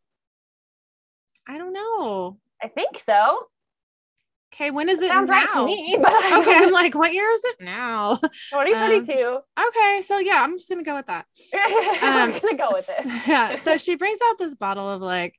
[1.47, 2.37] I don't know.
[2.61, 3.47] I think so.
[4.55, 5.09] Okay, when is it?
[5.09, 5.35] Sounds now?
[5.35, 5.97] right to me.
[6.01, 8.15] But okay, I'm like, what year is it now?
[8.51, 9.13] 2022.
[9.57, 11.25] Um, okay, so yeah, I'm just gonna go with that.
[12.01, 13.27] I'm um, gonna go with it.
[13.27, 13.57] yeah.
[13.57, 15.37] So she brings out this bottle of like,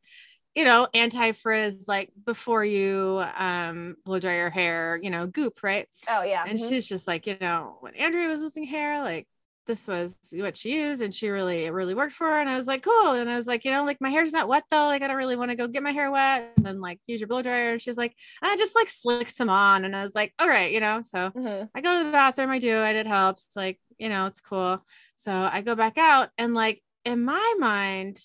[0.55, 5.89] you know, anti-frizz, like before you um blow dry your hair, you know, goop, right?
[6.09, 6.45] Oh yeah.
[6.47, 6.69] And mm-hmm.
[6.69, 9.27] she's just like, you know, when Andrea was losing hair, like
[9.67, 12.57] this was what she used and she really it really worked for her and i
[12.57, 14.87] was like cool and i was like you know like my hair's not wet though
[14.87, 17.21] like i don't really want to go get my hair wet and then like use
[17.21, 20.15] your blow dryer and she's like i just like slick some on and i was
[20.15, 21.65] like all right you know so mm-hmm.
[21.75, 24.83] i go to the bathroom i do it it helps like you know it's cool
[25.17, 28.21] so i go back out and like in my mind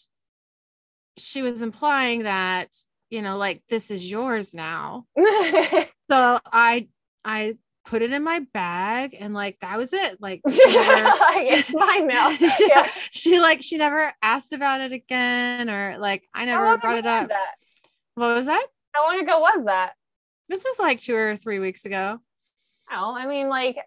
[1.17, 2.69] she was implying that
[3.09, 6.87] you know like this is yours now so i
[7.25, 7.55] i
[7.85, 12.31] put it in my bag and like that was it like never, it's mine now.
[12.35, 12.87] she, yeah.
[13.11, 17.29] she like she never asked about it again or like i never brought it up.
[17.29, 17.55] that?
[18.15, 18.65] what was that?
[18.93, 19.93] How long ago was that?
[20.49, 22.19] This is like two or three weeks ago.
[22.91, 23.77] Oh i mean like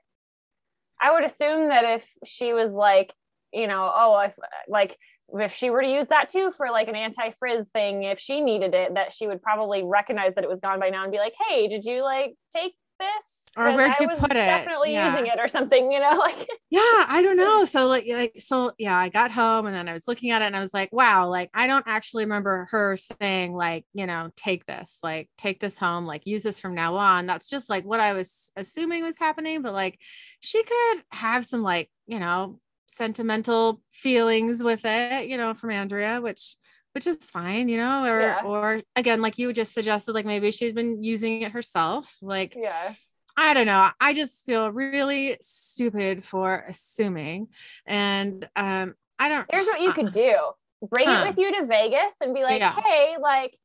[1.00, 3.12] i would assume that if she was like
[3.52, 4.34] you know oh if
[4.68, 4.98] like
[5.32, 8.74] if she were to use that too for like an anti-frizz thing if she needed
[8.74, 11.34] it that she would probably recognize that it was gone by now and be like
[11.48, 12.72] hey did you like take
[13.04, 14.34] this or where'd you put it?
[14.34, 15.10] definitely yeah.
[15.10, 17.64] using it or something you know like yeah i don't know.
[17.74, 20.46] So like like so yeah i got home and then i was looking at it
[20.46, 24.30] and i was like wow like i don't actually remember her saying like you know
[24.36, 27.26] take this like take this home like use this from now on.
[27.26, 29.98] That's just like what i was assuming was happening but like
[30.40, 36.20] she could have some like you know sentimental feelings with it you know from andrea
[36.20, 36.56] which
[36.94, 38.42] which is fine, you know, or yeah.
[38.44, 42.16] or again, like you just suggested, like maybe she'd been using it herself.
[42.22, 42.94] Like, yeah.
[43.36, 43.90] I don't know.
[44.00, 47.48] I just feel really stupid for assuming.
[47.84, 50.36] And um, I don't Here's what you uh, could do.
[50.88, 51.24] Bring huh.
[51.24, 52.74] it with you to Vegas and be like, yeah.
[52.80, 53.56] hey, like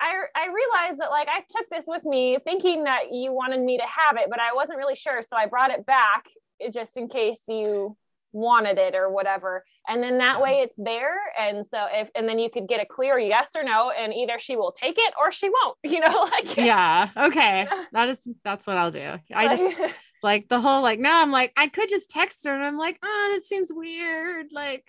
[0.00, 3.78] I I realized that like I took this with me thinking that you wanted me
[3.78, 5.20] to have it, but I wasn't really sure.
[5.22, 6.24] So I brought it back
[6.72, 7.96] just in case you
[8.32, 9.64] wanted it or whatever.
[9.86, 11.16] And then that way it's there.
[11.38, 14.38] And so if and then you could get a clear yes or no and either
[14.38, 17.08] she will take it or she won't you know like yeah.
[17.16, 17.66] Okay.
[17.92, 19.14] That is that's what i'll do.
[19.34, 22.64] I just like the whole like now i'm like i could just text her and
[22.64, 24.46] i'm like oh that seems weird.
[24.52, 24.84] Like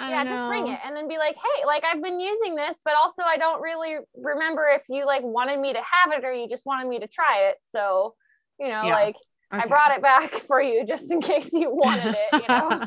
[0.00, 2.94] yeah just bring it and then be like hey like i've been using this but
[2.96, 6.48] also i don't really remember if you like wanted me to have it or you
[6.48, 7.56] just wanted me to try it.
[7.70, 8.14] So
[8.58, 8.94] you know yeah.
[8.94, 9.16] like
[9.52, 9.62] Okay.
[9.62, 12.84] I brought it back for you just in case you wanted it, you know.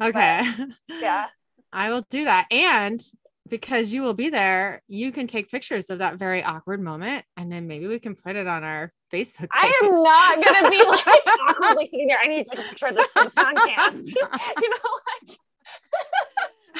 [0.08, 0.42] okay.
[0.88, 1.26] But, yeah.
[1.72, 2.46] I will do that.
[2.50, 3.00] And
[3.48, 7.52] because you will be there, you can take pictures of that very awkward moment and
[7.52, 9.40] then maybe we can put it on our Facebook.
[9.40, 9.48] Page.
[9.52, 12.18] I am not gonna be like awkwardly sitting there.
[12.18, 14.06] I need to take a picture of this podcast.
[14.06, 15.38] you know, like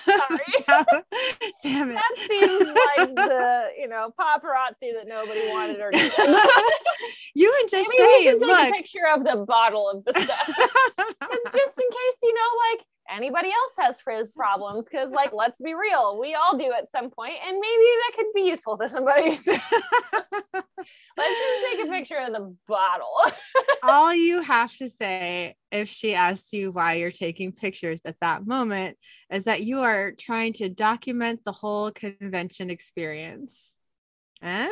[0.05, 0.65] Sorry.
[1.63, 1.95] Damn it.
[1.95, 5.91] That seems like the, you know, paparazzi that nobody wanted or
[7.35, 8.69] You would just Maybe say, take look.
[8.69, 10.47] a picture of the bottle of the stuff.
[11.53, 15.75] just in case, you know, like anybody else has frizz problems because like let's be
[15.75, 19.31] real we all do at some point and maybe that could be useful to somebody
[19.47, 19.71] let's just
[21.71, 23.15] take a picture of the bottle
[23.83, 28.47] all you have to say if she asks you why you're taking pictures at that
[28.47, 28.97] moment
[29.31, 33.77] is that you are trying to document the whole convention experience
[34.43, 34.71] eh?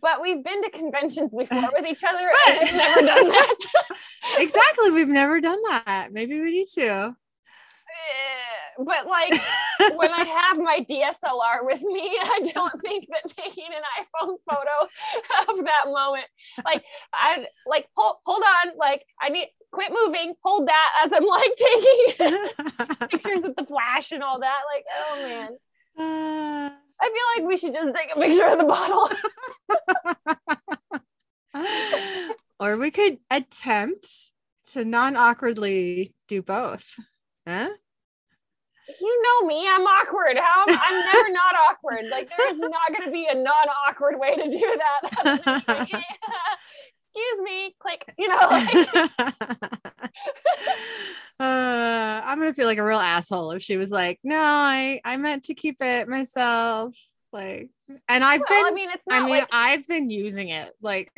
[0.00, 3.56] but we've been to conventions before with each other and we've never done that.
[4.38, 4.90] exactly.
[4.90, 6.08] We've never done that.
[6.12, 7.16] Maybe we need to.
[8.00, 9.40] Eh, but like
[9.96, 15.52] when I have my DSLR with me, I don't think that taking an iPhone photo
[15.52, 16.26] of that moment,
[16.64, 21.26] like I like hold hold on, like I need quit moving, hold that as I'm
[21.26, 24.60] like taking pictures with the flash and all that.
[24.72, 25.50] Like, oh man.
[25.98, 26.70] Uh,
[27.02, 29.08] I feel like we should just take a picture of the bottle.
[32.60, 34.32] or we could attempt
[34.72, 36.96] to non awkwardly do both.
[37.46, 37.70] Huh?
[39.00, 40.38] You know me, I'm awkward.
[40.38, 42.06] How I'm never not awkward.
[42.10, 45.80] Like there is not going to be a non-awkward way to do that.
[47.12, 48.04] Excuse me, click.
[48.18, 48.74] You know, like.
[51.40, 55.16] uh, I'm gonna feel like a real asshole if she was like, "No, I I
[55.16, 56.96] meant to keep it myself."
[57.32, 57.70] Like,
[58.08, 58.66] and I've well, been.
[58.66, 59.48] I mean, it's I mean, like...
[59.52, 61.12] I've been using it like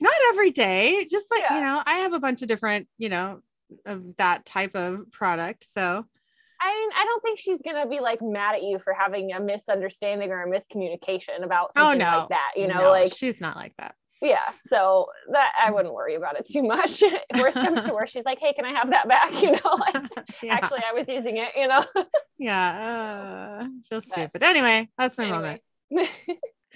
[0.00, 1.54] not every day, just like yeah.
[1.56, 3.40] you know, I have a bunch of different, you know,
[3.86, 5.66] of that type of product.
[5.70, 6.04] So
[6.60, 9.40] I mean, I don't think she's gonna be like mad at you for having a
[9.40, 12.18] misunderstanding or a miscommunication about oh, something oh, no.
[12.18, 12.52] like that.
[12.56, 13.94] You know, no, like she's not like that.
[14.20, 14.48] Yeah.
[14.66, 17.02] So that I wouldn't worry about it too much.
[17.38, 19.32] Worst comes to worst, she's like, Hey, can I have that back?
[19.42, 20.10] You know, like
[20.42, 20.54] yeah.
[20.54, 21.84] actually I was using it, you know.
[22.38, 23.60] yeah.
[23.62, 24.30] Uh feel stupid.
[24.32, 25.60] But anyway, that's my anyway.
[25.90, 26.10] moment.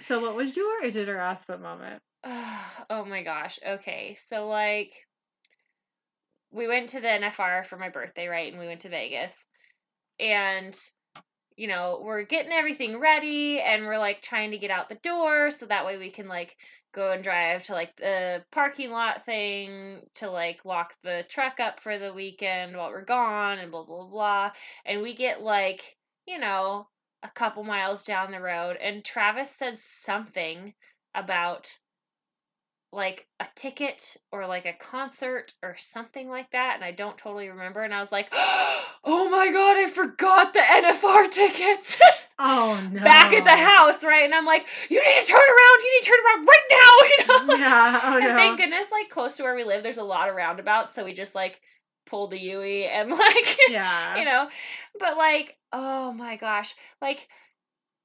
[0.07, 2.01] so what was your Idjit or Assbutt moment?
[2.89, 3.59] oh my gosh.
[3.65, 4.17] Okay.
[4.29, 4.93] So like
[6.53, 8.51] we went to the NFR for my birthday, right?
[8.51, 9.33] And we went to Vegas.
[10.19, 10.77] And
[11.55, 15.51] you know, we're getting everything ready and we're like trying to get out the door
[15.51, 16.55] so that way we can like
[16.93, 21.79] go and drive to like the parking lot thing to like lock the truck up
[21.79, 24.51] for the weekend while we're gone and blah blah blah.
[24.85, 26.87] And we get like, you know,
[27.23, 30.73] a couple miles down the road and Travis said something
[31.15, 31.71] about
[32.93, 37.49] like a ticket or like a concert or something like that and I don't totally
[37.49, 38.27] remember and I was like,
[39.03, 41.97] "Oh my god, I forgot the NFR tickets."
[42.39, 43.03] Oh no.
[43.03, 44.25] Back at the house, right?
[44.25, 45.83] And I'm like, "You need to turn around.
[45.83, 46.77] You need to turn around right now."
[47.43, 47.55] You know?
[47.63, 48.01] Yeah.
[48.03, 48.27] Oh no.
[48.27, 51.05] And thank goodness like close to where we live there's a lot of roundabouts, so
[51.05, 51.61] we just like
[52.07, 54.17] pulled the Yui and like yeah.
[54.17, 54.49] you know.
[54.99, 56.73] But like, oh my gosh.
[57.01, 57.27] Like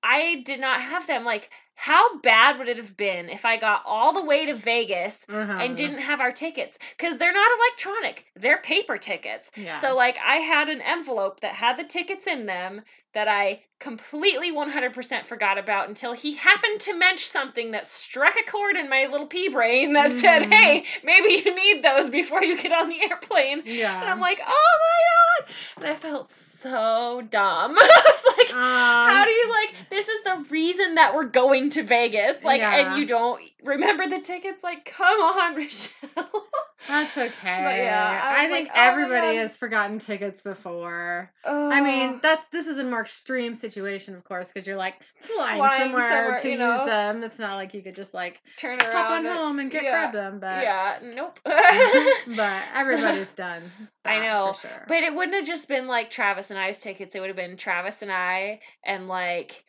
[0.02, 1.24] I did not have them.
[1.24, 5.14] Like, how bad would it have been if I got all the way to Vegas
[5.28, 5.58] uh-huh.
[5.60, 6.76] and didn't have our tickets?
[6.96, 9.48] Because they're not electronic, they're paper tickets.
[9.54, 9.80] Yeah.
[9.80, 12.82] So, like, I had an envelope that had the tickets in them
[13.14, 18.50] that I completely 100% forgot about until he happened to mention something that struck a
[18.50, 20.20] chord in my little pea brain that mm.
[20.20, 23.62] said, hey, maybe you need those before you get on the airplane.
[23.64, 24.00] Yeah.
[24.00, 25.54] And I'm like, oh my God.
[25.76, 26.32] And I felt
[26.62, 27.74] so dumb.
[28.38, 29.74] like, um, how do you like?
[29.90, 32.42] This is the reason that we're going to Vegas.
[32.42, 32.90] Like, yeah.
[32.90, 34.62] and you don't remember the tickets.
[34.62, 36.46] Like, come on, Michelle.
[36.86, 37.84] That's okay.
[37.84, 41.30] Yeah, I, I think like, oh everybody has forgotten tickets before.
[41.44, 41.70] Oh.
[41.70, 45.58] I mean, that's this is a more extreme situation, of course, because you're like flying,
[45.58, 46.86] flying somewhere, somewhere, to use know?
[46.86, 47.24] them.
[47.24, 49.90] It's not like you could just like turn around, hop on home and get yeah.
[49.90, 50.38] grab them.
[50.38, 51.40] But yeah, nope.
[51.48, 53.62] Mm-hmm, but everybody's done.
[54.04, 54.84] I know, sure.
[54.88, 57.14] but it wouldn't have just been like Travis and I's tickets.
[57.14, 59.64] It would have been Travis and I and like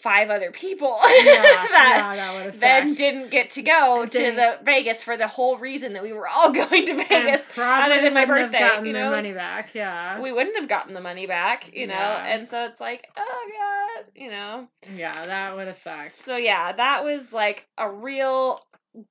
[0.00, 5.02] five other people yeah, that, yeah, that then didn't get to go to the Vegas
[5.02, 8.84] for the whole reason that we were all going to Vegas other than my birthday.
[8.84, 9.70] you know, money back.
[9.74, 11.74] Yeah, we wouldn't have gotten the money back.
[11.74, 12.26] You know, yeah.
[12.26, 14.68] and so it's like, oh god, you know.
[14.96, 16.24] Yeah, that would have sucked.
[16.24, 18.60] So yeah, that was like a real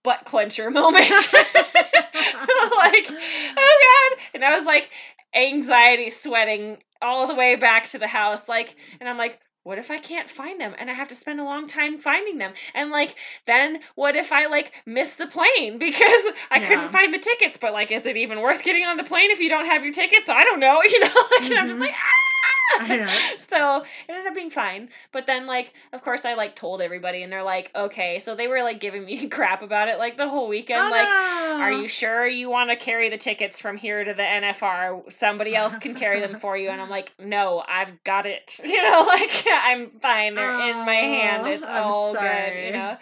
[0.03, 1.09] butt clencher moment.
[1.09, 4.89] like, oh god, and I was like
[5.33, 9.91] anxiety sweating all the way back to the house, like, and I'm like what if
[9.91, 12.53] I can't find them and I have to spend a long time finding them?
[12.73, 13.15] And like,
[13.45, 16.67] then what if I like miss the plane because I yeah.
[16.67, 17.57] couldn't find the tickets?
[17.59, 19.93] But like, is it even worth getting on the plane if you don't have your
[19.93, 20.29] tickets?
[20.29, 21.07] I don't know, you know?
[21.07, 21.45] Like, mm-hmm.
[21.45, 21.81] and I'm just mm-hmm.
[21.81, 22.30] like, ah!
[23.49, 24.89] so it ended up being fine.
[25.11, 28.22] But then like of course I like told everybody and they're like, okay.
[28.23, 30.81] So they were like giving me crap about it like the whole weekend.
[30.81, 34.23] Oh, like, are you sure you want to carry the tickets from here to the
[34.23, 35.11] NFR?
[35.14, 36.69] Somebody else can carry them for you.
[36.69, 38.60] And I'm like, no, I've got it.
[38.72, 40.35] You know, like I'm fine.
[40.35, 41.45] They're oh, in my hand.
[41.45, 42.52] It's I'm all sorry.
[42.52, 42.98] good, you know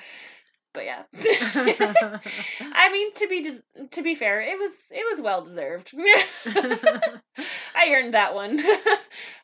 [0.73, 1.03] but yeah
[2.73, 3.59] i mean to be
[3.91, 5.91] to be fair it was it was well deserved
[7.75, 8.61] i earned that one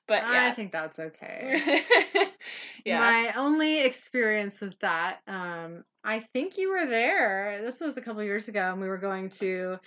[0.08, 0.46] but yeah.
[0.46, 1.82] I think that's okay.
[2.86, 3.00] yeah.
[3.00, 7.60] My only experience with that, um, I think you were there.
[7.64, 9.80] This was a couple years ago, and we were going to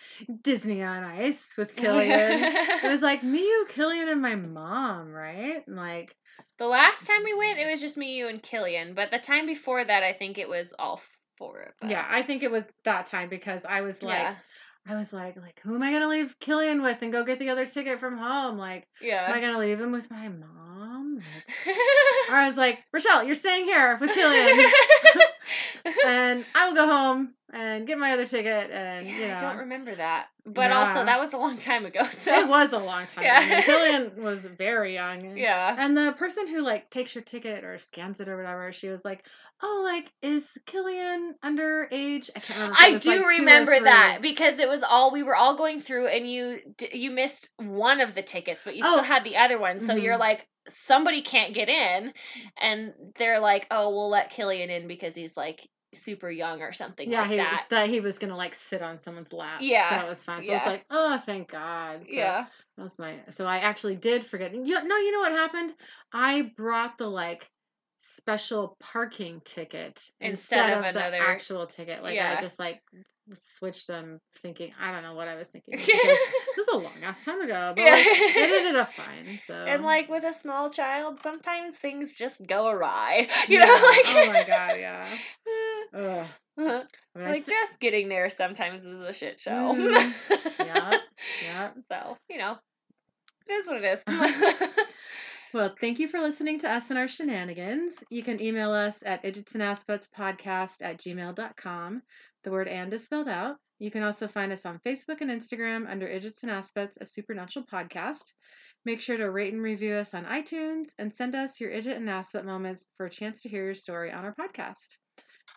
[0.43, 2.43] Disney on Ice with Killian.
[2.43, 5.65] it was like me, you, Killian, and my mom, right?
[5.67, 6.17] And like
[6.59, 8.95] the last time we went, it was just me, you, and Killian.
[8.95, 11.01] But the time before that, I think it was all
[11.37, 11.91] four of us.
[11.91, 14.35] Yeah, I think it was that time because I was like, yeah.
[14.89, 17.51] I was like, like, who am I gonna leave Killian with and go get the
[17.51, 18.57] other ticket from home?
[18.57, 21.17] Like, yeah, am I gonna leave him with my mom?
[21.17, 21.77] Like,
[22.31, 24.71] or I was like, Rochelle, you're staying here with Killian,
[26.07, 28.71] and I will go home and get my other ticket.
[28.71, 30.79] And yeah, you know, I don't remember that, but yeah.
[30.79, 32.07] also that was a long time ago.
[32.25, 33.25] So it was a long time.
[33.25, 33.63] Yeah, ago.
[33.63, 35.27] Killian was very young.
[35.27, 38.73] And, yeah, and the person who like takes your ticket or scans it or whatever,
[38.73, 39.25] she was like,
[39.63, 42.31] oh, like is Killian underage?
[42.35, 42.77] I can't remember.
[42.79, 46.31] I do like remember that because it was all we were all going through, and
[46.31, 46.61] you
[46.93, 48.93] you missed one of the tickets, but you oh.
[48.93, 49.81] still had the other one.
[49.81, 50.05] So mm-hmm.
[50.05, 52.13] you're like, somebody can't get in,
[52.61, 57.11] and they're like, oh, we'll let Killian in because he's like super young or something
[57.11, 57.67] yeah, like he, that.
[57.71, 59.61] That he was gonna like sit on someone's lap.
[59.61, 60.43] Yeah, so that was fine.
[60.43, 60.59] So yeah.
[60.59, 62.07] I was like, oh, thank God.
[62.07, 63.15] So yeah, that was my.
[63.31, 64.55] So I actually did forget.
[64.55, 65.73] You, no, you know what happened?
[66.13, 67.51] I brought the like
[67.99, 71.11] special parking ticket instead, instead of, of another...
[71.11, 72.03] the actual ticket.
[72.03, 72.37] Like yeah.
[72.37, 72.81] I just like
[73.37, 75.77] switched them thinking I don't know what I was thinking.
[75.77, 75.89] this
[76.57, 77.93] was a long ass time ago, but yeah.
[77.93, 79.41] like, it ended up fine.
[79.47, 83.29] So And like with a small child, sometimes things just go awry.
[83.49, 83.67] You yeah.
[83.67, 85.07] know, like Oh my god, yeah.
[85.95, 86.27] Ugh.
[86.59, 89.51] I mean, like th- just getting there sometimes is a shit show.
[89.51, 90.13] Mm,
[90.59, 90.99] yeah.
[91.45, 91.71] Yeah.
[91.91, 92.57] So, you know.
[93.47, 94.89] It is what it is.
[95.55, 97.95] Well, thank you for listening to us and our shenanigans.
[98.11, 102.03] You can email us at idjitsandassbuttspodcast at gmail.com.
[102.45, 103.57] The word and is spelled out.
[103.79, 107.65] You can also find us on Facebook and Instagram under Idjits and Assbutts, a supernatural
[107.73, 108.33] podcast.
[108.85, 112.09] Make sure to rate and review us on iTunes and send us your Idjit and
[112.09, 114.99] Assbutt moments for a chance to hear your story on our podcast.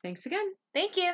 [0.03, 0.45] Thanks again.
[0.73, 1.13] Thank you.